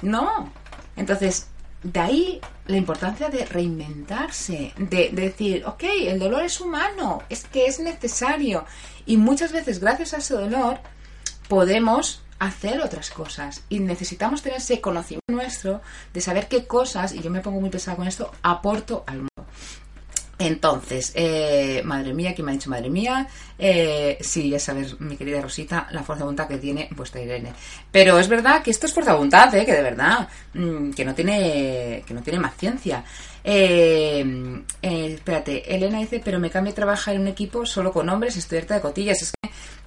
No. 0.04 0.52
Entonces, 0.96 1.48
de 1.84 2.00
ahí 2.00 2.42
la 2.66 2.78
importancia 2.78 3.30
de 3.30 3.46
reinventarse, 3.46 4.74
de, 4.78 5.10
de, 5.10 5.22
decir, 5.22 5.66
ok, 5.66 5.84
el 6.08 6.20
dolor 6.20 6.44
es 6.44 6.60
humano, 6.62 7.22
es 7.30 7.44
que 7.44 7.66
es 7.66 7.80
necesario. 7.80 8.66
Y 9.06 9.18
muchas 9.18 9.52
veces, 9.52 9.80
gracias 9.80 10.14
a 10.14 10.18
ese 10.18 10.34
dolor, 10.34 10.80
podemos 11.50 12.24
hacer 12.40 12.82
otras 12.82 13.10
cosas. 13.10 13.64
Y 13.70 13.80
necesitamos 13.80 14.42
tener 14.42 14.60
ese 14.60 14.82
conocimiento 14.82 15.32
nuestro 15.32 15.82
de 16.14 16.22
saber 16.22 16.48
qué 16.48 16.66
cosas, 16.66 17.14
y 17.14 17.22
yo 17.22 17.30
me 17.30 17.42
pongo 17.42 17.60
muy 17.60 17.70
pesada 17.70 17.98
con 17.98 18.08
esto, 18.08 18.32
aporto 18.42 19.04
al 19.08 19.18
mundo. 19.18 19.33
Entonces, 20.48 21.12
eh, 21.16 21.82
madre 21.86 22.14
mía, 22.14 22.34
¿quién 22.34 22.46
me 22.46 22.52
ha 22.52 22.56
dicho 22.56 22.70
madre 22.70 22.90
mía? 22.90 23.28
Eh, 23.58 24.18
sí, 24.22 24.50
ya 24.50 24.60
sabes, 24.60 25.00
mi 25.00 25.16
querida 25.16 25.42
Rosita, 25.42 25.88
la 25.92 26.04
fuerza 26.04 26.22
de 26.22 26.26
voluntad 26.26 26.48
que 26.48 26.58
tiene 26.58 26.90
vuestra 26.92 27.22
Irene. 27.22 27.54
Pero 27.92 28.20
es 28.20 28.28
verdad 28.28 28.62
que 28.62 28.72
esto 28.72 28.88
es 28.88 28.94
fuerza 28.94 29.12
de 29.12 29.18
voluntad, 29.18 29.54
¿eh? 29.56 29.66
que 29.66 29.74
de 29.74 29.82
verdad, 29.82 30.28
mmm, 30.54 30.92
que 30.92 31.06
no 31.06 31.14
tiene, 31.14 32.04
que 32.06 32.14
no 32.14 32.22
tiene 32.22 32.40
más 32.40 32.58
ciencia. 32.58 33.04
Eh, 33.44 34.64
eh, 34.82 35.14
espérate, 35.16 35.76
Elena 35.76 36.00
dice, 36.00 36.22
pero 36.24 36.40
me 36.40 36.50
cambio 36.50 36.72
a 36.72 36.76
trabajar 36.76 37.16
en 37.16 37.22
un 37.22 37.28
equipo 37.28 37.66
solo 37.66 37.92
con 37.92 38.10
hombres, 38.10 38.38
estoy 38.38 38.60
harta 38.60 38.76
de 38.76 38.82
cotillas. 38.82 39.34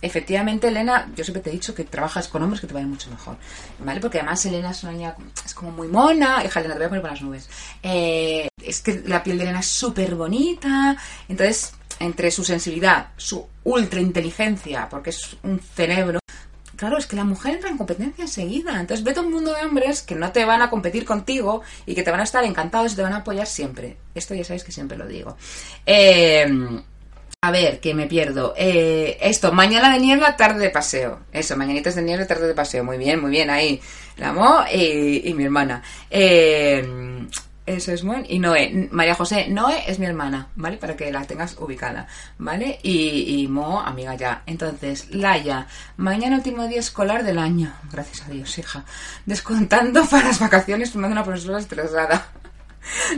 Efectivamente, 0.06 0.68
Elena, 0.68 1.10
yo 1.14 1.24
siempre 1.24 1.42
te 1.42 1.50
he 1.50 1.52
dicho 1.52 1.74
que 1.74 1.84
trabajas 1.84 2.28
con 2.28 2.42
hombres 2.42 2.60
que 2.60 2.66
te 2.66 2.74
vayan 2.74 2.90
mucho 2.90 3.10
mejor, 3.10 3.36
¿vale? 3.78 4.00
Porque 4.00 4.18
además 4.18 4.44
Elena 4.46 4.70
es 4.70 4.82
una 4.82 4.92
niña, 4.92 5.14
es 5.44 5.54
como 5.54 5.70
muy 5.70 5.88
mona, 5.88 6.44
hija, 6.44 6.60
Elena, 6.60 6.74
te 6.74 6.78
voy 6.80 6.86
a 6.86 6.88
poner 6.88 7.02
por 7.02 7.10
las 7.10 7.22
nubes. 7.22 7.48
Eh, 7.82 8.48
es 8.62 8.80
que 8.80 9.02
la 9.06 9.22
piel 9.22 9.38
de 9.38 9.44
Elena 9.44 9.60
es 9.60 9.66
súper 9.66 10.14
bonita, 10.14 10.96
entonces, 11.28 11.74
entre 11.98 12.30
su 12.30 12.44
sensibilidad, 12.44 13.08
su 13.16 13.46
ultra 13.64 14.00
inteligencia, 14.00 14.88
porque 14.88 15.10
es 15.10 15.36
un 15.42 15.60
cerebro, 15.60 16.20
Claro, 16.76 16.98
es 16.98 17.06
que 17.06 17.16
la 17.16 17.24
mujer 17.24 17.54
entra 17.54 17.70
en 17.70 17.78
competencia 17.78 18.22
enseguida. 18.22 18.78
Entonces 18.78 19.02
vete 19.02 19.20
a 19.20 19.22
un 19.22 19.32
mundo 19.32 19.54
de 19.54 19.64
hombres 19.64 20.02
que 20.02 20.14
no 20.14 20.30
te 20.30 20.44
van 20.44 20.60
a 20.60 20.68
competir 20.68 21.06
contigo 21.06 21.62
y 21.86 21.94
que 21.94 22.02
te 22.02 22.10
van 22.10 22.20
a 22.20 22.24
estar 22.24 22.44
encantados 22.44 22.92
y 22.92 22.96
te 22.96 23.02
van 23.02 23.14
a 23.14 23.18
apoyar 23.18 23.46
siempre. 23.46 23.96
Esto 24.14 24.34
ya 24.34 24.44
sabéis 24.44 24.62
que 24.62 24.72
siempre 24.72 24.98
lo 24.98 25.06
digo. 25.06 25.36
Eh, 25.86 26.46
a 27.42 27.50
ver, 27.50 27.80
que 27.80 27.94
me 27.94 28.06
pierdo. 28.06 28.54
Eh, 28.56 29.18
esto, 29.20 29.52
mañana 29.52 29.92
de 29.92 30.00
niebla, 30.00 30.36
tarde 30.36 30.58
de 30.58 30.70
paseo. 30.70 31.20
Eso, 31.32 31.56
mañanitas 31.56 31.94
de 31.94 32.02
niebla, 32.02 32.26
tarde 32.26 32.48
de 32.48 32.54
paseo. 32.54 32.82
Muy 32.82 32.98
bien, 32.98 33.20
muy 33.20 33.30
bien, 33.30 33.50
ahí. 33.50 33.80
La 34.16 34.32
Mo 34.32 34.64
y, 34.72 35.32
mi 35.34 35.44
hermana. 35.44 35.82
Eh, 36.10 36.84
eso 37.66 37.92
es 37.92 38.02
buen. 38.02 38.24
Y 38.28 38.38
Noé, 38.38 38.88
María 38.90 39.14
José, 39.14 39.48
Noé 39.48 39.84
es 39.86 39.98
mi 39.98 40.06
hermana, 40.06 40.48
¿vale? 40.54 40.76
Para 40.76 40.96
que 40.96 41.10
la 41.12 41.24
tengas 41.24 41.56
ubicada, 41.58 42.06
¿vale? 42.38 42.78
Y, 42.82 43.42
y 43.42 43.48
Mo, 43.48 43.80
amiga 43.80 44.14
ya. 44.14 44.42
Entonces, 44.46 45.14
Laia, 45.14 45.66
mañana 45.96 46.36
último 46.36 46.66
día 46.66 46.80
escolar 46.80 47.22
del 47.22 47.38
año. 47.38 47.72
Gracias 47.92 48.26
a 48.26 48.30
Dios, 48.30 48.56
hija. 48.58 48.84
Descontando 49.26 50.04
para 50.10 50.28
las 50.28 50.40
vacaciones, 50.40 50.90
formando 50.90 51.14
una 51.14 51.24
profesora 51.24 51.58
estresada. 51.58 52.28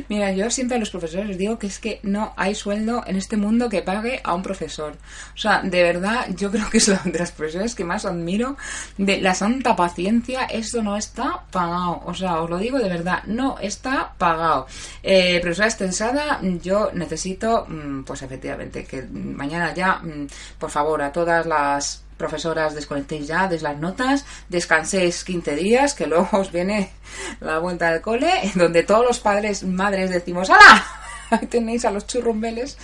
Mira, 0.08 0.32
yo 0.32 0.50
siempre 0.50 0.76
a 0.76 0.80
los 0.80 0.90
profesores 0.90 1.26
les 1.26 1.38
digo 1.38 1.58
que 1.58 1.66
es 1.66 1.78
que 1.78 2.00
no 2.02 2.32
hay 2.36 2.54
sueldo 2.54 3.02
en 3.06 3.16
este 3.16 3.36
mundo 3.36 3.68
que 3.68 3.82
pague 3.82 4.20
a 4.24 4.34
un 4.34 4.42
profesor. 4.42 4.96
O 5.34 5.38
sea, 5.38 5.60
de 5.62 5.82
verdad, 5.82 6.26
yo 6.36 6.50
creo 6.50 6.68
que 6.70 6.78
es 6.78 6.88
una 6.88 7.02
de 7.04 7.18
las 7.18 7.32
profesiones 7.32 7.74
que 7.74 7.84
más 7.84 8.04
admiro 8.04 8.56
de 8.96 9.20
la 9.20 9.34
santa 9.34 9.76
paciencia. 9.76 10.44
Esto 10.44 10.82
no 10.82 10.96
está 10.96 11.44
pagado. 11.50 12.02
O 12.06 12.14
sea, 12.14 12.40
os 12.40 12.50
lo 12.50 12.58
digo 12.58 12.78
de 12.78 12.88
verdad, 12.88 13.22
no 13.26 13.58
está 13.58 14.14
pagado. 14.18 14.66
Eh, 15.02 15.40
profesora 15.40 15.68
estresada, 15.68 16.40
yo 16.62 16.90
necesito, 16.92 17.66
pues 18.06 18.22
efectivamente, 18.22 18.84
que 18.84 19.02
mañana 19.02 19.74
ya, 19.74 20.00
por 20.58 20.70
favor, 20.70 21.02
a 21.02 21.12
todas 21.12 21.46
las 21.46 22.07
profesoras, 22.18 22.74
desconectéis 22.74 23.26
ya, 23.28 23.48
des 23.48 23.62
las 23.62 23.78
notas, 23.78 24.26
descanséis 24.48 25.24
15 25.24 25.56
días, 25.56 25.94
que 25.94 26.06
luego 26.06 26.28
os 26.32 26.52
viene 26.52 26.90
la 27.40 27.58
vuelta 27.58 27.90
del 27.90 28.02
cole, 28.02 28.52
donde 28.54 28.82
todos 28.82 29.06
los 29.06 29.20
padres, 29.20 29.64
madres 29.64 30.10
decimos, 30.10 30.50
¡Hala! 30.50 30.84
Ahí 31.30 31.46
tenéis 31.46 31.84
a 31.84 31.90
los 31.90 32.06
churrumbeles 32.06 32.78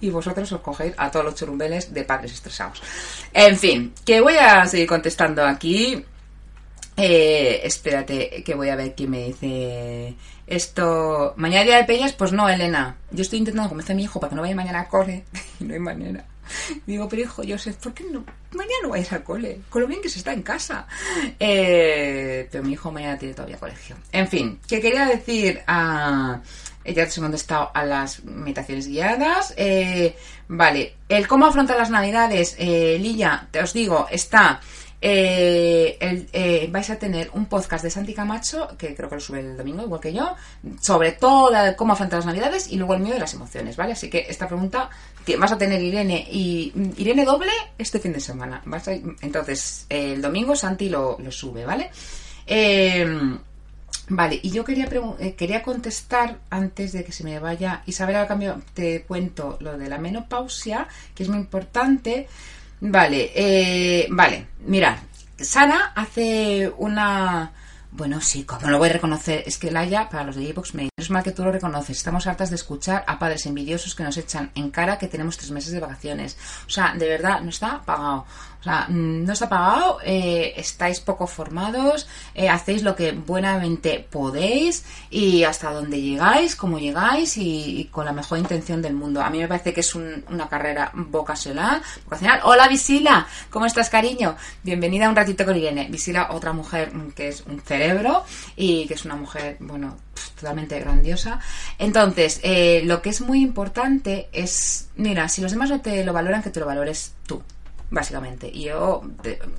y 0.00 0.10
vosotros 0.10 0.50
os 0.52 0.60
cogéis 0.60 0.94
a 0.96 1.10
todos 1.10 1.24
los 1.24 1.34
churrumbeles 1.34 1.92
de 1.92 2.04
padres 2.04 2.32
estresados. 2.32 2.80
En 3.32 3.56
fin, 3.56 3.92
que 4.04 4.20
voy 4.20 4.36
a 4.36 4.66
seguir 4.66 4.86
contestando 4.86 5.44
aquí. 5.44 6.04
Eh, 6.96 7.60
espérate, 7.62 8.42
que 8.44 8.54
voy 8.54 8.68
a 8.70 8.76
ver 8.76 8.94
quién 8.94 9.10
me 9.10 9.24
dice 9.24 10.14
esto. 10.46 11.34
¿Mañana 11.36 11.64
día 11.64 11.76
de 11.76 11.84
Peñas? 11.84 12.12
Pues 12.12 12.32
no, 12.32 12.48
Elena. 12.48 12.96
Yo 13.10 13.22
estoy 13.22 13.40
intentando 13.40 13.68
convencer 13.68 13.94
a 13.94 13.96
mi 13.96 14.04
hijo 14.04 14.18
para 14.18 14.30
que 14.30 14.36
no 14.36 14.42
vaya 14.42 14.54
mañana 14.54 14.80
a 14.80 14.88
cole 14.88 15.24
no 15.60 15.74
hay 15.74 15.80
manera. 15.80 16.24
Digo, 16.86 17.08
pero 17.08 17.22
hijo, 17.22 17.42
Joseph, 17.46 17.76
¿por 17.76 17.94
qué 17.94 18.04
no? 18.04 18.24
Mañana 18.52 18.76
no 18.82 18.88
vayas 18.90 19.12
al 19.12 19.22
cole, 19.22 19.60
con 19.68 19.82
lo 19.82 19.88
bien 19.88 20.00
que 20.00 20.08
se 20.08 20.18
está 20.18 20.32
en 20.32 20.42
casa. 20.42 20.86
Eh, 21.38 22.48
pero 22.50 22.64
mi 22.64 22.72
hijo 22.72 22.90
mañana 22.90 23.18
tiene 23.18 23.34
todavía 23.34 23.58
colegio. 23.58 23.96
En 24.12 24.28
fin, 24.28 24.60
que 24.66 24.80
quería 24.80 25.06
decir 25.06 25.60
a... 25.66 26.40
Ya 26.84 27.06
te 27.06 27.12
he 27.14 27.20
contestado 27.20 27.70
a 27.74 27.84
las 27.84 28.24
meditaciones 28.24 28.88
guiadas. 28.88 29.52
Eh, 29.58 30.16
vale, 30.48 30.94
el 31.06 31.28
cómo 31.28 31.44
afrontar 31.44 31.76
las 31.76 31.90
navidades, 31.90 32.56
eh, 32.58 32.96
Lilla, 32.98 33.46
te 33.50 33.60
os 33.60 33.74
digo, 33.74 34.06
está 34.10 34.60
eh, 35.00 35.96
eh, 36.32 36.68
vais 36.70 36.90
a 36.90 36.98
tener 36.98 37.30
un 37.34 37.46
podcast 37.46 37.84
de 37.84 37.90
Santi 37.90 38.14
Camacho, 38.14 38.76
que 38.76 38.94
creo 38.94 39.08
que 39.08 39.14
lo 39.16 39.20
sube 39.20 39.40
el 39.40 39.56
domingo, 39.56 39.82
igual 39.82 40.00
que 40.00 40.12
yo, 40.12 40.34
sobre 40.80 41.12
todo 41.12 41.50
cómo 41.76 41.92
afrontar 41.92 42.18
las 42.18 42.26
navidades 42.26 42.70
y 42.72 42.76
luego 42.76 42.94
el 42.94 43.00
mío 43.00 43.14
de 43.14 43.20
las 43.20 43.34
emociones, 43.34 43.76
¿vale? 43.76 43.92
Así 43.92 44.10
que 44.10 44.26
esta 44.28 44.48
pregunta 44.48 44.90
vas 45.38 45.52
a 45.52 45.58
tener 45.58 45.80
Irene 45.82 46.26
y 46.30 46.72
Irene 46.96 47.24
doble 47.24 47.52
este 47.76 48.00
fin 48.00 48.12
de 48.12 48.20
semana. 48.20 48.62
Vas 48.64 48.88
a- 48.88 48.92
entonces, 48.92 49.86
el 49.88 50.20
domingo 50.22 50.56
Santi 50.56 50.88
lo, 50.88 51.16
lo 51.20 51.30
sube, 51.30 51.64
¿vale? 51.64 51.90
Eh, 52.46 53.06
Vale, 54.10 54.40
y 54.42 54.48
yo 54.50 54.64
quería, 54.64 54.88
eh, 55.18 55.34
quería 55.34 55.62
contestar 55.62 56.38
antes 56.48 56.92
de 56.92 57.04
que 57.04 57.12
se 57.12 57.24
me 57.24 57.38
vaya. 57.40 57.82
Isabel, 57.84 58.16
al 58.16 58.26
cambio 58.26 58.62
te 58.72 59.02
cuento 59.02 59.58
lo 59.60 59.76
de 59.76 59.86
la 59.86 59.98
menopausia, 59.98 60.88
que 61.14 61.24
es 61.24 61.28
muy 61.28 61.36
importante. 61.38 62.26
Vale, 62.80 63.32
eh, 63.34 64.06
vale, 64.10 64.46
mirad, 64.66 64.98
Sara 65.38 65.92
hace 65.94 66.72
una... 66.78 67.52
Bueno, 67.90 68.20
sí, 68.20 68.44
como 68.44 68.68
lo 68.68 68.78
voy 68.78 68.90
a 68.90 68.92
reconocer? 68.92 69.42
Es 69.46 69.56
que 69.58 69.70
Laia, 69.70 70.08
para 70.08 70.24
los 70.24 70.36
de 70.36 70.52
Xbox, 70.52 70.74
me 70.74 70.88
es 70.96 71.10
mal 71.10 71.22
que 71.22 71.32
tú 71.32 71.42
lo 71.42 71.50
reconoces. 71.50 71.96
Estamos 71.96 72.26
hartas 72.26 72.50
de 72.50 72.56
escuchar 72.56 73.02
a 73.06 73.18
padres 73.18 73.46
envidiosos 73.46 73.94
que 73.94 74.02
nos 74.04 74.16
echan 74.18 74.50
en 74.54 74.70
cara 74.70 74.98
que 74.98 75.08
tenemos 75.08 75.36
tres 75.38 75.50
meses 75.50 75.72
de 75.72 75.80
vacaciones. 75.80 76.36
O 76.66 76.70
sea, 76.70 76.94
de 76.94 77.08
verdad, 77.08 77.40
no 77.40 77.48
está 77.48 77.80
pagado. 77.82 78.26
O 78.60 78.64
sea, 78.64 78.86
mm, 78.88 79.24
no 79.24 79.32
está 79.32 79.48
pagado, 79.48 79.98
eh, 80.04 80.52
estáis 80.56 80.98
poco 80.98 81.28
formados, 81.28 82.08
eh, 82.34 82.48
hacéis 82.48 82.82
lo 82.82 82.96
que 82.96 83.12
buenamente 83.12 84.04
podéis 84.10 84.84
y 85.10 85.44
hasta 85.44 85.70
donde 85.70 86.00
llegáis, 86.00 86.56
como 86.56 86.80
llegáis 86.80 87.36
y, 87.36 87.88
con 87.92 88.04
la 88.04 88.12
mejor 88.12 88.38
intención 88.38 88.82
del 88.82 88.94
mundo. 88.94 89.22
A 89.22 89.30
mí 89.30 89.38
me 89.38 89.46
parece 89.46 89.72
que 89.72 89.80
es 89.80 89.94
un- 89.94 90.24
una 90.28 90.48
carrera 90.48 90.90
vocacional, 90.92 91.80
vocacional. 92.04 92.40
Hola 92.42 92.66
Visila, 92.66 93.28
¿cómo 93.50 93.64
estás 93.66 93.90
cariño? 93.90 94.36
Bienvenida 94.64 95.08
un 95.08 95.14
ratito 95.14 95.44
con 95.44 95.56
Irene. 95.56 95.86
Visila, 95.88 96.28
otra 96.32 96.52
mujer 96.52 96.92
mm, 96.92 97.12
que 97.12 97.28
es 97.28 97.42
un 97.42 97.60
cerebro 97.60 98.24
y 98.56 98.86
que 98.88 98.94
es 98.94 99.04
una 99.04 99.14
mujer, 99.14 99.56
bueno, 99.60 99.96
totalmente 100.34 100.80
grandiosa. 100.80 101.38
Entonces, 101.78 102.40
eh, 102.42 102.82
lo 102.84 103.02
que 103.02 103.10
es 103.10 103.20
muy 103.20 103.40
importante 103.40 104.28
es, 104.32 104.88
mira, 104.96 105.28
si 105.28 105.40
los 105.42 105.52
demás 105.52 105.70
no 105.70 105.80
te 105.80 106.04
lo 106.04 106.12
valoran, 106.12 106.42
que 106.42 106.50
te 106.50 106.58
lo 106.58 106.66
valores 106.66 107.12
tú 107.24 107.40
básicamente. 107.90 108.50
Y 108.52 108.64
yo 108.64 109.02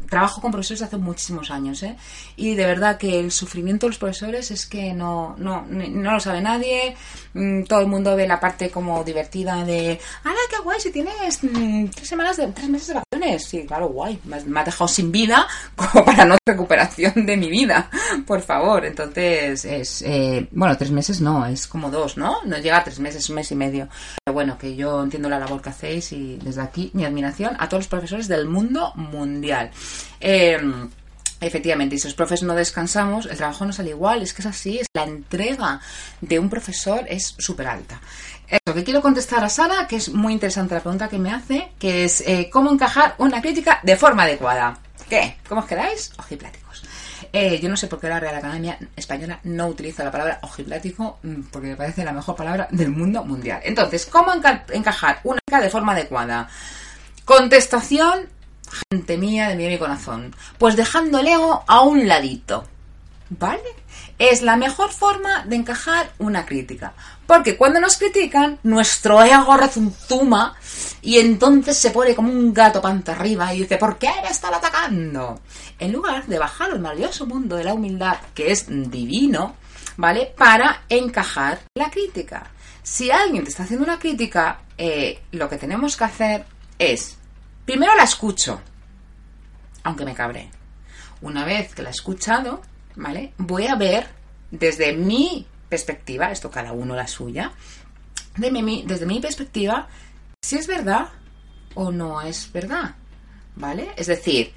trabajo 0.09 0.41
con 0.41 0.51
profesores 0.51 0.81
hace 0.81 0.97
muchísimos 0.97 1.51
años, 1.51 1.81
¿eh? 1.83 1.95
Y 2.35 2.55
de 2.55 2.65
verdad 2.65 2.97
que 2.97 3.19
el 3.19 3.31
sufrimiento 3.31 3.85
de 3.85 3.91
los 3.91 3.97
profesores 3.97 4.51
es 4.51 4.65
que 4.65 4.93
no, 4.93 5.35
no, 5.37 5.65
no 5.69 6.13
lo 6.13 6.19
sabe 6.19 6.41
nadie. 6.41 6.95
Mm, 7.33 7.63
Todo 7.63 7.81
el 7.81 7.87
mundo 7.87 8.15
ve 8.15 8.27
la 8.27 8.39
parte 8.39 8.69
como 8.69 9.03
divertida 9.03 9.63
de, 9.65 9.99
¡Hala, 10.23 10.39
qué 10.49 10.61
guay! 10.63 10.79
Si 10.79 10.91
tienes 10.91 11.43
mm, 11.43 11.87
tres 11.87 12.07
semanas 12.07 12.37
de, 12.37 12.47
tres 12.47 12.69
meses 12.69 12.87
de 12.89 12.93
vacaciones. 12.95 13.45
Sí, 13.45 13.65
claro, 13.65 13.89
guay. 13.89 14.19
Me 14.25 14.37
has 14.37 14.65
dejado 14.65 14.87
sin 14.87 15.11
vida 15.11 15.47
como 15.75 16.05
para 16.05 16.25
no 16.25 16.35
recuperación 16.45 17.25
de 17.25 17.37
mi 17.37 17.49
vida. 17.49 17.89
Por 18.25 18.41
favor. 18.41 18.85
Entonces, 18.85 19.65
es, 19.65 20.01
eh, 20.03 20.47
bueno, 20.51 20.77
tres 20.77 20.91
meses 20.91 21.21
no, 21.21 21.45
es 21.45 21.67
como 21.67 21.89
dos, 21.89 22.17
¿no? 22.17 22.43
No 22.45 22.57
llega 22.57 22.77
a 22.77 22.83
tres 22.83 22.99
meses, 22.99 23.29
un 23.29 23.35
mes 23.35 23.51
y 23.51 23.55
medio. 23.55 23.87
Bueno, 24.39 24.57
que 24.57 24.73
yo 24.73 25.03
entiendo 25.03 25.27
la 25.27 25.37
labor 25.37 25.61
que 25.61 25.67
hacéis 25.67 26.13
y 26.13 26.37
desde 26.37 26.61
aquí 26.61 26.91
mi 26.93 27.03
admiración 27.03 27.57
a 27.59 27.67
todos 27.67 27.81
los 27.81 27.87
profesores 27.89 28.29
del 28.29 28.45
mundo 28.47 28.93
mundial. 28.95 29.69
Eh, 30.21 30.57
Efectivamente, 31.41 31.95
y 31.95 31.99
si 31.99 32.07
los 32.07 32.15
profes 32.15 32.43
no 32.43 32.53
descansamos, 32.53 33.25
el 33.25 33.35
trabajo 33.35 33.65
no 33.65 33.73
sale 33.73 33.89
igual, 33.89 34.21
es 34.21 34.33
que 34.33 34.41
es 34.41 34.45
así, 34.45 34.79
es 34.79 34.87
la 34.93 35.03
entrega 35.03 35.79
de 36.19 36.37
un 36.37 36.49
profesor 36.49 37.05
es 37.07 37.35
súper 37.37 37.67
alta. 37.67 37.99
Eso, 38.47 38.73
que 38.73 38.83
quiero 38.83 39.01
contestar 39.01 39.43
a 39.43 39.49
Sara, 39.49 39.87
que 39.87 39.97
es 39.97 40.09
muy 40.09 40.33
interesante 40.33 40.75
la 40.75 40.81
pregunta 40.81 41.09
que 41.09 41.17
me 41.17 41.31
hace, 41.31 41.71
que 41.77 42.05
es 42.05 42.21
eh, 42.21 42.49
cómo 42.51 42.71
encajar 42.71 43.15
una 43.19 43.41
crítica 43.41 43.79
de 43.83 43.95
forma 43.97 44.23
adecuada. 44.23 44.79
¿Qué? 45.09 45.37
¿Cómo 45.47 45.61
os 45.61 45.67
quedáis? 45.67 46.11
Ojipláticos. 46.17 46.68
Eh, 47.31 47.59
yo 47.59 47.69
no 47.69 47.77
sé 47.77 47.87
por 47.87 47.99
qué 47.99 48.09
la 48.09 48.19
Real 48.19 48.35
Academia 48.35 48.77
Española 48.95 49.39
no 49.43 49.67
utiliza 49.67 50.03
la 50.03 50.11
palabra 50.11 50.39
ojiplático, 50.41 51.19
mm, 51.23 51.41
porque 51.51 51.67
me 51.69 51.75
parece 51.75 52.03
la 52.03 52.11
mejor 52.11 52.35
palabra 52.35 52.67
del 52.71 52.89
mundo 52.89 53.23
mundial. 53.23 53.61
Entonces, 53.63 54.05
¿cómo 54.07 54.31
enca- 54.33 54.63
encajar 54.71 55.19
una 55.23 55.39
de 55.61 55.69
forma 55.69 55.91
adecuada? 55.91 56.49
Contestación, 57.25 58.27
gente 58.91 59.17
mía 59.17 59.49
de 59.49 59.55
mi 59.55 59.77
corazón. 59.77 60.35
Pues 60.57 60.75
dejando 60.75 61.19
el 61.19 61.27
ego 61.27 61.63
a 61.67 61.81
un 61.81 62.07
ladito. 62.07 62.67
¿Vale? 63.29 63.61
Es 64.17 64.41
la 64.41 64.55
mejor 64.57 64.91
forma 64.91 65.45
de 65.45 65.55
encajar 65.57 66.09
una 66.17 66.45
crítica. 66.47 66.93
Porque 67.29 67.57
cuando 67.57 67.79
nos 67.79 67.95
critican, 67.97 68.57
nuestro 68.63 69.21
ego 69.23 69.55
rezunzuma 69.55 70.55
y 71.03 71.19
entonces 71.19 71.77
se 71.77 71.91
pone 71.91 72.15
como 72.15 72.31
un 72.31 72.51
gato 72.51 72.81
panta 72.81 73.11
arriba 73.11 73.53
y 73.53 73.59
dice, 73.59 73.77
¿por 73.77 73.99
qué 73.99 74.09
me 74.23 74.29
están 74.29 74.55
atacando? 74.55 75.39
En 75.77 75.93
lugar 75.93 76.25
de 76.25 76.39
bajar 76.39 76.71
al 76.71 76.79
maravilloso 76.79 77.27
mundo 77.27 77.55
de 77.55 77.65
la 77.65 77.75
humildad, 77.75 78.17
que 78.33 78.51
es 78.51 78.65
divino, 78.67 79.57
¿vale? 79.95 80.33
Para 80.35 80.85
encajar 80.89 81.59
la 81.75 81.91
crítica. 81.91 82.49
Si 82.81 83.11
alguien 83.11 83.43
te 83.43 83.51
está 83.51 83.61
haciendo 83.61 83.85
una 83.85 83.99
crítica, 83.99 84.61
eh, 84.75 85.21
lo 85.31 85.47
que 85.47 85.59
tenemos 85.59 85.95
que 85.95 86.05
hacer 86.05 86.45
es, 86.79 87.15
primero 87.63 87.95
la 87.95 88.05
escucho, 88.05 88.59
aunque 89.83 90.03
me 90.03 90.15
cabré. 90.15 90.49
Una 91.21 91.45
vez 91.45 91.75
que 91.75 91.83
la 91.83 91.89
he 91.89 91.91
escuchado, 91.91 92.63
¿vale? 92.95 93.33
Voy 93.37 93.67
a 93.67 93.75
ver 93.75 94.07
desde 94.49 94.93
mi 94.93 95.45
perspectiva, 95.69 96.31
esto 96.31 96.49
cada 96.51 96.71
uno 96.73 96.95
la 96.95 97.07
suya, 97.07 97.51
de 98.37 98.51
mi- 98.51 98.83
desde 98.85 99.05
mi 99.05 99.19
perspectiva, 99.19 99.87
si 100.41 100.57
es 100.57 100.67
verdad 100.67 101.09
o 101.75 101.91
no 101.91 102.21
es 102.21 102.51
verdad, 102.51 102.95
¿vale? 103.55 103.89
Es 103.97 104.07
decir, 104.07 104.53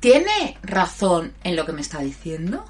¿tiene 0.00 0.56
razón 0.62 1.32
en 1.42 1.56
lo 1.56 1.66
que 1.66 1.72
me 1.72 1.80
está 1.80 2.00
diciendo? 2.00 2.64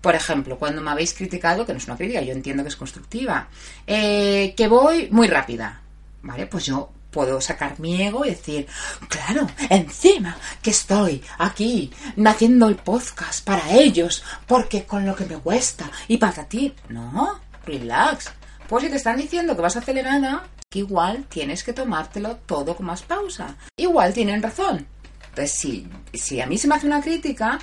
Por 0.00 0.14
ejemplo, 0.14 0.58
cuando 0.58 0.80
me 0.80 0.90
habéis 0.90 1.12
criticado, 1.14 1.66
que 1.66 1.72
no 1.72 1.78
es 1.78 1.86
una 1.86 1.96
crítica, 1.96 2.22
yo 2.22 2.32
entiendo 2.32 2.62
que 2.62 2.68
es 2.68 2.76
constructiva, 2.76 3.48
eh, 3.86 4.54
que 4.56 4.68
voy 4.68 5.08
muy 5.10 5.26
rápida, 5.26 5.80
¿vale? 6.22 6.46
Pues 6.46 6.66
yo 6.66 6.90
puedo 7.10 7.40
sacar 7.40 7.78
mi 7.80 8.02
ego 8.02 8.24
y 8.24 8.30
decir, 8.30 8.66
claro, 9.08 9.46
encima 9.70 10.36
que 10.62 10.70
estoy 10.70 11.22
aquí 11.38 11.90
haciendo 12.24 12.68
el 12.68 12.76
podcast 12.76 13.44
para 13.44 13.72
ellos, 13.72 14.22
porque 14.46 14.84
con 14.84 15.06
lo 15.06 15.14
que 15.16 15.24
me 15.24 15.36
cuesta 15.36 15.90
y 16.06 16.18
para 16.18 16.44
ti, 16.44 16.74
no, 16.88 17.40
relax. 17.64 18.32
Pues 18.68 18.84
si 18.84 18.90
te 18.90 18.96
están 18.96 19.16
diciendo 19.16 19.56
que 19.56 19.62
vas 19.62 19.76
acelerada, 19.76 20.46
que 20.70 20.80
igual 20.80 21.24
tienes 21.28 21.64
que 21.64 21.72
tomártelo 21.72 22.36
todo 22.36 22.76
con 22.76 22.86
más 22.86 23.02
pausa. 23.02 23.56
Igual 23.76 24.12
tienen 24.12 24.42
razón. 24.42 24.86
Entonces, 25.30 25.58
si, 25.58 25.88
si 26.12 26.40
a 26.40 26.46
mí 26.46 26.58
se 26.58 26.68
me 26.68 26.74
hace 26.74 26.86
una 26.86 27.00
crítica, 27.00 27.58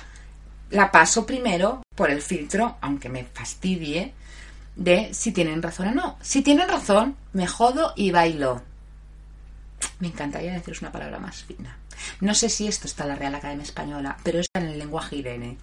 la 0.70 0.90
paso 0.90 1.24
primero 1.24 1.82
por 1.94 2.10
el 2.10 2.22
filtro, 2.22 2.76
aunque 2.80 3.08
me 3.08 3.24
fastidie, 3.24 4.14
de 4.74 5.14
si 5.14 5.32
tienen 5.32 5.62
razón 5.62 5.88
o 5.88 5.94
no. 5.94 6.18
Si 6.20 6.42
tienen 6.42 6.68
razón, 6.68 7.16
me 7.32 7.46
jodo 7.46 7.92
y 7.96 8.10
bailo. 8.10 8.62
Me 9.98 10.08
encantaría 10.08 10.52
deciros 10.52 10.82
una 10.82 10.92
palabra 10.92 11.18
más 11.18 11.42
fina. 11.44 11.78
No 12.20 12.34
sé 12.34 12.48
si 12.48 12.66
esto 12.66 12.86
está 12.86 13.04
en 13.04 13.10
la 13.10 13.16
Real 13.16 13.34
Academia 13.34 13.62
Española, 13.62 14.16
pero 14.22 14.40
está 14.40 14.60
en 14.60 14.68
el 14.68 14.78
lenguaje 14.78 15.16
Irene. 15.16 15.56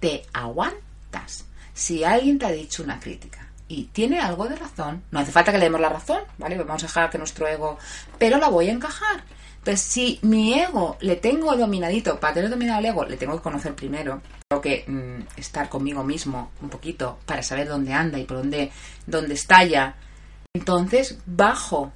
Te 0.00 0.24
aguantas. 0.32 1.46
Si 1.74 2.04
alguien 2.04 2.38
te 2.38 2.46
ha 2.46 2.50
dicho 2.50 2.82
una 2.82 2.98
crítica 2.98 3.46
y 3.68 3.84
tiene 3.84 4.20
algo 4.20 4.48
de 4.48 4.56
razón, 4.56 5.02
no 5.10 5.20
hace 5.20 5.32
falta 5.32 5.52
que 5.52 5.58
le 5.58 5.64
demos 5.64 5.80
la 5.80 5.90
razón, 5.90 6.20
¿vale? 6.38 6.56
Vamos 6.56 6.84
a 6.84 6.86
dejar 6.86 7.10
que 7.10 7.18
nuestro 7.18 7.46
ego, 7.46 7.78
pero 8.18 8.38
la 8.38 8.48
voy 8.48 8.68
a 8.68 8.72
encajar. 8.72 9.24
Entonces, 9.58 9.84
si 9.84 10.20
mi 10.22 10.54
ego 10.54 10.96
le 11.00 11.16
tengo 11.16 11.56
dominadito, 11.56 12.20
para 12.20 12.34
tener 12.34 12.48
dominado 12.48 12.78
el 12.78 12.86
ego, 12.86 13.04
le 13.04 13.16
tengo 13.16 13.36
que 13.36 13.42
conocer 13.42 13.74
primero. 13.74 14.22
Tengo 14.48 14.62
que 14.62 14.84
mm, 14.86 15.38
estar 15.40 15.68
conmigo 15.68 16.04
mismo 16.04 16.52
un 16.62 16.70
poquito 16.70 17.18
para 17.26 17.42
saber 17.42 17.66
dónde 17.66 17.92
anda 17.92 18.16
y 18.16 18.24
por 18.24 18.36
dónde, 18.36 18.70
dónde 19.06 19.34
estalla. 19.34 19.96
Entonces, 20.54 21.18
bajo 21.26 21.92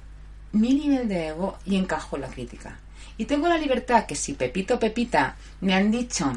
mi 0.53 0.73
nivel 0.73 1.07
de 1.07 1.27
ego 1.27 1.57
y 1.65 1.77
encajo 1.77 2.17
la 2.17 2.27
crítica. 2.27 2.79
Y 3.17 3.25
tengo 3.25 3.47
la 3.47 3.57
libertad 3.57 4.05
que 4.05 4.15
si 4.15 4.33
Pepito 4.33 4.79
Pepita 4.79 5.35
me 5.61 5.73
han 5.73 5.91
dicho 5.91 6.31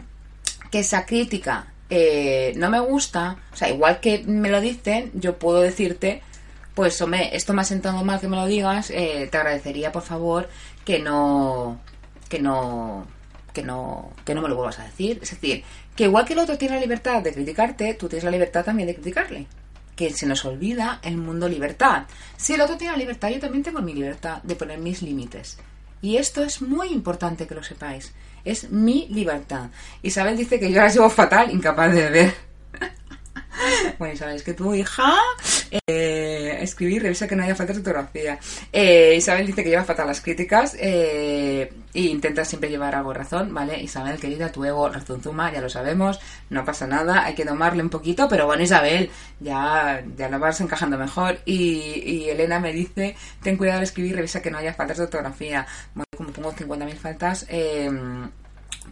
que 0.70 0.80
esa 0.80 1.06
crítica 1.06 1.72
eh, 1.90 2.52
no 2.56 2.70
me 2.70 2.80
gusta, 2.80 3.36
o 3.52 3.56
sea, 3.56 3.68
igual 3.68 4.00
que 4.00 4.24
me 4.24 4.50
lo 4.50 4.60
dicen, 4.60 5.10
yo 5.14 5.38
puedo 5.38 5.60
decirte, 5.60 6.22
pues 6.74 7.00
hombre, 7.00 7.34
esto 7.36 7.52
me 7.54 7.62
ha 7.62 7.64
sentado 7.64 8.04
mal 8.04 8.20
que 8.20 8.28
me 8.28 8.36
lo 8.36 8.46
digas, 8.46 8.90
eh, 8.90 9.28
te 9.30 9.36
agradecería 9.36 9.92
por 9.92 10.02
favor 10.02 10.48
que 10.84 10.98
no, 10.98 11.80
que 12.28 12.40
no, 12.40 13.06
que 13.52 13.62
no, 13.62 14.12
que 14.24 14.34
no 14.34 14.42
me 14.42 14.48
lo 14.48 14.56
vuelvas 14.56 14.80
a 14.80 14.84
decir. 14.84 15.20
Es 15.22 15.30
decir, 15.30 15.64
que 15.94 16.04
igual 16.04 16.24
que 16.24 16.32
el 16.32 16.40
otro 16.40 16.58
tiene 16.58 16.74
la 16.74 16.80
libertad 16.80 17.22
de 17.22 17.32
criticarte, 17.32 17.94
tú 17.94 18.08
tienes 18.08 18.24
la 18.24 18.30
libertad 18.30 18.64
también 18.64 18.88
de 18.88 18.94
criticarle. 18.94 19.46
Que 19.96 20.12
se 20.12 20.26
nos 20.26 20.44
olvida 20.44 21.00
el 21.02 21.16
mundo 21.16 21.48
libertad. 21.48 22.04
Si 22.36 22.54
el 22.54 22.60
otro 22.60 22.76
tiene 22.76 22.92
la 22.92 22.98
libertad, 22.98 23.30
yo 23.30 23.40
también 23.40 23.62
tengo 23.62 23.80
mi 23.80 23.94
libertad 23.94 24.42
de 24.42 24.56
poner 24.56 24.78
mis 24.78 25.02
límites. 25.02 25.58
Y 26.02 26.16
esto 26.16 26.42
es 26.42 26.60
muy 26.60 26.88
importante 26.88 27.46
que 27.46 27.54
lo 27.54 27.62
sepáis. 27.62 28.12
Es 28.44 28.70
mi 28.70 29.08
libertad. 29.08 29.70
Isabel 30.02 30.36
dice 30.36 30.60
que 30.60 30.70
yo 30.70 30.80
la 30.80 30.88
llevo 30.88 31.08
fatal, 31.08 31.50
incapaz 31.50 31.94
de 31.94 32.10
ver. 32.10 32.34
Bueno, 33.98 34.14
Isabel, 34.14 34.36
es 34.36 34.42
que 34.42 34.54
tu 34.54 34.74
hija 34.74 35.14
eh, 35.86 36.58
escribir, 36.60 37.02
revisa 37.02 37.26
que 37.28 37.36
no 37.36 37.44
haya 37.44 37.54
falta 37.54 37.72
de 37.72 37.80
ortografía. 37.80 38.38
Eh, 38.72 39.14
Isabel 39.16 39.46
dice 39.46 39.62
que 39.62 39.70
lleva 39.70 39.84
fatal 39.84 40.06
las 40.06 40.20
críticas 40.20 40.76
eh, 40.78 41.72
intenta 41.94 42.44
siempre 42.44 42.70
llevar 42.70 42.94
algo 42.94 43.12
razón, 43.12 43.54
¿vale? 43.54 43.80
Isabel, 43.80 44.18
querida, 44.18 44.50
tu 44.50 44.64
ego 44.64 44.88
razón 44.88 45.22
zuma, 45.22 45.52
ya 45.52 45.60
lo 45.60 45.68
sabemos, 45.68 46.20
no 46.50 46.64
pasa 46.64 46.86
nada, 46.86 47.24
hay 47.24 47.34
que 47.34 47.44
domarle 47.44 47.82
un 47.82 47.90
poquito, 47.90 48.28
pero 48.28 48.46
bueno, 48.46 48.62
Isabel, 48.62 49.10
ya, 49.40 50.02
ya 50.16 50.28
lo 50.28 50.38
vas 50.38 50.60
encajando 50.60 50.98
mejor. 50.98 51.38
Y, 51.44 52.02
y 52.04 52.30
Elena 52.30 52.58
me 52.58 52.72
dice, 52.72 53.16
ten 53.42 53.56
cuidado 53.56 53.78
al 53.78 53.84
escribir, 53.84 54.16
revisa 54.16 54.42
que 54.42 54.50
no 54.50 54.58
haya 54.58 54.74
faltas 54.74 54.98
de 54.98 55.04
ortografía. 55.04 55.66
Bueno, 55.94 56.06
como 56.16 56.30
pongo 56.30 56.52
50.000 56.52 56.94
faltas, 56.96 57.46
eh, 57.48 57.90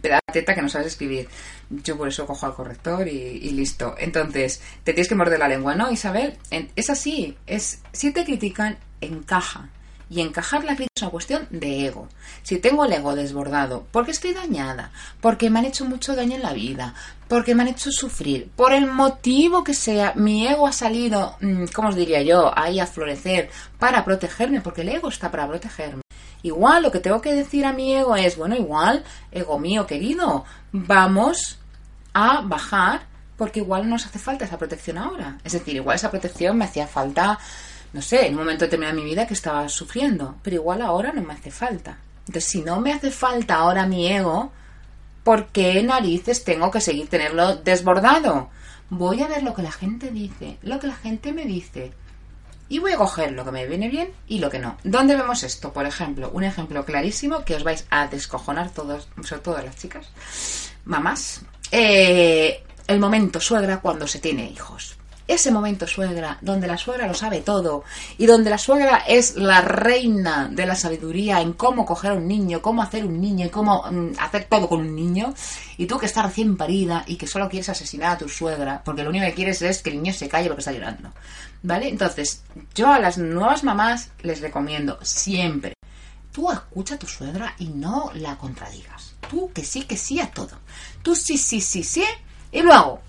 teta 0.01 0.55
que 0.55 0.61
no 0.61 0.69
sabes 0.69 0.87
escribir. 0.87 1.27
Yo 1.69 1.97
por 1.97 2.07
eso 2.07 2.25
cojo 2.25 2.45
al 2.45 2.55
corrector 2.55 3.07
y, 3.07 3.49
listo. 3.51 3.95
Entonces, 3.97 4.61
te 4.83 4.93
tienes 4.93 5.07
que 5.07 5.15
morder 5.15 5.39
la 5.39 5.47
lengua, 5.47 5.75
¿no, 5.75 5.91
Isabel? 5.91 6.37
es 6.49 6.89
así. 6.89 7.37
Es, 7.47 7.81
si 7.91 8.11
te 8.11 8.25
critican, 8.25 8.77
encaja. 9.01 9.69
Y 10.09 10.21
encajar 10.21 10.63
la 10.63 10.75
crítica 10.75 10.91
es 10.95 11.01
una 11.01 11.11
cuestión 11.11 11.47
de 11.49 11.87
ego. 11.87 12.07
Si 12.43 12.59
tengo 12.59 12.85
el 12.85 12.93
ego 12.93 13.15
desbordado, 13.15 13.87
porque 13.91 14.11
estoy 14.11 14.33
dañada, 14.33 14.91
porque 15.21 15.49
me 15.49 15.59
han 15.59 15.65
hecho 15.65 15.85
mucho 15.85 16.15
daño 16.15 16.35
en 16.35 16.43
la 16.43 16.53
vida, 16.53 16.93
porque 17.27 17.55
me 17.55 17.63
han 17.63 17.69
hecho 17.69 17.91
sufrir, 17.91 18.51
por 18.55 18.73
el 18.73 18.85
motivo 18.85 19.63
que 19.63 19.73
sea, 19.73 20.13
mi 20.15 20.45
ego 20.47 20.67
ha 20.67 20.71
salido, 20.71 21.35
mm, 21.41 21.65
¿cómo 21.73 21.89
os 21.89 21.95
diría 21.95 22.21
yo?, 22.21 22.51
ahí 22.55 22.79
a 22.79 22.85
florecer 22.85 23.49
para 23.79 24.05
protegerme, 24.05 24.61
porque 24.61 24.81
el 24.81 24.89
ego 24.89 25.09
está 25.09 25.31
para 25.31 25.47
protegerme. 25.47 26.02
Igual 26.43 26.83
lo 26.83 26.91
que 26.91 26.99
tengo 26.99 27.21
que 27.21 27.33
decir 27.33 27.65
a 27.65 27.71
mi 27.71 27.95
ego 27.95 28.17
es, 28.17 28.37
bueno, 28.37 28.55
igual, 28.55 29.03
ego 29.31 29.59
mío 29.59 29.87
querido, 29.87 30.43
vamos 30.73 31.57
a 32.13 32.41
bajar 32.41 33.07
porque 33.37 33.61
igual 33.61 33.89
nos 33.89 34.05
hace 34.05 34.19
falta 34.19 34.45
esa 34.45 34.57
protección 34.57 34.97
ahora. 34.97 35.37
Es 35.45 35.53
decir, 35.53 35.75
igual 35.75 35.95
esa 35.95 36.11
protección 36.11 36.57
me 36.57 36.65
hacía 36.65 36.85
falta, 36.85 37.39
no 37.93 38.01
sé, 38.01 38.27
en 38.27 38.33
un 38.33 38.39
momento 38.39 38.65
determinado 38.65 38.95
de 38.95 39.01
mi 39.01 39.09
vida 39.09 39.25
que 39.25 39.33
estaba 39.33 39.67
sufriendo, 39.69 40.35
pero 40.43 40.57
igual 40.57 40.81
ahora 40.81 41.13
no 41.13 41.21
me 41.21 41.33
hace 41.33 41.49
falta. 41.49 41.97
Entonces, 42.27 42.45
si 42.45 42.61
no 42.61 42.81
me 42.81 42.91
hace 42.91 43.09
falta 43.09 43.55
ahora 43.55 43.87
mi 43.87 44.07
ego, 44.07 44.51
¿por 45.23 45.47
qué 45.47 45.81
narices 45.81 46.43
tengo 46.43 46.69
que 46.71 46.81
seguir 46.81 47.07
tenerlo 47.07 47.55
desbordado? 47.55 48.49
Voy 48.89 49.23
a 49.23 49.27
ver 49.27 49.43
lo 49.43 49.53
que 49.53 49.63
la 49.63 49.71
gente 49.71 50.11
dice, 50.11 50.57
lo 50.61 50.79
que 50.79 50.87
la 50.87 50.95
gente 50.95 51.31
me 51.31 51.45
dice 51.45 51.93
y 52.69 52.79
voy 52.79 52.93
a 52.93 52.97
coger 52.97 53.31
lo 53.33 53.45
que 53.45 53.51
me 53.51 53.67
viene 53.67 53.89
bien 53.89 54.09
y 54.27 54.39
lo 54.39 54.49
que 54.49 54.59
no. 54.59 54.77
¿Dónde 54.83 55.15
vemos 55.15 55.43
esto? 55.43 55.73
Por 55.73 55.85
ejemplo, 55.85 56.31
un 56.33 56.43
ejemplo 56.43 56.85
clarísimo 56.85 57.43
que 57.43 57.55
os 57.55 57.63
vais 57.63 57.85
a 57.89 58.07
descojonar 58.07 58.69
todos, 58.71 59.07
sobre 59.23 59.41
todo 59.41 59.61
las 59.61 59.75
chicas, 59.75 60.07
mamás. 60.85 61.41
Eh, 61.71 62.63
el 62.87 62.99
momento 62.99 63.39
suegra 63.39 63.79
cuando 63.79 64.07
se 64.07 64.19
tiene 64.19 64.49
hijos. 64.49 64.97
Ese 65.25 65.51
momento 65.51 65.87
suegra, 65.87 66.37
donde 66.41 66.67
la 66.67 66.77
suegra 66.77 67.07
lo 67.07 67.13
sabe 67.13 67.39
todo 67.39 67.85
y 68.17 68.25
donde 68.25 68.49
la 68.49 68.57
suegra 68.57 69.03
es 69.07 69.37
la 69.37 69.61
reina 69.61 70.49
de 70.51 70.65
la 70.65 70.75
sabiduría 70.75 71.39
en 71.39 71.53
cómo 71.53 71.85
coger 71.85 72.11
a 72.11 72.15
un 72.15 72.27
niño, 72.27 72.61
cómo 72.61 72.81
hacer 72.81 73.05
un 73.05 73.21
niño 73.21 73.45
y 73.45 73.49
cómo 73.49 73.85
mm, 73.89 74.15
hacer 74.19 74.45
todo 74.49 74.67
con 74.67 74.81
un 74.81 74.93
niño, 74.93 75.33
y 75.77 75.85
tú 75.85 75.97
que 75.97 76.07
estás 76.07 76.25
recién 76.25 76.57
parida 76.57 77.05
y 77.07 77.15
que 77.15 77.25
solo 77.25 77.47
quieres 77.47 77.69
asesinar 77.69 78.11
a 78.11 78.17
tu 78.17 78.27
suegra, 78.27 78.81
porque 78.83 79.03
lo 79.03 79.11
único 79.11 79.25
que 79.25 79.33
quieres 79.33 79.61
es 79.61 79.81
que 79.81 79.91
el 79.91 80.03
niño 80.03 80.13
se 80.13 80.27
calle 80.27 80.49
porque 80.49 80.59
está 80.59 80.73
llorando. 80.73 81.13
¿Vale? 81.63 81.87
Entonces, 81.87 82.43
yo 82.75 82.91
a 82.91 82.99
las 82.99 83.17
nuevas 83.17 83.63
mamás 83.63 84.09
les 84.21 84.41
recomiendo 84.41 84.99
siempre, 85.01 85.73
tú 86.33 86.51
escucha 86.51 86.95
a 86.95 86.99
tu 86.99 87.07
suegra 87.07 87.55
y 87.57 87.69
no 87.69 88.11
la 88.15 88.37
contradigas. 88.37 89.15
Tú 89.29 89.49
que 89.53 89.63
sí, 89.63 89.83
que 89.83 89.95
sí 89.95 90.19
a 90.19 90.29
todo. 90.29 90.59
Tú 91.01 91.15
sí, 91.15 91.37
sí, 91.37 91.61
sí, 91.61 91.83
sí. 91.83 92.03
Y 92.51 92.61
luego, 92.61 93.01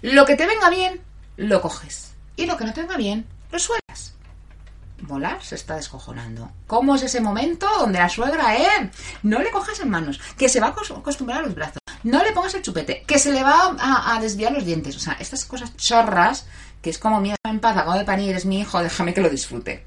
lo 0.00 0.24
que 0.24 0.36
te 0.36 0.46
venga 0.46 0.70
bien, 0.70 1.02
lo 1.36 1.60
coges. 1.60 2.14
Y 2.36 2.46
lo 2.46 2.56
que 2.56 2.64
no 2.64 2.72
te 2.72 2.80
venga 2.80 2.96
bien, 2.96 3.26
lo 3.52 3.58
suelas. 3.58 4.14
Volar 5.00 5.42
se 5.44 5.54
está 5.54 5.76
descojonando. 5.76 6.50
¿Cómo 6.66 6.94
es 6.94 7.02
ese 7.02 7.20
momento 7.20 7.68
donde 7.78 7.98
la 7.98 8.08
suegra, 8.08 8.56
eh? 8.56 8.90
No 9.22 9.40
le 9.40 9.50
cojas 9.50 9.80
en 9.80 9.90
manos, 9.90 10.18
que 10.38 10.48
se 10.48 10.60
va 10.60 10.68
a 10.68 10.70
acostumbrar 10.70 11.40
a 11.40 11.42
los 11.42 11.54
brazos. 11.54 11.78
No 12.04 12.22
le 12.24 12.32
pongas 12.32 12.54
el 12.54 12.62
chupete, 12.62 13.02
que 13.06 13.18
se 13.18 13.32
le 13.32 13.42
va 13.42 13.76
a, 13.78 14.16
a 14.16 14.20
desviar 14.20 14.52
los 14.52 14.64
dientes. 14.64 14.96
O 14.96 15.00
sea, 15.00 15.14
estas 15.20 15.44
cosas 15.44 15.76
chorras 15.76 16.46
que 16.82 16.90
es 16.90 16.98
como, 16.98 17.20
mira, 17.20 17.36
en 17.44 17.60
paz, 17.60 17.76
acabo 17.76 17.98
de 17.98 18.04
parir, 18.04 18.34
es 18.36 18.46
mi 18.46 18.60
hijo, 18.60 18.82
déjame 18.82 19.14
que 19.14 19.20
lo 19.20 19.30
disfrute. 19.30 19.84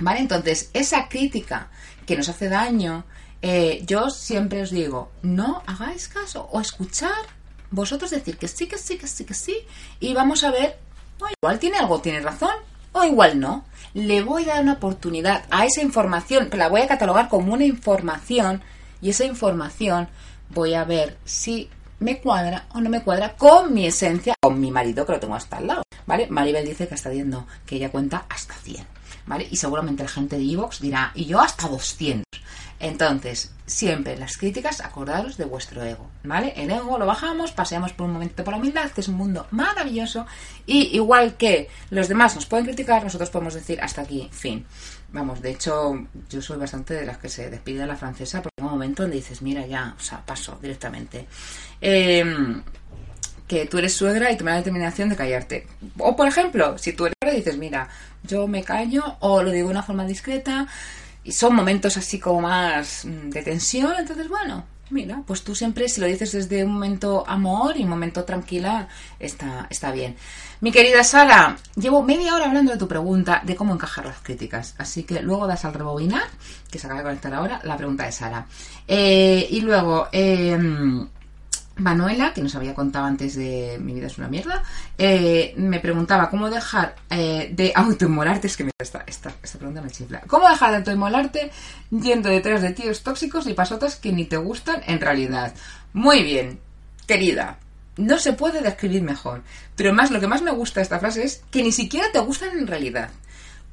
¿Vale? 0.00 0.20
Entonces, 0.20 0.70
esa 0.74 1.08
crítica 1.08 1.70
que 2.06 2.16
nos 2.16 2.28
hace 2.28 2.48
daño, 2.48 3.04
eh, 3.42 3.82
yo 3.86 4.10
siempre 4.10 4.62
os 4.62 4.70
digo, 4.70 5.12
no 5.22 5.62
hagáis 5.66 6.08
caso 6.08 6.48
o 6.52 6.60
escuchar, 6.60 7.12
vosotros 7.70 8.10
decir 8.10 8.38
que 8.38 8.48
sí, 8.48 8.66
que 8.66 8.78
sí, 8.78 8.96
que 8.96 9.06
sí, 9.06 9.24
que 9.24 9.34
sí, 9.34 9.58
y 10.00 10.14
vamos 10.14 10.44
a 10.44 10.50
ver, 10.50 10.78
igual 11.40 11.58
tiene 11.58 11.78
algo, 11.78 12.00
tiene 12.00 12.20
razón, 12.20 12.54
o 12.92 13.04
igual 13.04 13.38
no. 13.38 13.64
Le 13.94 14.22
voy 14.22 14.44
a 14.44 14.54
dar 14.54 14.62
una 14.62 14.74
oportunidad 14.74 15.44
a 15.50 15.66
esa 15.66 15.82
información, 15.82 16.48
la 16.52 16.68
voy 16.68 16.82
a 16.82 16.88
catalogar 16.88 17.28
como 17.28 17.52
una 17.52 17.64
información, 17.64 18.62
y 19.00 19.10
esa 19.10 19.24
información 19.24 20.08
voy 20.50 20.74
a 20.74 20.84
ver 20.84 21.18
si 21.24 21.68
me 22.00 22.20
cuadra 22.20 22.66
o 22.74 22.80
no 22.80 22.90
me 22.90 23.02
cuadra 23.02 23.34
con 23.36 23.74
mi 23.74 23.86
esencia, 23.86 24.34
con 24.40 24.60
mi 24.60 24.70
marido 24.70 25.04
que 25.04 25.12
lo 25.12 25.20
tengo 25.20 25.34
hasta 25.34 25.58
al 25.58 25.66
lado. 25.66 25.82
¿Vale? 26.06 26.26
Maribel 26.28 26.66
dice 26.66 26.88
que 26.88 26.94
está 26.94 27.10
viendo 27.10 27.46
que 27.66 27.76
ella 27.76 27.90
cuenta 27.90 28.24
hasta 28.28 28.54
100. 28.54 28.86
¿Vale? 29.26 29.46
Y 29.50 29.56
seguramente 29.56 30.02
la 30.02 30.08
gente 30.08 30.38
de 30.38 30.44
Evox 30.44 30.80
dirá, 30.80 31.12
y 31.14 31.26
yo 31.26 31.40
hasta 31.40 31.68
200. 31.68 32.24
Entonces, 32.80 33.52
siempre 33.66 34.16
las 34.16 34.36
críticas, 34.36 34.80
acordaros 34.80 35.36
de 35.36 35.44
vuestro 35.44 35.82
ego, 35.82 36.08
¿vale? 36.22 36.52
El 36.56 36.70
ego 36.70 36.96
lo 36.96 37.06
bajamos, 37.06 37.50
paseamos 37.50 37.92
por 37.92 38.06
un 38.06 38.12
momento 38.12 38.44
por 38.44 38.52
la 38.52 38.58
humildad, 38.58 38.90
que 38.92 39.00
es 39.00 39.08
un 39.08 39.16
mundo 39.16 39.48
maravilloso, 39.50 40.26
y 40.64 40.96
igual 40.96 41.36
que 41.36 41.68
los 41.90 42.06
demás 42.06 42.36
nos 42.36 42.46
pueden 42.46 42.66
criticar, 42.66 43.02
nosotros 43.02 43.30
podemos 43.30 43.54
decir 43.54 43.80
hasta 43.80 44.02
aquí, 44.02 44.28
fin. 44.30 44.64
Vamos, 45.10 45.40
de 45.40 45.52
hecho, 45.52 46.06
yo 46.28 46.42
soy 46.42 46.58
bastante 46.58 46.94
de 46.94 47.06
las 47.06 47.18
que 47.18 47.30
se 47.30 47.48
despide 47.48 47.80
de 47.80 47.86
la 47.86 47.96
francesa 47.96 48.42
porque 48.42 48.54
hay 48.58 48.66
un 48.66 48.72
momento 48.72 49.02
donde 49.02 49.16
dices, 49.16 49.40
mira, 49.40 49.66
ya, 49.66 49.94
o 49.96 50.02
sea, 50.02 50.24
paso 50.24 50.58
directamente. 50.60 51.26
Em, 51.80 52.62
que 53.46 53.64
tú 53.66 53.78
eres 53.78 53.94
suegra 53.94 54.30
y 54.30 54.36
tomas 54.36 54.52
la 54.52 54.58
determinación 54.58 55.08
de 55.08 55.16
callarte. 55.16 55.66
O, 55.96 56.14
por 56.14 56.28
ejemplo, 56.28 56.76
si 56.76 56.92
tú 56.92 57.06
eres 57.06 57.16
suegra 57.22 57.36
dices, 57.36 57.56
mira, 57.56 57.88
yo 58.22 58.46
me 58.46 58.62
callo 58.62 59.16
o 59.20 59.42
lo 59.42 59.50
digo 59.50 59.68
de 59.68 59.72
una 59.72 59.82
forma 59.82 60.04
discreta 60.04 60.68
y 61.24 61.32
son 61.32 61.54
momentos 61.54 61.96
así 61.96 62.18
como 62.18 62.42
más 62.42 63.06
mm, 63.06 63.30
de 63.30 63.42
tensión, 63.42 63.94
entonces, 63.98 64.28
bueno, 64.28 64.66
mira, 64.90 65.22
pues 65.26 65.42
tú 65.42 65.54
siempre, 65.54 65.88
si 65.88 66.00
lo 66.00 66.06
dices 66.06 66.32
desde 66.32 66.64
un 66.64 66.72
momento 66.72 67.24
amor 67.26 67.76
y 67.76 67.84
un 67.84 67.90
momento 67.90 68.24
tranquila, 68.24 68.88
está, 69.18 69.66
está 69.70 69.92
bien. 69.92 70.16
Mi 70.60 70.72
querida 70.72 71.04
Sara, 71.04 71.56
llevo 71.76 72.02
media 72.02 72.34
hora 72.34 72.46
hablando 72.46 72.72
de 72.72 72.78
tu 72.78 72.88
pregunta 72.88 73.42
de 73.44 73.54
cómo 73.54 73.74
encajar 73.74 74.06
las 74.06 74.18
críticas, 74.20 74.74
así 74.78 75.04
que 75.04 75.22
luego 75.22 75.46
das 75.46 75.64
al 75.64 75.74
rebobinar, 75.74 76.24
que 76.70 76.78
se 76.78 76.86
acaba 76.86 77.00
de 77.00 77.06
conectar 77.06 77.34
ahora, 77.34 77.60
la 77.64 77.76
pregunta 77.76 78.04
de 78.04 78.12
Sara. 78.12 78.46
Eh, 78.86 79.46
y 79.50 79.60
luego, 79.60 80.08
eh, 80.12 80.58
Manuela, 81.78 82.34
que 82.34 82.42
nos 82.42 82.54
había 82.54 82.74
contado 82.74 83.06
antes 83.06 83.34
de 83.34 83.78
Mi 83.80 83.94
vida 83.94 84.06
es 84.08 84.18
una 84.18 84.28
mierda, 84.28 84.62
eh, 84.98 85.54
me 85.56 85.80
preguntaba 85.80 86.30
cómo 86.30 86.50
dejar 86.50 86.96
de 87.08 87.72
autoinmolarte, 87.74 88.46
es 88.46 88.56
que 88.56 88.64
me, 88.64 88.70
esta, 88.78 89.04
esta, 89.06 89.32
esta, 89.42 89.58
pregunta 89.58 89.80
me 89.80 89.90
chifla, 89.90 90.20
cómo 90.26 90.48
dejar 90.48 90.70
de 90.70 90.76
autoinmolarte 90.78 91.50
yendo 91.90 92.28
detrás 92.28 92.62
de 92.62 92.72
tíos 92.72 93.02
tóxicos 93.02 93.46
y 93.46 93.54
pasotas 93.54 93.96
que 93.96 94.12
ni 94.12 94.24
te 94.24 94.36
gustan 94.36 94.82
en 94.86 95.00
realidad. 95.00 95.54
Muy 95.92 96.22
bien, 96.22 96.60
querida, 97.06 97.58
no 97.98 98.18
se 98.18 98.32
puede 98.32 98.62
describir 98.62 99.02
mejor. 99.02 99.42
Pero 99.76 99.92
más, 99.92 100.10
lo 100.10 100.20
que 100.20 100.28
más 100.28 100.40
me 100.40 100.52
gusta 100.52 100.80
de 100.80 100.84
esta 100.84 101.00
frase 101.00 101.24
es 101.24 101.42
que 101.50 101.62
ni 101.62 101.72
siquiera 101.72 102.10
te 102.12 102.20
gustan 102.20 102.56
en 102.56 102.66
realidad. 102.66 103.10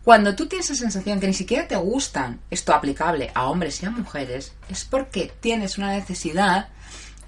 Cuando 0.04 0.36
tú 0.36 0.48
tienes 0.48 0.70
esa 0.70 0.82
sensación 0.82 1.20
que 1.20 1.28
ni 1.28 1.34
siquiera 1.34 1.68
te 1.68 1.76
gustan, 1.78 2.40
esto 2.52 2.74
aplicable 2.74 3.32
a 3.34 3.46
hombres 3.46 3.82
y 3.82 3.86
a 3.86 3.92
mujeres, 3.92 4.52
es 4.70 4.84
porque 4.84 5.32
tienes 5.40 5.78
una 5.78 5.94
necesidad, 5.94 6.70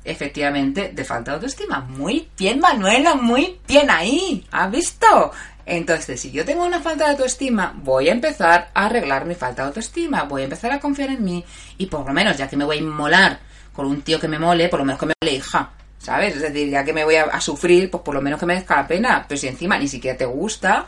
efectivamente, 0.08 0.92
de 0.94 1.04
falta 1.04 1.32
de 1.32 1.36
autoestima. 1.36 1.82
Muy 1.82 2.30
bien, 2.38 2.60
Manuela, 2.60 3.16
muy 3.16 3.60
bien 3.68 3.90
ahí. 3.90 4.46
¿Has 4.52 4.72
visto? 4.72 5.32
Entonces, 5.66 6.22
si 6.22 6.32
yo 6.32 6.46
tengo 6.46 6.66
una 6.66 6.80
falta 6.80 7.06
de 7.06 7.12
autoestima, 7.12 7.74
voy 7.76 8.08
a 8.08 8.14
empezar 8.14 8.72
a 8.74 8.86
arreglar 8.86 9.26
mi 9.26 9.36
falta 9.36 9.64
de 9.64 9.68
autoestima, 9.68 10.24
voy 10.24 10.42
a 10.42 10.46
empezar 10.46 10.72
a 10.72 10.80
confiar 10.80 11.10
en 11.10 11.24
mí 11.24 11.44
y 11.78 11.88
por 11.88 12.06
lo 12.06 12.14
menos, 12.14 12.38
ya 12.38 12.48
que 12.48 12.56
me 12.56 12.64
voy 12.64 12.78
a 12.78 12.80
inmolar 12.80 13.40
con 13.74 13.86
un 13.86 14.02
tío 14.02 14.20
que 14.20 14.30
me 14.30 14.40
mole, 14.40 14.70
por 14.70 14.80
lo 14.80 14.86
menos 14.86 15.00
que 15.00 15.08
me 15.08 15.14
mole 15.22 15.36
hija. 15.36 15.72
¿Sabes? 16.00 16.36
Es 16.36 16.42
decir, 16.42 16.70
ya 16.70 16.86
que 16.86 16.94
me 16.94 17.04
voy 17.04 17.16
a, 17.16 17.42
sufrir, 17.42 17.92
pues 17.92 18.02
por 18.02 18.16
lo 18.16 18.22
menos 18.22 18.40
que 18.40 18.46
me 18.46 18.54
merezca 18.54 18.78
la 18.78 18.88
pena. 18.88 19.26
Pero 19.28 19.38
si 19.38 19.48
encima 19.48 19.78
ni 19.78 19.90
siquiera 19.90 20.18
te 20.18 20.26
gusta, 20.26 20.86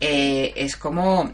eh, 0.00 0.52
es 0.56 0.76
como 0.76 1.30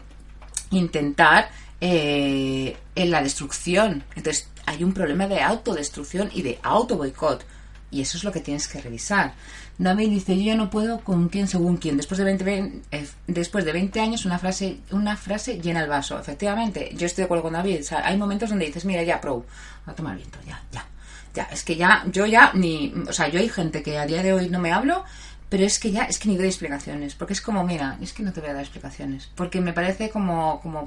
intentar 0.71 1.49
eh, 1.81 2.77
en 2.95 3.11
la 3.11 3.21
destrucción. 3.21 4.03
Entonces, 4.15 4.49
hay 4.65 4.83
un 4.83 4.93
problema 4.93 5.27
de 5.27 5.41
autodestrucción 5.41 6.29
y 6.33 6.41
de 6.41 6.59
auto 6.63 6.97
boicot. 6.97 7.45
Y 7.91 8.01
eso 8.01 8.17
es 8.17 8.23
lo 8.23 8.31
que 8.31 8.39
tienes 8.39 8.67
que 8.67 8.81
revisar. 8.81 9.33
me 9.77 9.95
dice, 9.95 10.37
yo 10.37 10.43
ya 10.43 10.55
no 10.55 10.69
puedo 10.69 10.99
con 10.99 11.29
quién 11.29 11.47
según 11.47 11.77
quién. 11.77 11.97
Después 11.97 12.19
de 12.19 12.23
20, 12.23 12.81
eh, 12.91 13.07
después 13.27 13.65
de 13.65 13.71
20 13.71 13.99
años 13.99 14.25
una 14.25 14.37
frase, 14.37 14.79
una 14.91 15.17
frase 15.17 15.59
llena 15.59 15.81
el 15.81 15.89
vaso. 15.89 16.19
Efectivamente, 16.19 16.91
yo 16.95 17.07
estoy 17.07 17.23
de 17.23 17.25
acuerdo 17.25 17.43
con 17.43 17.53
David. 17.53 17.83
hay 18.03 18.17
momentos 18.17 18.49
donde 18.49 18.65
dices, 18.65 18.85
mira, 18.85 19.01
ya, 19.03 19.19
pro, 19.19 19.45
a 19.85 19.93
tomar 19.93 20.15
viento, 20.15 20.37
ya, 20.45 20.61
ya. 20.71 20.85
Ya, 21.33 21.43
es 21.51 21.63
que 21.63 21.75
ya, 21.75 22.03
yo 22.11 22.25
ya 22.25 22.51
ni, 22.55 22.91
o 23.07 23.13
sea, 23.13 23.27
yo 23.27 23.39
hay 23.39 23.49
gente 23.49 23.83
que 23.83 23.99
a 23.99 24.07
día 24.07 24.23
de 24.23 24.33
hoy 24.33 24.49
no 24.49 24.59
me 24.59 24.71
hablo, 24.71 25.05
pero 25.47 25.63
es 25.63 25.79
que 25.79 25.91
ya, 25.91 26.03
es 26.03 26.19
que 26.19 26.29
ni 26.29 26.37
doy 26.37 26.47
explicaciones, 26.47 27.15
porque 27.15 27.33
es 27.33 27.41
como, 27.41 27.63
mira, 27.63 27.97
es 28.01 28.13
que 28.13 28.23
no 28.23 28.33
te 28.33 28.39
voy 28.39 28.49
a 28.49 28.53
dar 28.53 28.63
explicaciones, 28.63 29.29
porque 29.35 29.61
me 29.61 29.73
parece 29.73 30.09
como, 30.09 30.59
como, 30.61 30.85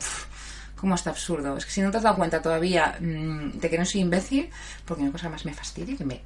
como 0.83 0.97
hasta 0.97 1.11
absurdo. 1.11 1.57
Es 1.57 1.65
que 1.65 1.71
si 1.71 1.81
no 1.81 1.93
te 1.93 1.99
has 1.99 2.03
dado 2.03 2.17
cuenta 2.17 2.43
todavía 2.43 2.97
mm, 3.01 3.53
de 3.53 3.71
que 3.71 3.79
no 3.79 3.85
soy 3.85 4.01
imbécil, 4.01 4.51
porque 4.85 5.05
una 5.05 5.13
cosa 5.13 5.29
más 5.29 5.45
me 5.45 5.55
fastidia 5.55 5.97
que 5.97 6.05
me 6.05 6.21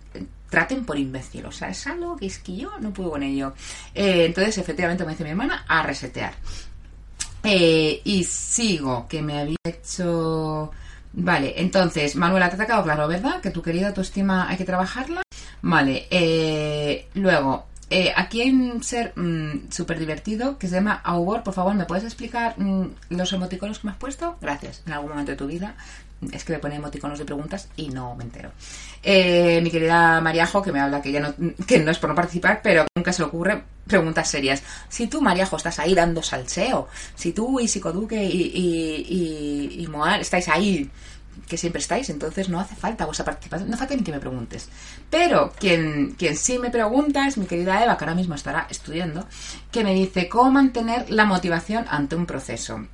traten 0.49 0.83
por 0.87 0.99
imbécil. 0.99 1.45
O 1.45 1.53
sea, 1.53 1.69
es 1.69 1.87
algo 1.87 2.17
que 2.17 2.25
es 2.25 2.39
que 2.39 2.57
yo 2.57 2.71
no 2.81 2.91
puedo 2.91 3.11
con 3.11 3.23
ello. 3.23 3.53
Eh, 3.95 4.25
entonces, 4.25 4.57
efectivamente, 4.57 5.05
me 5.05 5.11
dice 5.11 5.25
mi 5.25 5.31
hermana 5.31 5.67
a 5.69 5.83
resetear. 5.83 6.33
Eh, 7.45 8.01
y 8.03 8.25
sigo, 8.25 9.07
que 9.07 9.21
me 9.21 9.39
había 9.39 9.59
hecho... 9.63 10.71
Vale, 11.13 11.53
entonces, 11.61 12.17
Manuela, 12.17 12.49
te 12.49 12.61
ha 12.61 12.67
quedado 12.67 12.83
claro, 12.83 13.09
¿verdad? 13.09 13.43
Que 13.43 13.51
tu 13.51 13.61
querida 13.61 13.89
autoestima 13.89 14.49
hay 14.49 14.57
que 14.57 14.65
trabajarla. 14.65 15.21
Vale, 15.61 16.07
eh, 16.11 17.09
luego, 17.13 17.67
eh, 17.89 18.13
aquí 18.17 18.41
hay 18.41 18.51
un 18.51 18.83
ser 18.83 19.13
mm, 19.17 19.71
súper 19.71 19.99
divertido 19.99 20.59
que 20.59 20.67
se 20.67 20.75
llama 20.75 21.01
Aubor. 21.05 21.43
Por 21.43 21.55
favor, 21.55 21.75
¿me 21.75 21.85
puedes 21.85 22.05
explicar 22.05 22.59
mm, 22.59 22.87
los 23.11 23.33
emoticonos 23.33 23.79
que 23.79 23.87
me 23.87 23.93
has 23.93 23.99
puesto? 23.99 24.37
Gracias. 24.41 24.83
En 24.87 24.93
algún 24.93 25.11
momento 25.11 25.33
de 25.33 25.37
tu 25.37 25.47
vida 25.47 25.77
es 26.33 26.45
que 26.45 26.55
me 26.55 26.59
pone 26.59 26.77
emoticonos 26.77 27.19
de 27.19 27.25
preguntas 27.25 27.69
y 27.77 27.89
no 27.89 28.17
me 28.17 28.25
entero. 28.25 28.51
Eh, 29.03 29.61
mi 29.63 29.71
querida 29.71 30.21
Mariajo, 30.21 30.63
que 30.63 30.73
me 30.73 30.81
habla 30.81 31.01
que 31.01 31.13
ya 31.13 31.21
no, 31.21 31.35
que 31.67 31.79
no 31.79 31.91
es 31.91 31.99
por 31.99 32.11
no 32.11 32.17
participar, 32.17 32.61
pero 32.63 32.87
nunca 32.97 33.13
se 33.13 33.23
le 33.23 33.29
ocurre 33.29 33.63
preguntas 33.87 34.29
serias. 34.29 34.63
Si 34.89 35.07
tú, 35.07 35.21
Mariajo, 35.21 35.57
estás 35.57 35.79
ahí 35.79 35.95
dando 35.95 36.23
salseo, 36.23 36.89
si 37.15 37.33
tú 37.33 37.61
y 37.61 37.69
Psicoduque 37.69 38.25
y, 38.25 38.51
y, 38.55 39.83
y 39.83 39.87
Moar 39.87 40.21
estáis 40.21 40.49
ahí 40.49 40.91
que 41.47 41.57
siempre 41.57 41.81
estáis, 41.81 42.11
entonces 42.11 42.49
no 42.49 42.61
hace 42.61 42.75
falta 42.75 43.05
vuestra 43.05 43.25
participación, 43.25 43.71
no 43.71 43.77
falta 43.77 43.95
ni 43.95 44.03
que 44.03 44.13
me 44.13 44.21
preguntes. 44.21 44.69
Pero 45.11 45.53
quien, 45.59 46.13
quien 46.13 46.37
sí 46.37 46.59
me 46.59 46.71
pregunta 46.71 47.27
es 47.27 47.39
mi 47.39 47.47
querida 47.47 47.83
Eva, 47.83 47.97
que 47.97 48.05
ahora 48.05 48.17
mismo 48.17 48.35
estará 48.35 48.67
estudiando, 48.69 49.27
que 49.71 49.85
me 49.85 49.95
dice 49.95 50.29
cómo 50.29 50.51
mantener 50.51 51.11
la 51.11 51.25
motivación 51.25 51.85
ante 51.89 52.17
un 52.17 52.27
proceso. 52.27 52.87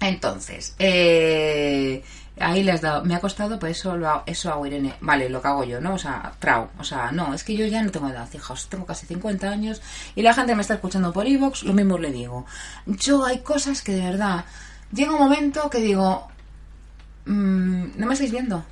Entonces, 0.00 0.74
eh, 0.78 2.02
ahí 2.40 2.62
le 2.62 2.72
has 2.72 2.80
dado, 2.80 3.04
me 3.04 3.14
ha 3.14 3.20
costado, 3.20 3.58
pues 3.58 3.78
eso 3.78 3.96
lo 3.96 4.08
hago, 4.08 4.22
eso 4.26 4.50
hago 4.50 4.66
Irene, 4.66 4.94
vale, 5.00 5.28
lo 5.28 5.40
que 5.40 5.48
hago 5.48 5.64
yo, 5.64 5.80
¿no? 5.80 5.94
O 5.94 5.98
sea, 5.98 6.32
trau, 6.38 6.68
o 6.78 6.84
sea, 6.84 7.12
no, 7.12 7.34
es 7.34 7.44
que 7.44 7.56
yo 7.56 7.66
ya 7.66 7.82
no 7.82 7.90
tengo 7.90 8.08
edad, 8.08 8.28
fijaos, 8.28 8.68
tengo 8.68 8.84
casi 8.84 9.06
50 9.06 9.48
años 9.48 9.80
y 10.14 10.22
la 10.22 10.34
gente 10.34 10.54
me 10.54 10.62
está 10.62 10.74
escuchando 10.74 11.12
por 11.12 11.26
Evox, 11.26 11.62
lo 11.64 11.72
mismo 11.72 11.98
le 11.98 12.10
digo. 12.10 12.46
Yo 12.86 13.24
hay 13.24 13.38
cosas 13.40 13.82
que 13.82 13.92
de 13.92 14.02
verdad, 14.02 14.44
llega 14.92 15.12
un 15.12 15.20
momento 15.20 15.70
que 15.70 15.78
digo, 15.78 16.31
Mm, 17.24 17.92
no 17.96 18.06
me 18.06 18.12
estáis 18.12 18.32
viendo. 18.32 18.64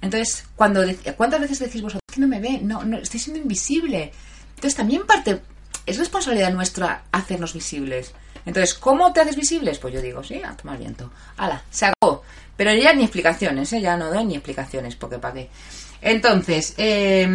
Entonces, 0.00 0.44
cuando 0.56 0.82
¿cuántas 1.16 1.40
veces 1.40 1.58
decís 1.58 1.82
vosotros 1.82 2.02
que 2.12 2.20
no 2.20 2.28
me 2.28 2.40
ve? 2.40 2.60
No, 2.62 2.84
no, 2.84 2.98
estoy 2.98 3.20
siendo 3.20 3.42
invisible. 3.42 4.12
Entonces, 4.50 4.74
también 4.74 5.06
parte, 5.06 5.40
es 5.86 5.98
responsabilidad 5.98 6.52
nuestra 6.52 7.04
hacernos 7.12 7.52
visibles. 7.52 8.12
Entonces, 8.46 8.74
¿cómo 8.74 9.12
te 9.12 9.20
haces 9.20 9.36
visibles? 9.36 9.78
Pues 9.78 9.92
yo 9.94 10.00
digo, 10.00 10.22
sí, 10.24 10.42
a 10.42 10.56
tomar 10.56 10.78
viento. 10.78 11.10
Hala, 11.36 11.62
se 11.70 11.86
acabó. 11.86 12.22
Pero 12.56 12.74
ya 12.74 12.92
ni 12.92 13.02
explicaciones, 13.02 13.72
¿eh? 13.72 13.80
ya 13.80 13.96
no 13.96 14.10
doy 14.10 14.24
ni 14.24 14.34
explicaciones, 14.34 14.96
porque 14.96 15.18
para 15.18 15.34
qué. 15.34 15.50
Entonces, 16.00 16.74
eh, 16.78 17.26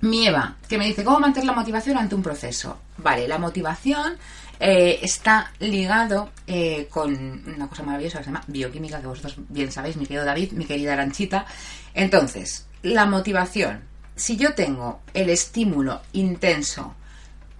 mi 0.00 0.26
Eva, 0.26 0.56
que 0.68 0.78
me 0.78 0.86
dice, 0.86 1.04
¿cómo 1.04 1.20
mantener 1.20 1.46
la 1.46 1.52
motivación 1.52 1.96
ante 1.96 2.14
un 2.14 2.22
proceso? 2.22 2.78
Vale, 2.98 3.28
la 3.28 3.38
motivación 3.38 4.16
eh, 4.64 5.00
está 5.02 5.50
ligado 5.58 6.30
eh, 6.46 6.86
con 6.88 7.10
una 7.52 7.68
cosa 7.68 7.82
maravillosa 7.82 8.18
que 8.18 8.24
se 8.24 8.30
llama 8.30 8.44
bioquímica, 8.46 9.00
que 9.00 9.08
vosotros 9.08 9.34
bien 9.48 9.72
sabéis, 9.72 9.96
mi 9.96 10.06
querido 10.06 10.24
David, 10.24 10.52
mi 10.52 10.66
querida 10.66 10.92
Aranchita. 10.92 11.46
Entonces, 11.92 12.68
la 12.82 13.04
motivación. 13.04 13.82
Si 14.14 14.36
yo 14.36 14.54
tengo 14.54 15.00
el 15.14 15.30
estímulo 15.30 16.00
intenso 16.12 16.94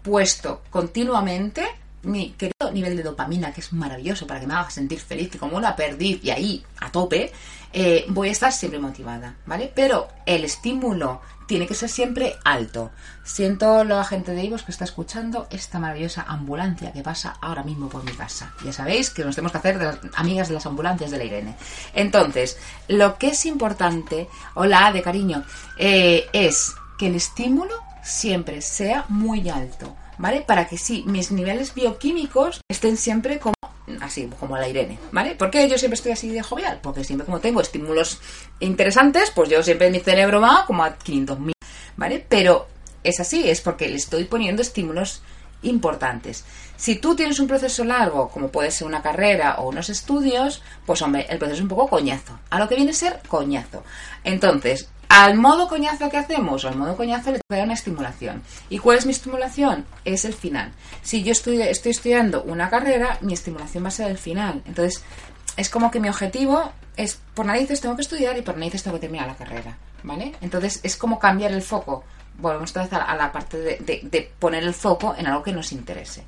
puesto 0.03 0.63
continuamente, 0.71 1.67
mi 2.03 2.35
querido 2.35 2.71
nivel 2.73 2.97
de 2.97 3.03
dopamina, 3.03 3.53
que 3.53 3.63
es 3.63 3.73
maravilloso 3.73 4.25
para 4.25 4.39
que 4.39 4.47
me 4.47 4.55
haga 4.55 4.71
sentir 4.71 5.01
feliz 5.01 5.35
y 5.35 5.39
como 5.39 5.57
una 5.57 5.75
perdiz 5.75 6.23
y 6.23 6.31
ahí 6.31 6.65
a 6.79 6.93
tope, 6.93 7.33
eh, 7.73 8.05
voy 8.11 8.29
a 8.29 8.33
estar 8.33 8.53
siempre 8.53 8.79
motivada, 8.79 9.35
¿vale? 9.45 9.73
Pero 9.75 10.07
el 10.25 10.45
estímulo 10.45 11.21
tiene 11.47 11.67
que 11.67 11.75
ser 11.75 11.89
siempre 11.89 12.37
alto. 12.45 12.91
Siento 13.25 13.85
la 13.85 14.05
gente 14.05 14.33
de 14.33 14.45
Ivos 14.45 14.63
que 14.63 14.73
está 14.73 14.85
escuchando 14.85 15.47
esta 15.51 15.79
maravillosa 15.79 16.25
ambulancia 16.27 16.93
que 16.93 17.03
pasa 17.03 17.37
ahora 17.41 17.63
mismo 17.63 17.89
por 17.89 18.05
mi 18.05 18.13
casa. 18.13 18.55
Ya 18.65 18.73
sabéis 18.73 19.11
que 19.11 19.25
nos 19.25 19.35
tenemos 19.35 19.53
que 19.53 19.59
hacer 19.59 19.79
de 19.79 19.87
las 19.87 19.99
amigas 20.15 20.49
de 20.49 20.55
las 20.55 20.67
ambulancias 20.67 21.11
de 21.11 21.19
la 21.19 21.25
Irene. 21.25 21.57
Entonces, 21.95 22.59
lo 22.89 23.19
que 23.19 23.29
es 23.29 23.47
importante, 23.47 24.29
hola 24.55 24.93
de 24.93 25.03
cariño, 25.03 25.45
eh, 25.79 26.27
es 26.33 26.75
que 26.99 27.07
el 27.07 27.17
estímulo 27.17 27.75
siempre 28.03 28.61
sea 28.61 29.05
muy 29.09 29.49
alto, 29.49 29.95
¿vale? 30.19 30.43
Para 30.43 30.67
que 30.67 30.79
sí, 30.79 31.05
mis 31.07 31.31
niveles 31.31 31.75
bioquímicos 31.75 32.61
estén 32.69 32.97
siempre 32.97 33.39
como 33.39 33.55
así 34.01 34.31
como 34.39 34.57
la 34.57 34.69
Irene, 34.69 34.99
¿vale? 35.11 35.35
¿Por 35.35 35.51
qué 35.51 35.69
yo 35.69 35.79
siempre 35.79 35.97
estoy 35.97 36.13
así 36.13 36.29
de 36.29 36.43
jovial? 36.43 36.81
Porque 36.83 37.05
siempre 37.05 37.25
como 37.25 37.41
tengo 37.41 37.61
estímulos 37.61 38.21
interesantes, 38.61 39.31
pues 39.31 39.49
yo 39.49 39.63
siempre 39.63 39.91
mi 39.91 40.01
cerebro 40.01 40.41
va 40.41 40.65
como 40.67 40.85
a 40.85 40.99
500.000, 40.99 41.53
¿vale? 41.97 42.25
Pero 42.29 42.67
es 43.03 43.21
así, 43.21 43.49
es 43.49 43.61
porque 43.61 43.89
le 43.89 43.97
estoy 43.97 44.25
poniendo 44.25 44.63
estímulos 44.63 45.23
importantes. 45.63 46.45
Si 46.77 46.97
tú 46.97 47.15
tienes 47.15 47.39
un 47.39 47.47
proceso 47.47 47.85
largo, 47.85 48.29
como 48.29 48.49
puede 48.49 48.71
ser 48.71 48.87
una 48.87 49.03
carrera 49.03 49.57
o 49.59 49.69
unos 49.69 49.89
estudios, 49.89 50.63
pues 50.85 51.01
hombre, 51.03 51.27
el 51.29 51.39
proceso 51.39 51.59
es 51.59 51.63
un 51.63 51.69
poco 51.69 51.89
coñazo. 51.89 52.39
A 52.51 52.59
lo 52.59 52.69
que 52.69 52.75
viene 52.75 52.91
a 52.91 52.95
ser 52.95 53.21
coñazo. 53.29 53.85
Entonces, 54.25 54.89
al 55.13 55.37
modo 55.37 55.69
coñazo 55.69 56.09
que 56.09 56.17
hacemos, 56.17 56.65
o 56.65 56.69
al 56.69 56.77
modo 56.77 56.97
coñazo 56.97 57.33
le 57.33 57.41
da 57.51 57.65
una 57.65 57.75
estimulación. 57.75 58.43
¿Y 58.71 58.79
cuál 58.79 58.97
es 58.97 59.05
mi 59.05 59.13
estimulación? 59.13 59.85
Es 60.07 60.25
el 60.25 60.33
final. 60.33 60.73
Si 61.03 61.23
yo 61.23 61.33
estoy, 61.33 61.61
estudiando 61.61 62.43
una 62.45 62.71
carrera, 62.71 63.19
mi 63.21 63.35
estimulación 63.35 63.85
va 63.85 63.89
a 63.89 63.91
ser 63.91 64.11
el 64.11 64.17
final. 64.17 64.63
Entonces, 64.65 65.05
es 65.59 65.69
como 65.69 65.91
que 65.91 66.01
mi 66.01 66.09
objetivo 66.09 66.73
es, 66.97 67.21
por 67.35 67.45
narices 67.45 67.83
tengo 67.83 67.95
que 67.95 68.01
estudiar 68.01 68.39
y 68.39 68.41
por 68.41 68.57
narices 68.57 68.83
tengo 68.83 68.97
que 68.97 69.03
terminar 69.03 69.27
la 69.27 69.37
carrera. 69.37 69.77
¿Vale? 70.03 70.33
Entonces, 70.41 70.81
es 70.83 70.97
como 70.97 71.19
cambiar 71.19 71.53
el 71.53 71.61
foco. 71.61 72.05
Volvemos 72.39 72.71
otra 72.71 72.85
vez 72.85 72.93
a 72.95 73.15
la 73.15 73.31
parte 73.31 73.59
de, 73.59 74.01
de 74.03 74.33
poner 74.39 74.63
el 74.63 74.73
foco 74.73 75.15
en 75.19 75.27
algo 75.27 75.43
que 75.43 75.53
nos 75.53 75.73
interese 75.73 76.25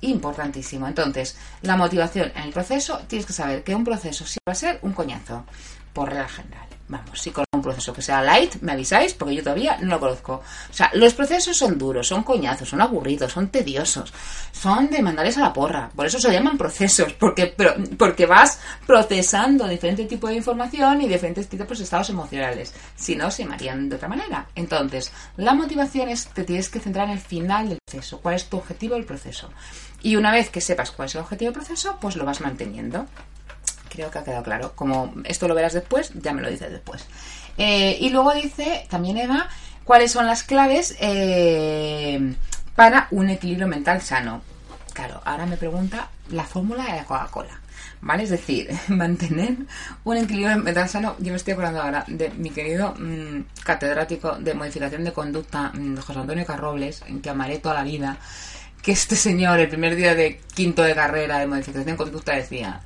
importantísimo. 0.00 0.86
Entonces, 0.86 1.36
la 1.62 1.76
motivación 1.76 2.30
en 2.36 2.42
el 2.42 2.52
proceso, 2.52 3.00
tienes 3.08 3.26
que 3.26 3.32
saber 3.32 3.64
que 3.64 3.74
un 3.74 3.84
proceso 3.84 4.24
sí 4.26 4.38
va 4.48 4.52
a 4.52 4.56
ser 4.56 4.78
un 4.82 4.92
coñazo, 4.92 5.44
por 5.92 6.08
regla 6.08 6.28
general. 6.28 6.66
Vamos, 6.88 7.20
si 7.20 7.30
un 7.62 7.64
proceso 7.64 7.92
que 7.92 8.02
sea 8.02 8.22
light, 8.22 8.56
me 8.60 8.72
avisáis, 8.72 9.14
porque 9.14 9.36
yo 9.36 9.42
todavía 9.42 9.78
no 9.80 9.90
lo 9.94 10.00
conozco. 10.00 10.42
O 10.70 10.72
sea, 10.72 10.90
los 10.94 11.14
procesos 11.14 11.56
son 11.56 11.78
duros, 11.78 12.08
son 12.08 12.24
coñazos, 12.24 12.68
son 12.68 12.80
aburridos, 12.80 13.32
son 13.32 13.48
tediosos, 13.48 14.12
son 14.50 14.90
de 14.90 15.00
mandarles 15.00 15.38
a 15.38 15.42
la 15.42 15.52
porra. 15.52 15.90
Por 15.94 16.06
eso 16.06 16.18
se 16.18 16.32
llaman 16.32 16.58
procesos, 16.58 17.12
porque, 17.14 17.54
porque 17.96 18.26
vas 18.26 18.58
procesando 18.86 19.68
diferentes 19.68 20.08
tipos 20.08 20.30
de 20.30 20.36
información 20.36 21.00
y 21.02 21.08
diferentes 21.08 21.48
tipos 21.48 21.78
de 21.78 21.84
estados 21.84 22.10
emocionales. 22.10 22.74
Si 22.96 23.14
no, 23.14 23.30
se 23.30 23.44
llamarían 23.44 23.88
de 23.88 23.96
otra 23.96 24.08
manera. 24.08 24.46
Entonces, 24.54 25.12
la 25.36 25.54
motivación 25.54 26.08
es, 26.08 26.26
te 26.26 26.44
tienes 26.44 26.68
que 26.68 26.80
centrar 26.80 27.06
en 27.06 27.14
el 27.14 27.20
final 27.20 27.68
del 27.68 27.78
proceso. 27.84 28.20
¿Cuál 28.20 28.34
es 28.34 28.46
tu 28.46 28.56
objetivo 28.56 28.94
del 28.94 29.04
proceso? 29.04 29.48
Y 30.02 30.16
una 30.16 30.32
vez 30.32 30.50
que 30.50 30.60
sepas 30.60 30.90
cuál 30.90 31.06
es 31.06 31.14
el 31.14 31.20
objetivo 31.20 31.52
del 31.52 31.60
proceso, 31.60 31.96
pues 32.00 32.16
lo 32.16 32.24
vas 32.24 32.40
manteniendo. 32.40 33.06
Creo 33.88 34.10
que 34.10 34.18
ha 34.18 34.24
quedado 34.24 34.42
claro. 34.42 34.72
Como 34.74 35.12
esto 35.24 35.46
lo 35.46 35.54
verás 35.54 35.74
después, 35.74 36.12
ya 36.14 36.32
me 36.32 36.40
lo 36.42 36.50
dices 36.50 36.70
después. 36.70 37.04
Eh, 37.58 37.98
y 38.00 38.10
luego 38.10 38.32
dice 38.34 38.86
también 38.88 39.18
Eva 39.18 39.48
cuáles 39.84 40.12
son 40.12 40.26
las 40.26 40.42
claves 40.42 40.96
eh, 41.00 42.34
para 42.74 43.08
un 43.10 43.30
equilibrio 43.30 43.66
mental 43.66 44.00
sano. 44.00 44.42
Claro, 44.92 45.20
ahora 45.24 45.46
me 45.46 45.56
pregunta 45.56 46.08
la 46.30 46.44
fórmula 46.44 46.84
de 46.84 46.96
la 46.96 47.04
Coca-Cola. 47.04 47.60
¿Vale? 48.00 48.24
Es 48.24 48.30
decir, 48.30 48.68
mantener 48.88 49.56
un 50.04 50.16
equilibrio 50.16 50.58
mental 50.58 50.88
sano. 50.88 51.16
Yo 51.18 51.30
me 51.30 51.36
estoy 51.36 51.52
acordando 51.52 51.82
ahora 51.82 52.04
de 52.06 52.30
mi 52.30 52.50
querido 52.50 52.94
mm, 52.98 53.44
catedrático 53.64 54.36
de 54.36 54.54
modificación 54.54 55.04
de 55.04 55.12
conducta, 55.12 55.70
mm, 55.72 55.96
José 55.98 56.18
Antonio 56.18 56.44
Carrobles, 56.44 57.02
en 57.06 57.20
que 57.20 57.30
amaré 57.30 57.58
toda 57.58 57.74
la 57.76 57.84
vida 57.84 58.18
que 58.82 58.92
este 58.92 59.14
señor 59.14 59.60
el 59.60 59.68
primer 59.68 59.94
día 59.94 60.14
de 60.14 60.40
quinto 60.54 60.82
de 60.82 60.94
carrera 60.94 61.38
de 61.38 61.46
modificación 61.46 61.92
de 61.92 61.96
conducta 61.96 62.34
decía. 62.34 62.80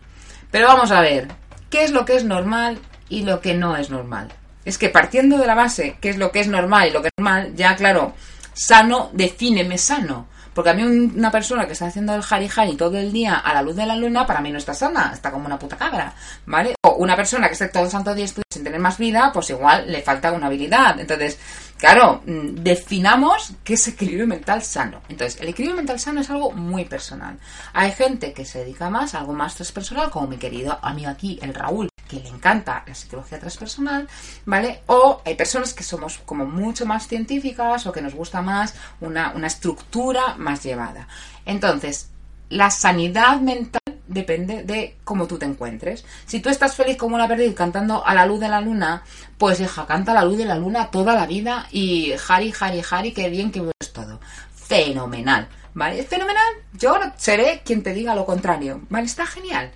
Pero 0.51 0.69
vamos 0.69 0.91
a 0.91 1.01
ver, 1.01 1.29
¿qué 1.71 1.85
es 1.85 1.91
lo 1.91 2.05
que 2.05 2.17
es 2.17 2.25
normal 2.25 2.79
y 3.09 3.23
lo 3.23 3.41
que 3.41 3.55
no 3.55 3.77
es 3.77 3.91
normal? 3.91 4.29
Es 4.67 4.79
que 4.79 4.89
partiendo 4.89 5.39
de 5.39 5.47
la 5.47 5.55
base, 5.55 5.97
¿qué 6.01 6.11
es 6.11 6.19
lo 6.19 6.33
que 6.33 6.41
es 6.41 6.49
normal 6.49 6.89
y 6.89 6.93
lo 6.93 7.01
que 7.01 7.09
es 7.09 7.12
normal? 7.17 7.53
Ya, 7.55 7.77
claro, 7.77 8.14
sano, 8.53 9.11
defíneme 9.12 9.79
sano. 9.79 10.27
Porque 10.53 10.71
a 10.71 10.75
mí 10.75 10.83
una 10.83 11.31
persona 11.31 11.67
que 11.67 11.75
está 11.75 11.87
haciendo 11.87 12.14
el 12.14 12.23
jari 12.23 12.49
jari 12.49 12.77
todo 12.77 12.99
el 12.99 13.12
día 13.12 13.37
a 13.37 13.55
la 13.55 13.62
luz 13.62 13.77
de 13.77 13.87
la 13.87 13.95
luna, 13.95 14.27
para 14.27 14.41
mí 14.41 14.51
no 14.51 14.59
está 14.59 14.75
sana, 14.75 15.12
está 15.12 15.31
como 15.31 15.47
una 15.47 15.59
puta 15.59 15.77
cabra, 15.77 16.14
¿vale? 16.47 16.75
O 16.83 16.95
una 16.95 17.14
persona 17.14 17.47
que 17.47 17.53
esté 17.53 17.69
todo 17.69 17.85
el 17.85 17.91
santo 17.91 18.12
día 18.12 18.27
sin 18.27 18.64
tener 18.64 18.81
más 18.81 18.99
vida, 18.99 19.31
pues 19.33 19.51
igual 19.51 19.85
le 19.87 20.03
falta 20.03 20.33
una 20.33 20.47
habilidad. 20.47 20.99
Entonces, 20.99 21.39
claro, 21.79 22.22
mm, 22.27 22.62
definamos 22.62 23.53
qué 23.64 23.74
es 23.74 23.89
equilibrio 23.89 24.27
mental 24.27 24.62
sano. 24.62 25.01
Entonces, 25.09 25.41
el 25.41 25.49
equilibrio 25.49 25.77
mental 25.77 25.99
sano 25.99 26.20
es 26.20 26.31
algo 26.31 26.53
muy 26.53 26.85
personal. 26.85 27.39
Hay 27.72 27.93
gente 27.93 28.33
que 28.33 28.45
se 28.45 28.61
dedica 28.61 28.91
más 28.91 29.14
a 29.14 29.20
algo 29.20 29.33
más 29.33 29.55
transpersonal, 29.55 30.11
como 30.11 30.27
mi 30.27 30.37
querido 30.37 30.79
amigo 30.83 31.11
aquí, 31.11 31.39
el 31.43 31.55
Raúl, 31.55 31.89
que 32.09 32.20
le 32.20 32.29
encanta 32.29 32.85
la 32.87 32.95
psicología 32.95 33.39
transpersonal, 33.39 34.09
¿vale? 34.45 34.83
O 34.87 35.22
hay 35.24 35.35
personas 35.35 35.74
que 35.74 35.83
somos 35.83 36.18
como 36.18 36.45
mucho 36.45 36.87
más 36.87 37.09
científicas 37.09 37.87
o 37.87 37.93
que 37.93 38.01
nos 38.03 38.14
gusta 38.14 38.43
más 38.43 38.74
una, 39.01 39.33
una 39.35 39.49
estructura 39.49 40.37
más 40.37 40.62
llevada. 40.62 41.09
Entonces, 41.45 42.11
la 42.49 42.70
sanidad 42.70 43.41
mental 43.41 43.81
depende 44.09 44.62
de 44.64 44.96
cómo 45.04 45.26
tú 45.26 45.38
te 45.38 45.46
encuentres. 45.46 46.04
Si 46.26 46.40
tú 46.40 46.48
estás 46.48 46.74
feliz 46.74 46.96
como 46.96 47.16
una 47.16 47.28
perdiz 47.28 47.54
cantando 47.54 48.04
a 48.04 48.14
la 48.14 48.26
luz 48.26 48.40
de 48.40 48.48
la 48.48 48.61
luna, 48.61 49.02
pues 49.38 49.61
hija, 49.61 49.86
canta 49.86 50.12
a 50.12 50.14
la 50.14 50.24
luz 50.24 50.38
de 50.38 50.44
la 50.44 50.57
luna 50.57 50.90
toda 50.90 51.14
la 51.14 51.26
vida 51.26 51.66
y 51.70 52.12
Hari, 52.28 52.52
Hari, 52.59 52.82
Hari, 52.88 53.12
qué 53.12 53.28
bien 53.28 53.50
que 53.50 53.62
es 53.80 53.92
todo. 53.92 54.20
Fenomenal, 54.54 55.48
¿vale? 55.74 56.00
¿Es 56.00 56.07
fenomenal? 56.07 56.54
Yo 56.72 56.98
seré 57.16 57.62
quien 57.64 57.82
te 57.82 57.94
diga 57.94 58.14
lo 58.14 58.26
contrario, 58.26 58.80
¿vale? 58.88 59.07
Está 59.07 59.26
genial. 59.26 59.70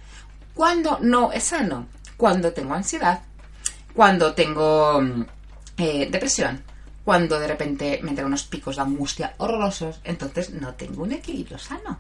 Cuando 0.54 0.98
no 1.00 1.32
es 1.32 1.44
sano, 1.44 1.86
cuando 2.16 2.52
tengo 2.52 2.74
ansiedad, 2.74 3.20
cuando 3.94 4.34
tengo 4.34 5.00
mm, 5.00 5.24
eh, 5.78 6.08
depresión, 6.10 6.62
cuando 7.04 7.40
de 7.40 7.48
repente 7.48 8.00
me 8.02 8.10
entran 8.10 8.26
unos 8.26 8.44
picos 8.44 8.76
de 8.76 8.82
angustia 8.82 9.34
horrorosos, 9.38 10.00
entonces 10.04 10.50
no 10.50 10.74
tengo 10.74 11.02
un 11.02 11.12
equilibrio 11.12 11.58
sano. 11.58 11.98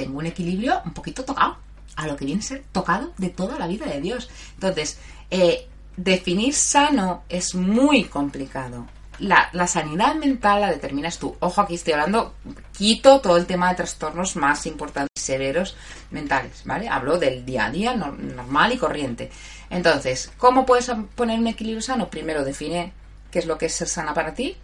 Tengo 0.00 0.18
un 0.18 0.24
equilibrio 0.24 0.80
un 0.86 0.94
poquito 0.94 1.26
tocado, 1.26 1.58
a 1.94 2.06
lo 2.06 2.16
que 2.16 2.24
viene 2.24 2.40
a 2.40 2.44
ser 2.44 2.64
tocado 2.72 3.12
de 3.18 3.28
toda 3.28 3.58
la 3.58 3.66
vida 3.66 3.84
de 3.84 4.00
Dios. 4.00 4.30
Entonces, 4.54 4.98
eh, 5.30 5.68
definir 5.94 6.54
sano 6.54 7.24
es 7.28 7.54
muy 7.54 8.04
complicado. 8.04 8.86
La, 9.18 9.50
la, 9.52 9.66
sanidad 9.66 10.14
mental 10.14 10.62
la 10.62 10.70
determinas 10.70 11.18
tú. 11.18 11.36
Ojo, 11.40 11.60
aquí 11.60 11.74
estoy 11.74 11.92
hablando, 11.92 12.34
quito 12.72 13.20
todo 13.20 13.36
el 13.36 13.44
tema 13.44 13.68
de 13.68 13.74
trastornos 13.74 14.36
más 14.36 14.64
importantes 14.64 15.10
y 15.18 15.20
severos 15.20 15.76
mentales, 16.10 16.62
¿vale? 16.64 16.88
Hablo 16.88 17.18
del 17.18 17.44
día 17.44 17.66
a 17.66 17.70
día 17.70 17.94
normal 17.94 18.72
y 18.72 18.78
corriente. 18.78 19.30
Entonces, 19.68 20.32
¿cómo 20.38 20.64
puedes 20.64 20.90
poner 21.14 21.38
un 21.38 21.48
equilibrio 21.48 21.82
sano? 21.82 22.08
Primero 22.08 22.42
define 22.42 22.94
qué 23.30 23.40
es 23.40 23.44
lo 23.44 23.58
que 23.58 23.66
es 23.66 23.74
ser 23.74 23.88
sana 23.88 24.14
para 24.14 24.32
ti, 24.32 24.56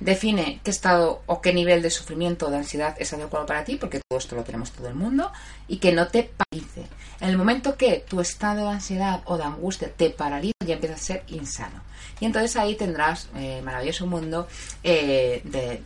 define 0.00 0.60
qué 0.62 0.70
estado 0.70 1.22
o 1.26 1.40
qué 1.40 1.52
nivel 1.52 1.82
de 1.82 1.90
sufrimiento 1.90 2.46
o 2.46 2.50
de 2.50 2.58
ansiedad 2.58 2.96
es 2.98 3.12
adecuado 3.12 3.46
para 3.46 3.64
ti, 3.64 3.76
porque 3.76 4.00
todo 4.08 4.18
esto 4.18 4.36
lo 4.36 4.44
tenemos 4.44 4.72
todo 4.72 4.88
el 4.88 4.94
mundo, 4.94 5.30
y 5.68 5.78
que 5.78 5.92
no 5.92 6.08
te 6.08 6.30
paralice. 6.36 6.86
En 7.20 7.28
el 7.28 7.38
momento 7.38 7.76
que 7.76 8.04
tu 8.08 8.20
estado 8.20 8.64
de 8.64 8.72
ansiedad 8.72 9.22
o 9.26 9.36
de 9.36 9.44
angustia 9.44 9.90
te 9.92 10.10
paraliza, 10.10 10.54
ya 10.66 10.74
empieza 10.74 10.96
a 10.96 10.98
ser 10.98 11.24
insano. 11.28 11.82
Y 12.20 12.26
entonces 12.26 12.56
ahí 12.56 12.76
tendrás 12.76 13.28
eh, 13.36 13.60
maravilloso 13.64 14.06
mundo 14.06 14.46
eh, 14.82 15.40
de, 15.44 15.82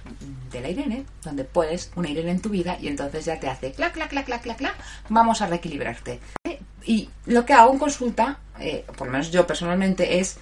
de, 0.50 0.60
la 0.60 0.68
Irene, 0.68 1.04
donde 1.22 1.44
puedes 1.44 1.90
una 1.96 2.10
Irene 2.10 2.32
en 2.32 2.40
tu 2.40 2.50
vida 2.50 2.78
y 2.80 2.88
entonces 2.88 3.24
ya 3.24 3.38
te 3.40 3.48
hace 3.48 3.72
clac, 3.72 3.94
clac, 3.94 4.10
clac, 4.10 4.26
clac, 4.26 4.42
clac, 4.42 4.58
clac, 4.58 4.74
vamos 5.08 5.40
a 5.40 5.46
reequilibrarte. 5.46 6.20
Y 6.84 7.10
lo 7.26 7.44
que 7.44 7.52
hago 7.52 7.72
en 7.72 7.78
consulta, 7.78 8.38
eh, 8.60 8.84
por 8.96 9.08
lo 9.08 9.12
menos 9.12 9.30
yo 9.30 9.46
personalmente, 9.46 10.20
es 10.20 10.38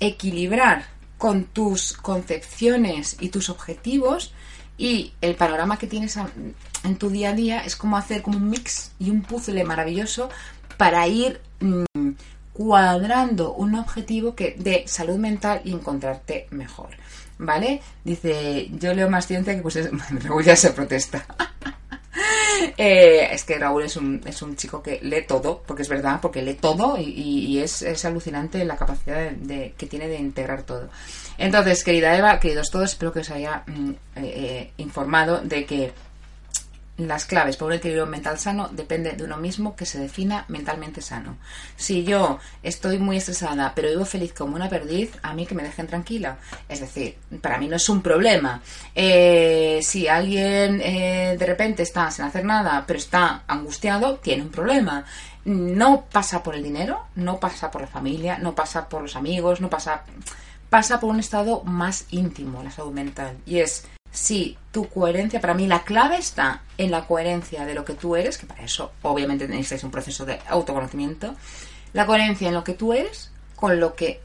equilibrar 0.00 0.86
con 1.22 1.44
tus 1.44 1.92
concepciones 1.92 3.16
y 3.20 3.28
tus 3.28 3.48
objetivos 3.48 4.34
y 4.76 5.12
el 5.20 5.36
panorama 5.36 5.78
que 5.78 5.86
tienes 5.86 6.16
en 6.16 6.96
tu 6.96 7.10
día 7.10 7.30
a 7.30 7.32
día 7.32 7.60
es 7.60 7.76
como 7.76 7.96
hacer 7.96 8.22
como 8.22 8.38
un 8.38 8.50
mix 8.50 8.90
y 8.98 9.08
un 9.10 9.22
puzzle 9.22 9.62
maravilloso 9.62 10.30
para 10.76 11.06
ir 11.06 11.40
mm, 11.60 12.10
cuadrando 12.52 13.54
un 13.54 13.76
objetivo 13.76 14.34
que 14.34 14.56
de 14.58 14.82
salud 14.88 15.16
mental 15.16 15.60
y 15.64 15.70
encontrarte 15.70 16.48
mejor. 16.50 16.88
¿Vale? 17.38 17.80
Dice, 18.02 18.68
yo 18.72 18.92
leo 18.92 19.08
más 19.08 19.28
ciencia 19.28 19.54
que 19.54 19.62
pues 19.62 19.78
Raúl 20.24 20.42
ya 20.44 20.56
se 20.56 20.72
protesta. 20.72 21.24
Eh, 22.78 23.28
es 23.32 23.44
que 23.44 23.58
Raúl 23.58 23.84
es 23.84 23.96
un, 23.96 24.20
es 24.24 24.42
un 24.42 24.56
chico 24.56 24.82
que 24.82 24.98
lee 25.02 25.24
todo, 25.26 25.62
porque 25.66 25.82
es 25.82 25.88
verdad, 25.88 26.20
porque 26.20 26.42
lee 26.42 26.54
todo 26.54 26.96
y, 26.98 27.58
es, 27.58 28.04
alucinante 28.04 28.64
la 28.64 28.76
capacidad 28.76 29.30
de, 29.30 29.74
que 29.76 29.86
tiene 29.86 30.08
de 30.08 30.16
integrar 30.16 30.62
todo. 30.62 30.88
Entonces, 31.38 31.84
querida 31.84 32.16
Eva, 32.16 32.38
queridos 32.40 32.70
todos, 32.70 32.90
espero 32.90 33.12
que 33.12 33.20
os 33.20 33.30
haya 33.30 33.62
mm, 33.66 33.90
eh, 33.90 33.96
eh, 34.16 34.70
informado 34.78 35.40
de 35.40 35.64
que 35.64 35.92
las 37.08 37.24
claves 37.24 37.56
para 37.56 37.66
un 37.68 37.72
equilibrio 37.74 38.06
mental 38.06 38.38
sano 38.38 38.68
depende 38.68 39.12
de 39.12 39.24
uno 39.24 39.36
mismo 39.36 39.76
que 39.76 39.86
se 39.86 39.98
defina 39.98 40.44
mentalmente 40.48 41.00
sano. 41.00 41.36
Si 41.76 42.04
yo 42.04 42.38
estoy 42.62 42.98
muy 42.98 43.16
estresada 43.16 43.72
pero 43.74 43.88
vivo 43.88 44.04
feliz 44.04 44.32
como 44.32 44.56
una 44.56 44.68
perdiz, 44.68 45.10
a 45.22 45.32
mí 45.34 45.46
que 45.46 45.54
me 45.54 45.62
dejen 45.62 45.86
tranquila. 45.86 46.38
Es 46.68 46.80
decir, 46.80 47.16
para 47.40 47.58
mí 47.58 47.68
no 47.68 47.76
es 47.76 47.88
un 47.88 48.02
problema. 48.02 48.60
Eh, 48.94 49.80
si 49.82 50.08
alguien 50.08 50.80
eh, 50.82 51.36
de 51.38 51.46
repente 51.46 51.82
está 51.82 52.10
sin 52.10 52.24
hacer 52.24 52.44
nada 52.44 52.84
pero 52.86 52.98
está 52.98 53.44
angustiado, 53.46 54.16
tiene 54.16 54.42
un 54.42 54.50
problema. 54.50 55.04
No 55.44 56.04
pasa 56.10 56.42
por 56.42 56.54
el 56.54 56.62
dinero, 56.62 57.06
no 57.16 57.40
pasa 57.40 57.70
por 57.70 57.80
la 57.80 57.88
familia, 57.88 58.38
no 58.38 58.54
pasa 58.54 58.88
por 58.88 59.02
los 59.02 59.16
amigos, 59.16 59.60
no 59.60 59.68
pasa... 59.68 60.04
Pasa 60.70 61.00
por 61.00 61.10
un 61.10 61.20
estado 61.20 61.62
más 61.64 62.06
íntimo, 62.12 62.62
la 62.62 62.70
salud 62.70 62.92
mental. 62.92 63.36
Y 63.44 63.58
es 63.58 63.84
si 64.12 64.58
tu 64.70 64.88
coherencia, 64.88 65.40
para 65.40 65.54
mí 65.54 65.66
la 65.66 65.82
clave 65.82 66.18
está 66.18 66.62
en 66.76 66.90
la 66.90 67.06
coherencia 67.06 67.64
de 67.64 67.74
lo 67.74 67.84
que 67.84 67.94
tú 67.94 68.14
eres, 68.14 68.38
que 68.38 68.46
para 68.46 68.62
eso 68.62 68.92
obviamente 69.02 69.48
necesitas 69.48 69.84
un 69.84 69.90
proceso 69.90 70.24
de 70.26 70.38
autoconocimiento, 70.48 71.34
la 71.94 72.06
coherencia 72.06 72.48
en 72.48 72.54
lo 72.54 72.62
que 72.62 72.74
tú 72.74 72.92
eres 72.92 73.30
con 73.56 73.80
lo 73.80 73.94
que 73.94 74.20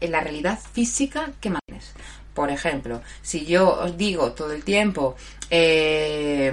en 0.00 0.12
la 0.12 0.20
realidad 0.20 0.58
física 0.72 1.30
que 1.40 1.50
mantienes. 1.50 1.92
Por 2.34 2.50
ejemplo, 2.50 3.02
si 3.22 3.44
yo 3.46 3.80
os 3.80 3.96
digo 3.96 4.32
todo 4.32 4.52
el 4.52 4.64
tiempo, 4.64 5.16
eh, 5.50 6.52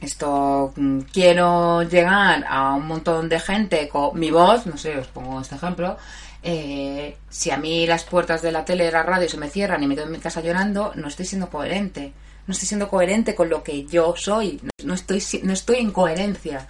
esto 0.00 0.72
mm, 0.76 1.00
quiero 1.12 1.82
llegar 1.82 2.44
a 2.48 2.74
un 2.74 2.86
montón 2.86 3.28
de 3.28 3.40
gente 3.40 3.88
con 3.88 4.18
mi 4.18 4.30
voz, 4.30 4.66
no 4.66 4.76
sé, 4.76 4.96
os 4.96 5.06
pongo 5.08 5.40
este 5.40 5.54
ejemplo, 5.54 5.96
eh, 6.42 7.16
si 7.28 7.50
a 7.50 7.56
mí 7.56 7.86
las 7.86 8.04
puertas 8.04 8.42
de 8.42 8.52
la 8.52 8.64
tele 8.64 8.84
de 8.84 8.92
la 8.92 9.02
radio 9.02 9.28
se 9.28 9.36
me 9.36 9.50
cierran 9.50 9.82
y 9.82 9.86
me 9.86 9.94
quedo 9.94 10.06
en 10.06 10.12
mi 10.12 10.18
casa 10.18 10.40
llorando, 10.40 10.92
no 10.94 11.08
estoy 11.08 11.26
siendo 11.26 11.50
coherente. 11.50 12.12
No 12.46 12.52
estoy 12.52 12.68
siendo 12.68 12.88
coherente 12.88 13.34
con 13.34 13.50
lo 13.50 13.62
que 13.62 13.84
yo 13.84 14.14
soy. 14.16 14.60
No 14.82 14.94
estoy, 14.94 15.22
no 15.42 15.52
estoy 15.52 15.76
en 15.76 15.90
coherencia. 15.90 16.66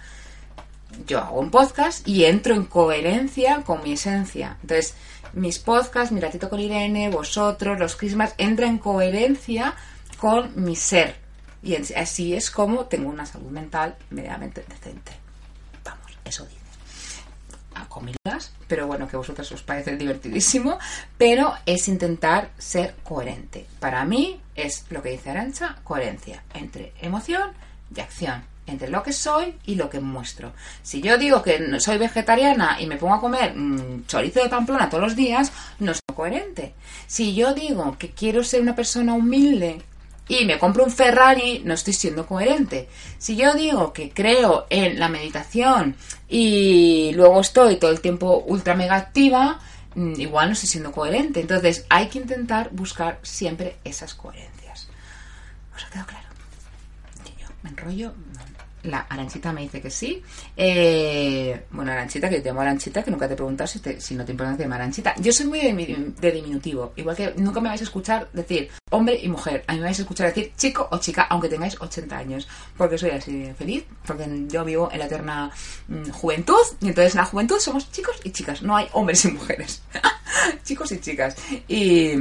Yo 1.07 1.19
hago 1.19 1.39
un 1.39 1.51
podcast 1.51 2.05
y 2.05 2.25
entro 2.25 2.53
en 2.53 2.65
coherencia 2.65 3.63
con 3.65 3.81
mi 3.83 3.93
esencia. 3.93 4.57
Entonces, 4.61 4.95
mis 5.33 5.59
podcasts, 5.59 6.11
mi 6.11 6.19
ratito 6.19 6.49
con 6.49 6.59
Irene, 6.59 7.09
vosotros, 7.09 7.79
los 7.79 7.95
Christmas, 7.95 8.35
entran 8.37 8.71
en 8.71 8.77
coherencia 8.79 9.75
con 10.19 10.51
mi 10.61 10.75
ser. 10.75 11.15
Y 11.63 11.75
así 11.75 12.33
es 12.33 12.51
como 12.51 12.85
tengo 12.85 13.09
una 13.09 13.25
salud 13.25 13.49
mental 13.49 13.95
medianamente 14.09 14.65
decente. 14.67 15.13
Vamos, 15.85 16.17
eso 16.25 16.45
dice 16.45 16.58
a 17.89 17.93
comidas, 17.93 18.53
pero 18.67 18.87
bueno, 18.87 19.07
que 19.07 19.15
a 19.15 19.19
vosotros 19.19 19.51
os 19.51 19.63
parece 19.63 19.97
divertidísimo, 19.97 20.77
pero 21.17 21.53
es 21.65 21.87
intentar 21.87 22.51
ser 22.57 22.95
coherente. 23.03 23.65
Para 23.79 24.05
mí 24.05 24.39
es 24.55 24.85
lo 24.89 25.01
que 25.01 25.09
dice 25.09 25.31
Arancha, 25.31 25.77
coherencia 25.83 26.43
entre 26.53 26.93
emoción 27.01 27.51
y 27.95 27.99
acción, 27.99 28.43
entre 28.67 28.89
lo 28.89 29.03
que 29.03 29.13
soy 29.13 29.55
y 29.65 29.75
lo 29.75 29.89
que 29.89 29.99
muestro. 29.99 30.53
Si 30.83 31.01
yo 31.01 31.17
digo 31.17 31.41
que 31.41 31.79
soy 31.79 31.97
vegetariana 31.97 32.77
y 32.79 32.85
me 32.85 32.97
pongo 32.97 33.15
a 33.15 33.21
comer 33.21 33.55
mm, 33.55 34.05
chorizo 34.05 34.43
de 34.43 34.49
Pamplona 34.49 34.89
todos 34.89 35.03
los 35.03 35.15
días, 35.15 35.51
no 35.79 35.93
soy 35.93 36.15
coherente. 36.15 36.73
Si 37.07 37.33
yo 37.33 37.53
digo 37.53 37.97
que 37.97 38.11
quiero 38.11 38.43
ser 38.43 38.61
una 38.61 38.75
persona 38.75 39.13
humilde 39.13 39.81
y 40.29 40.45
me 40.45 40.59
compro 40.59 40.85
un 40.85 40.91
Ferrari, 40.91 41.63
no 41.65 41.73
estoy 41.73 41.93
siendo 41.93 42.25
coherente. 42.27 42.87
Si 43.17 43.35
yo 43.35 43.55
digo 43.55 43.91
que 43.91 44.11
creo 44.11 44.67
en 44.69 44.99
la 44.99 45.09
meditación 45.09 45.95
y 46.29 47.11
luego 47.15 47.41
estoy 47.41 47.77
todo 47.77 47.89
el 47.89 47.99
tiempo 47.99 48.43
ultra 48.45 48.75
mega 48.75 48.95
activa, 48.95 49.59
mm, 49.95 50.21
igual 50.21 50.47
no 50.47 50.53
estoy 50.53 50.69
siendo 50.69 50.91
coherente. 50.91 51.41
Entonces 51.41 51.85
hay 51.89 52.09
que 52.09 52.19
intentar 52.19 52.69
buscar 52.71 53.19
siempre 53.23 53.77
esas 53.83 54.13
coherencias. 54.13 54.87
¿Os 55.75 55.83
ha 55.83 55.89
quedado 55.89 56.07
claro? 56.07 56.27
Yo 57.39 57.47
me 57.63 57.71
enrollo. 57.71 58.13
La 58.89 58.99
Aranchita 59.09 59.53
me 59.53 59.61
dice 59.61 59.81
que 59.81 59.89
sí. 59.89 60.21
Eh, 60.55 61.65
bueno, 61.71 61.91
Aranchita, 61.91 62.29
que 62.29 62.41
te 62.41 62.49
llamo 62.49 62.61
Aranchita, 62.61 63.03
que 63.03 63.11
nunca 63.11 63.27
te 63.27 63.33
he 63.33 63.37
preguntado 63.37 63.67
si, 63.67 63.79
si 63.99 64.15
no 64.15 64.25
te 64.25 64.31
importa 64.31 64.57
que 64.57 64.63
te 64.63 64.73
Aranchita. 64.73 65.15
Yo 65.19 65.31
soy 65.31 65.45
muy 65.45 65.59
de, 65.59 66.31
diminutivo. 66.31 66.93
Igual 66.95 67.15
que 67.15 67.33
nunca 67.37 67.59
me 67.61 67.69
vais 67.69 67.81
a 67.81 67.83
escuchar 67.83 68.29
decir 68.33 68.69
hombre 68.89 69.19
y 69.21 69.27
mujer. 69.27 69.63
A 69.67 69.73
mí 69.73 69.79
me 69.79 69.85
vais 69.85 69.99
a 69.99 70.01
escuchar 70.01 70.27
decir 70.27 70.53
chico 70.57 70.87
o 70.91 70.97
chica, 70.97 71.23
aunque 71.29 71.49
tengáis 71.49 71.79
80 71.79 72.17
años. 72.17 72.47
Porque 72.77 72.97
soy 72.97 73.11
así 73.11 73.51
feliz. 73.57 73.85
Porque 74.05 74.27
yo 74.47 74.65
vivo 74.65 74.89
en 74.91 74.99
la 74.99 75.05
eterna 75.05 75.51
mm, 75.87 76.09
juventud. 76.11 76.63
Y 76.81 76.87
entonces 76.87 77.13
en 77.13 77.19
la 77.19 77.25
juventud 77.25 77.59
somos 77.59 77.91
chicos 77.91 78.19
y 78.23 78.31
chicas. 78.31 78.61
No 78.61 78.75
hay 78.75 78.87
hombres 78.93 79.23
y 79.25 79.31
mujeres. 79.31 79.83
chicos 80.63 80.91
y 80.91 80.99
chicas. 80.99 81.35
Y 81.67 82.13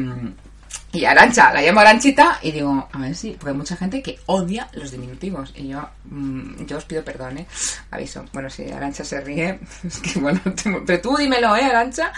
y 0.92 1.04
Arancha, 1.04 1.52
la 1.52 1.60
llamo 1.60 1.80
Aranchita 1.80 2.38
y 2.42 2.52
digo, 2.52 2.88
a 2.90 2.98
ver 2.98 3.14
si, 3.14 3.32
porque 3.32 3.50
hay 3.50 3.56
mucha 3.56 3.76
gente 3.76 4.02
que 4.02 4.18
odia 4.26 4.68
los 4.72 4.90
diminutivos. 4.90 5.52
Y 5.54 5.68
yo, 5.68 5.88
mm, 6.04 6.64
yo 6.64 6.78
os 6.78 6.84
pido 6.84 7.04
perdón, 7.04 7.38
¿eh? 7.38 7.46
Aviso. 7.90 8.24
Bueno, 8.32 8.48
si 8.48 8.70
Arancha 8.70 9.04
se 9.04 9.20
ríe, 9.20 9.60
es 9.84 9.98
que 9.98 10.18
bueno, 10.18 10.40
pero 10.86 11.00
tú 11.00 11.16
dímelo, 11.16 11.54
¿eh, 11.56 11.64
Arancha? 11.64 12.12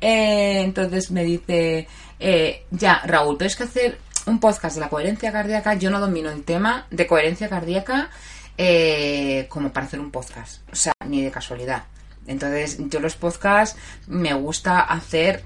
Eh, 0.00 0.60
entonces 0.62 1.10
me 1.10 1.24
dice, 1.24 1.86
eh, 2.18 2.66
ya, 2.70 3.02
Raúl, 3.04 3.36
pero 3.36 3.46
es 3.46 3.56
que 3.56 3.64
hacer 3.64 3.98
un 4.26 4.40
podcast 4.40 4.74
de 4.74 4.80
la 4.80 4.88
coherencia 4.88 5.30
cardíaca, 5.30 5.74
yo 5.74 5.90
no 5.90 6.00
domino 6.00 6.30
el 6.30 6.42
tema 6.44 6.86
de 6.90 7.06
coherencia 7.06 7.48
cardíaca 7.48 8.10
eh, 8.58 9.46
como 9.48 9.72
para 9.72 9.86
hacer 9.86 10.00
un 10.00 10.10
podcast. 10.10 10.62
O 10.72 10.76
sea, 10.76 10.92
ni 11.06 11.22
de 11.22 11.30
casualidad. 11.30 11.84
Entonces, 12.26 12.78
yo 12.88 12.98
los 13.00 13.14
podcasts 13.14 13.78
me 14.08 14.34
gusta 14.34 14.80
hacer 14.80 15.44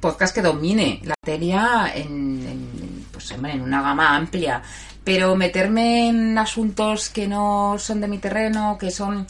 podcast 0.00 0.34
que 0.34 0.42
domine 0.42 1.00
la 1.02 1.14
materia 1.20 1.92
en, 1.94 3.06
pues, 3.12 3.30
en 3.30 3.60
una 3.60 3.82
gama 3.82 4.16
amplia. 4.16 4.62
Pero 5.04 5.36
meterme 5.36 6.08
en 6.08 6.36
asuntos 6.36 7.10
que 7.10 7.28
no 7.28 7.76
son 7.78 8.00
de 8.00 8.08
mi 8.08 8.18
terreno, 8.18 8.76
que 8.78 8.90
son 8.90 9.26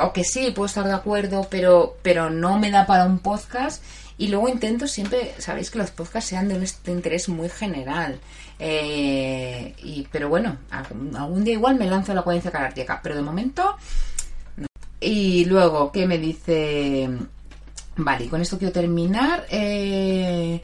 o 0.00 0.12
que 0.12 0.24
sí, 0.24 0.52
puedo 0.52 0.66
estar 0.66 0.84
de 0.84 0.92
acuerdo, 0.92 1.48
pero, 1.50 1.96
pero 2.02 2.30
no 2.30 2.58
me 2.58 2.70
da 2.70 2.86
para 2.86 3.04
un 3.04 3.18
podcast. 3.18 3.82
Y 4.16 4.28
luego 4.28 4.48
intento 4.48 4.86
siempre, 4.86 5.34
sabéis 5.38 5.70
que 5.70 5.78
los 5.78 5.90
podcasts 5.90 6.30
sean 6.30 6.48
de 6.48 6.56
un 6.56 6.64
interés 6.86 7.28
muy 7.28 7.48
general. 7.48 8.18
Eh, 8.58 9.74
y, 9.82 10.06
pero 10.10 10.28
bueno, 10.28 10.56
algún, 10.70 11.44
día 11.44 11.54
igual 11.54 11.76
me 11.76 11.86
lanzo 11.86 12.12
a 12.12 12.14
la 12.16 12.22
coherencia 12.22 12.50
cardíaca. 12.50 13.00
Pero 13.02 13.14
de 13.16 13.22
momento, 13.22 13.76
Y 15.00 15.44
luego, 15.44 15.92
¿qué 15.92 16.06
me 16.06 16.18
dice 16.18 17.08
Vale, 17.98 18.26
y 18.26 18.28
con 18.28 18.40
esto 18.40 18.58
quiero 18.58 18.72
terminar. 18.72 19.46
Eh, 19.50 20.62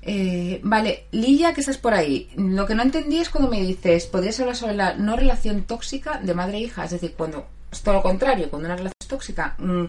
eh, 0.00 0.60
vale, 0.64 1.06
Lilla, 1.12 1.52
que 1.52 1.60
estás 1.60 1.76
por 1.76 1.92
ahí. 1.92 2.30
Lo 2.36 2.66
que 2.66 2.74
no 2.74 2.82
entendí 2.82 3.18
es 3.18 3.28
cuando 3.28 3.50
me 3.50 3.60
dices, 3.60 4.06
podrías 4.06 4.40
hablar 4.40 4.56
sobre 4.56 4.74
la 4.74 4.94
no 4.94 5.14
relación 5.16 5.64
tóxica 5.64 6.18
de 6.18 6.34
madre 6.34 6.56
e 6.56 6.60
hija. 6.62 6.84
Es 6.84 6.92
decir, 6.92 7.14
cuando 7.16 7.46
es 7.70 7.82
todo 7.82 7.96
lo 7.96 8.02
contrario, 8.02 8.48
cuando 8.48 8.66
una 8.66 8.76
relación 8.76 8.96
es 9.00 9.08
tóxica. 9.08 9.54
Mm, 9.58 9.84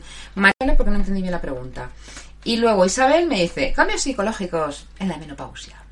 porque 0.78 0.92
no 0.92 0.98
entendí 0.98 1.22
bien 1.22 1.32
la 1.32 1.42
pregunta. 1.42 1.90
Y 2.44 2.58
luego 2.58 2.86
Isabel 2.86 3.28
me 3.28 3.42
dice, 3.42 3.72
cambios 3.72 4.02
psicológicos 4.02 4.86
en 5.00 5.08
la 5.08 5.18
menopausia. 5.18 5.83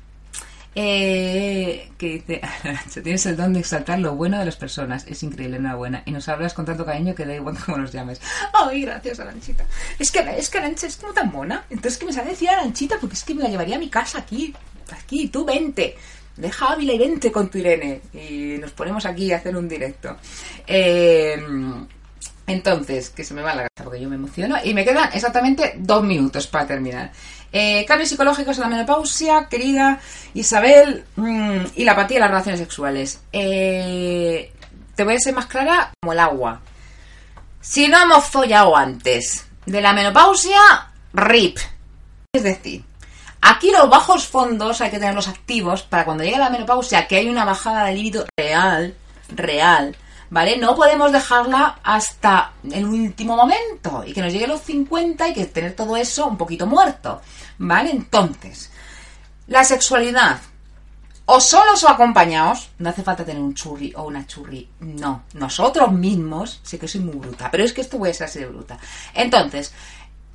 Eh, 0.74 1.90
que 1.98 2.06
dice, 2.14 2.40
tienes 3.02 3.26
el 3.26 3.36
don 3.36 3.52
de 3.52 3.60
exaltar 3.60 3.98
lo 3.98 4.14
bueno 4.14 4.38
de 4.38 4.44
las 4.44 4.56
personas. 4.56 5.06
Es 5.06 5.22
increíble, 5.22 5.58
enhorabuena. 5.58 6.02
Y 6.06 6.12
nos 6.12 6.28
hablas 6.28 6.54
con 6.54 6.64
tanto 6.64 6.84
cariño 6.84 7.14
que 7.14 7.26
da 7.26 7.34
igual 7.34 7.56
cómo 7.66 7.78
nos 7.78 7.92
llames. 7.92 8.20
Ay, 8.52 8.82
gracias, 8.82 9.20
Aranchita. 9.20 9.66
Es 9.98 10.10
que, 10.10 10.20
es 10.20 10.48
que 10.48 10.58
Arancha 10.58 10.86
es 10.86 10.96
como 10.96 11.12
tan 11.12 11.30
mona. 11.30 11.64
Entonces 11.70 11.98
que 11.98 12.06
me 12.06 12.12
sale 12.12 12.30
decir 12.30 12.48
Aranchita 12.48 12.96
porque 13.00 13.14
es 13.14 13.24
que 13.24 13.34
me 13.34 13.42
la 13.42 13.50
llevaría 13.50 13.76
a 13.76 13.80
mi 13.80 13.90
casa 13.90 14.18
aquí. 14.18 14.54
Aquí, 14.90 15.28
tú 15.28 15.44
vente. 15.44 15.96
Deja 16.36 16.72
Ávila 16.72 16.94
y 16.94 16.98
vente 16.98 17.30
con 17.30 17.50
tu 17.50 17.58
Irene. 17.58 18.00
Y 18.14 18.56
nos 18.58 18.72
ponemos 18.72 19.04
aquí 19.04 19.32
a 19.32 19.36
hacer 19.36 19.54
un 19.56 19.68
directo. 19.68 20.16
Eh, 20.66 21.36
entonces, 22.46 23.10
que 23.10 23.24
se 23.24 23.34
me 23.34 23.42
va 23.42 23.54
la 23.54 23.68
cabeza 23.68 23.84
porque 23.84 24.00
yo 24.00 24.08
me 24.08 24.16
emociono. 24.16 24.56
Y 24.64 24.74
me 24.74 24.84
quedan 24.84 25.10
exactamente 25.12 25.74
dos 25.78 26.02
minutos 26.02 26.46
para 26.46 26.66
terminar. 26.66 27.12
Eh, 27.52 27.84
cambios 27.86 28.08
psicológicos 28.08 28.56
en 28.56 28.62
la 28.62 28.68
menopausia, 28.68 29.46
querida 29.50 30.00
Isabel, 30.32 31.04
mm, 31.16 31.58
y 31.76 31.84
la 31.84 31.92
apatía 31.92 32.16
de 32.16 32.20
las 32.20 32.30
relaciones 32.30 32.60
sexuales. 32.60 33.20
Eh, 33.32 34.52
te 34.94 35.04
voy 35.04 35.14
a 35.14 35.18
ser 35.18 35.34
más 35.34 35.46
clara 35.46 35.92
como 36.00 36.12
el 36.12 36.18
agua. 36.18 36.60
Si 37.60 37.88
no 37.88 38.00
hemos 38.00 38.24
follado 38.24 38.76
antes 38.76 39.46
de 39.66 39.80
la 39.80 39.92
menopausia, 39.92 40.90
RIP. 41.12 41.58
Es 42.32 42.42
decir, 42.42 42.84
aquí 43.42 43.70
los 43.70 43.88
bajos 43.90 44.26
fondos 44.26 44.80
hay 44.80 44.90
que 44.90 44.98
tenerlos 44.98 45.28
activos 45.28 45.82
para 45.82 46.04
cuando 46.04 46.24
llegue 46.24 46.38
la 46.38 46.50
menopausia, 46.50 47.06
que 47.06 47.16
hay 47.16 47.28
una 47.28 47.44
bajada 47.44 47.84
de 47.84 47.94
libido 47.94 48.26
real, 48.36 48.94
real, 49.28 49.96
¿vale? 50.30 50.56
No 50.56 50.74
podemos 50.74 51.12
dejarla 51.12 51.78
hasta 51.82 52.52
el 52.72 52.86
último 52.86 53.36
momento 53.36 54.02
y 54.06 54.14
que 54.14 54.22
nos 54.22 54.32
llegue 54.32 54.46
los 54.46 54.62
50 54.62 55.28
y 55.28 55.34
que 55.34 55.44
tener 55.44 55.76
todo 55.76 55.94
eso 55.96 56.26
un 56.26 56.38
poquito 56.38 56.66
muerto, 56.66 57.20
¿vale? 57.62 57.90
Entonces, 57.90 58.70
la 59.46 59.64
sexualidad, 59.64 60.40
o 61.26 61.40
solos 61.40 61.84
o 61.84 61.88
acompañados, 61.88 62.70
no 62.78 62.90
hace 62.90 63.04
falta 63.04 63.24
tener 63.24 63.40
un 63.40 63.54
churri 63.54 63.92
o 63.96 64.02
una 64.02 64.26
churri, 64.26 64.68
no, 64.80 65.22
nosotros 65.34 65.92
mismos, 65.92 66.60
sé 66.64 66.78
que 66.78 66.88
soy 66.88 67.02
muy 67.02 67.14
bruta, 67.14 67.50
pero 67.50 67.64
es 67.64 67.72
que 67.72 67.80
esto 67.80 67.98
voy 67.98 68.10
a 68.10 68.14
ser 68.14 68.26
así 68.26 68.40
de 68.40 68.46
bruta. 68.46 68.78
Entonces, 69.14 69.72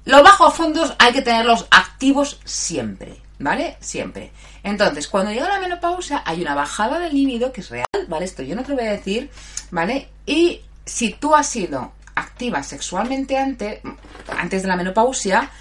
los 0.06 0.24
bajos 0.24 0.54
fondos 0.54 0.96
hay 1.00 1.12
que 1.12 1.22
tenerlos 1.22 1.68
activos 1.70 2.40
siempre, 2.46 3.22
¿vale? 3.40 3.76
Siempre. 3.82 4.32
Entonces, 4.64 5.10
cuando 5.10 5.32
llega 5.32 5.50
la 5.50 5.60
menopausia 5.60 6.24
hay 6.26 6.42
una 6.42 6.56
bajada 6.56 6.98
del 6.98 7.14
líbido 7.14 7.52
que 7.52 7.60
es 7.60 7.70
real, 7.70 7.86
¿vale? 8.08 8.24
Esto 8.24 8.42
yo 8.42 8.56
no 8.56 8.64
te 8.64 8.70
lo 8.70 8.78
voy 8.78 8.88
a 8.88 8.92
decir, 8.92 9.30
¿vale? 9.70 10.08
Y 10.26 10.62
si 10.86 11.12
tú 11.12 11.36
has 11.36 11.50
sido 11.50 11.92
activa 12.16 12.64
sexualmente 12.64 13.38
antes, 13.38 13.82
antes 14.30 14.62
de 14.62 14.68
la 14.70 14.78
menopausia, 14.78 15.52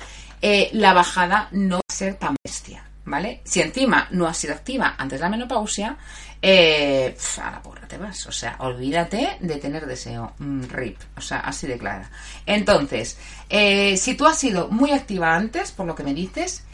eh, 0.43 0.71
la 0.73 0.93
bajada 0.93 1.49
no 1.53 1.77
va 1.77 1.83
a 1.89 1.93
ser 1.93 2.15
tan 2.15 2.37
bestia, 2.45 2.85
¿vale? 3.05 3.41
Si 3.45 3.61
encima 3.61 4.09
no 4.11 4.27
has 4.27 4.37
sido 4.37 4.55
activa 4.55 4.95
antes 4.99 5.19
de 5.19 5.25
la 5.25 5.31
menopausia, 5.31 5.97
eh, 6.43 7.17
a 7.43 7.51
la 7.51 7.63
porra 7.63 7.89
te 7.89 7.99
vas. 7.99 8.27
O 8.27 8.33
sea, 8.33 8.57
olvídate 8.61 9.39
de 9.41 9.57
tener 9.57 9.87
deseo. 9.87 10.35
Mm, 10.39 10.65
rip. 10.65 10.99
O 11.17 11.21
sea, 11.21 11.41
así 11.41 11.67
de 11.67 11.79
clara. 11.79 12.11
Entonces, 12.45 13.19
eh, 13.49 13.97
si 13.97 14.15
tú 14.15 14.27
has 14.27 14.39
sido 14.39 14.69
muy 14.69 14.93
activa 14.93 15.35
antes, 15.35 15.73
por 15.73 15.87
lo 15.87 15.95
que 15.95 16.05
me 16.05 16.15
dices, 16.15 16.65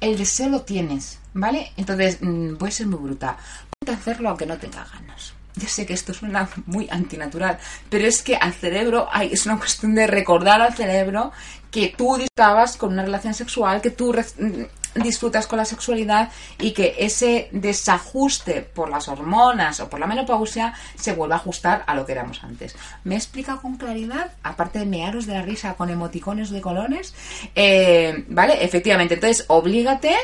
el 0.00 0.18
deseo 0.18 0.48
lo 0.48 0.62
tienes, 0.62 1.18
¿vale? 1.34 1.72
Entonces, 1.76 2.18
mm, 2.20 2.56
puede 2.56 2.72
ser 2.72 2.86
muy 2.88 2.98
bruta. 2.98 3.36
Ponte 3.78 3.92
hacerlo 3.92 4.30
aunque 4.30 4.46
no 4.46 4.58
tenga 4.58 4.84
ganas. 4.84 5.35
Ya 5.56 5.68
sé 5.68 5.86
que 5.86 5.94
esto 5.94 6.12
suena 6.12 6.48
muy 6.66 6.86
antinatural, 6.90 7.58
pero 7.88 8.06
es 8.06 8.22
que 8.22 8.36
al 8.36 8.52
cerebro 8.52 9.08
hay, 9.10 9.32
es 9.32 9.46
una 9.46 9.58
cuestión 9.58 9.94
de 9.94 10.06
recordar 10.06 10.60
al 10.60 10.74
cerebro 10.74 11.32
que 11.70 11.94
tú 11.96 12.16
disfrutabas 12.16 12.76
con 12.76 12.92
una 12.92 13.02
relación 13.02 13.34
sexual, 13.34 13.80
que 13.80 13.90
tú 13.90 14.12
mm, 14.12 15.02
disfrutas 15.02 15.46
con 15.46 15.58
la 15.58 15.64
sexualidad 15.64 16.30
y 16.58 16.72
que 16.72 16.94
ese 16.98 17.48
desajuste 17.52 18.62
por 18.62 18.90
las 18.90 19.08
hormonas 19.08 19.80
o 19.80 19.88
por 19.88 20.00
la 20.00 20.06
menopausia 20.06 20.74
se 20.98 21.12
vuelva 21.14 21.36
a 21.36 21.38
ajustar 21.38 21.84
a 21.86 21.94
lo 21.94 22.06
que 22.06 22.12
éramos 22.12 22.42
antes. 22.44 22.76
¿Me 23.04 23.14
he 23.14 23.18
explicado 23.18 23.60
con 23.60 23.76
claridad? 23.76 24.32
Aparte 24.42 24.78
de 24.78 24.86
mearos 24.86 25.26
de 25.26 25.34
la 25.34 25.42
risa 25.42 25.74
con 25.74 25.90
emoticones 25.90 26.50
de 26.50 26.60
colores. 26.60 27.14
Eh, 27.54 28.24
¿Vale? 28.28 28.64
Efectivamente. 28.64 29.14
Entonces, 29.14 29.44
oblígate, 29.48 30.14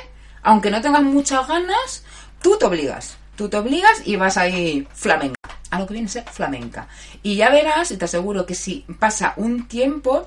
aunque 0.43 0.70
no 0.70 0.80
tengas 0.80 1.03
muchas 1.03 1.47
ganas, 1.47 2.05
tú 2.41 2.57
te 2.59 2.66
obligas. 2.66 3.16
Tú 3.37 3.49
te 3.49 3.57
obligas 3.57 4.03
y 4.05 4.16
vas 4.16 4.37
ahí 4.37 4.87
flamenca, 4.93 5.37
a 5.70 5.78
lo 5.78 5.87
que 5.87 5.95
viene 5.95 6.09
a 6.09 6.11
ser 6.11 6.24
flamenca. 6.24 6.89
Y 7.22 7.37
ya 7.37 7.51
verás, 7.51 7.91
y 7.91 7.97
te 7.97 8.05
aseguro 8.05 8.45
que 8.47 8.55
si 8.55 8.85
pasa 8.99 9.35
un 9.37 9.66
tiempo, 9.68 10.26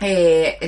eh, 0.00 0.58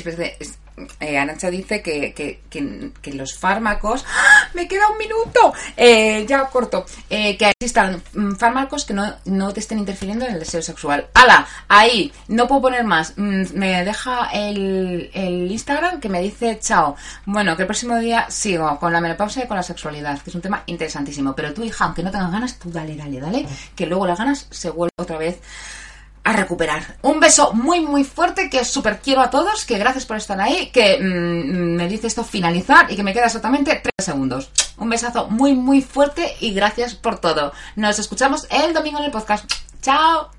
eh, 1.00 1.18
Anacha 1.18 1.50
dice 1.50 1.82
que, 1.82 2.12
que, 2.12 2.40
que, 2.50 3.12
los 3.14 3.38
fármacos. 3.38 4.04
¡Ah! 4.06 4.48
¡Me 4.54 4.68
queda 4.68 4.88
un 4.90 4.98
minuto! 4.98 5.54
Eh, 5.76 6.26
ya 6.28 6.46
corto. 6.46 6.84
Eh, 7.08 7.36
que 7.36 7.50
existan 7.50 8.02
mm, 8.12 8.32
fármacos 8.32 8.84
que 8.84 8.92
no, 8.92 9.14
no, 9.24 9.52
te 9.52 9.60
estén 9.60 9.78
interfiriendo 9.78 10.26
en 10.26 10.34
el 10.34 10.40
deseo 10.40 10.60
sexual. 10.60 11.06
¡Hala! 11.14 11.46
Ahí, 11.68 12.12
no 12.28 12.46
puedo 12.46 12.62
poner 12.62 12.84
más. 12.84 13.14
Mm, 13.16 13.44
me 13.54 13.84
deja 13.84 14.28
el, 14.32 15.10
el, 15.14 15.50
Instagram 15.50 16.00
que 16.00 16.08
me 16.08 16.20
dice 16.20 16.58
chao. 16.60 16.96
Bueno, 17.24 17.56
que 17.56 17.62
el 17.62 17.66
próximo 17.66 17.96
día 17.98 18.26
sigo 18.30 18.78
con 18.78 18.92
la 18.92 19.00
menopausia 19.00 19.44
y 19.44 19.46
con 19.46 19.56
la 19.56 19.62
sexualidad, 19.62 20.20
que 20.20 20.30
es 20.30 20.36
un 20.36 20.42
tema 20.42 20.62
interesantísimo. 20.66 21.34
Pero 21.34 21.54
tú, 21.54 21.64
hija, 21.64 21.86
aunque 21.86 22.02
no 22.02 22.10
tengas 22.10 22.32
ganas, 22.32 22.58
tú 22.58 22.70
dale, 22.70 22.96
dale, 22.96 23.20
dale. 23.20 23.46
Que 23.74 23.86
luego 23.86 24.06
las 24.06 24.18
ganas 24.18 24.46
se 24.50 24.70
vuelven 24.70 24.92
otra 24.98 25.18
vez 25.18 25.40
a 26.26 26.32
recuperar. 26.32 26.96
Un 27.02 27.20
beso 27.20 27.52
muy 27.54 27.80
muy 27.80 28.02
fuerte 28.02 28.50
que 28.50 28.64
super 28.64 28.98
quiero 28.98 29.20
a 29.20 29.30
todos, 29.30 29.64
que 29.64 29.78
gracias 29.78 30.04
por 30.06 30.16
estar 30.16 30.38
ahí, 30.40 30.70
que 30.72 30.98
mm, 30.98 31.76
me 31.76 31.86
dice 31.88 32.08
esto 32.08 32.24
finalizar 32.24 32.90
y 32.90 32.96
que 32.96 33.04
me 33.04 33.14
queda 33.14 33.26
exactamente 33.26 33.80
3 33.80 33.92
segundos. 34.04 34.50
Un 34.76 34.90
besazo 34.90 35.28
muy 35.28 35.54
muy 35.54 35.82
fuerte 35.82 36.34
y 36.40 36.52
gracias 36.52 36.96
por 36.96 37.20
todo. 37.20 37.52
Nos 37.76 38.00
escuchamos 38.00 38.48
el 38.50 38.74
domingo 38.74 38.98
en 38.98 39.04
el 39.04 39.12
podcast. 39.12 39.48
Chao. 39.80 40.35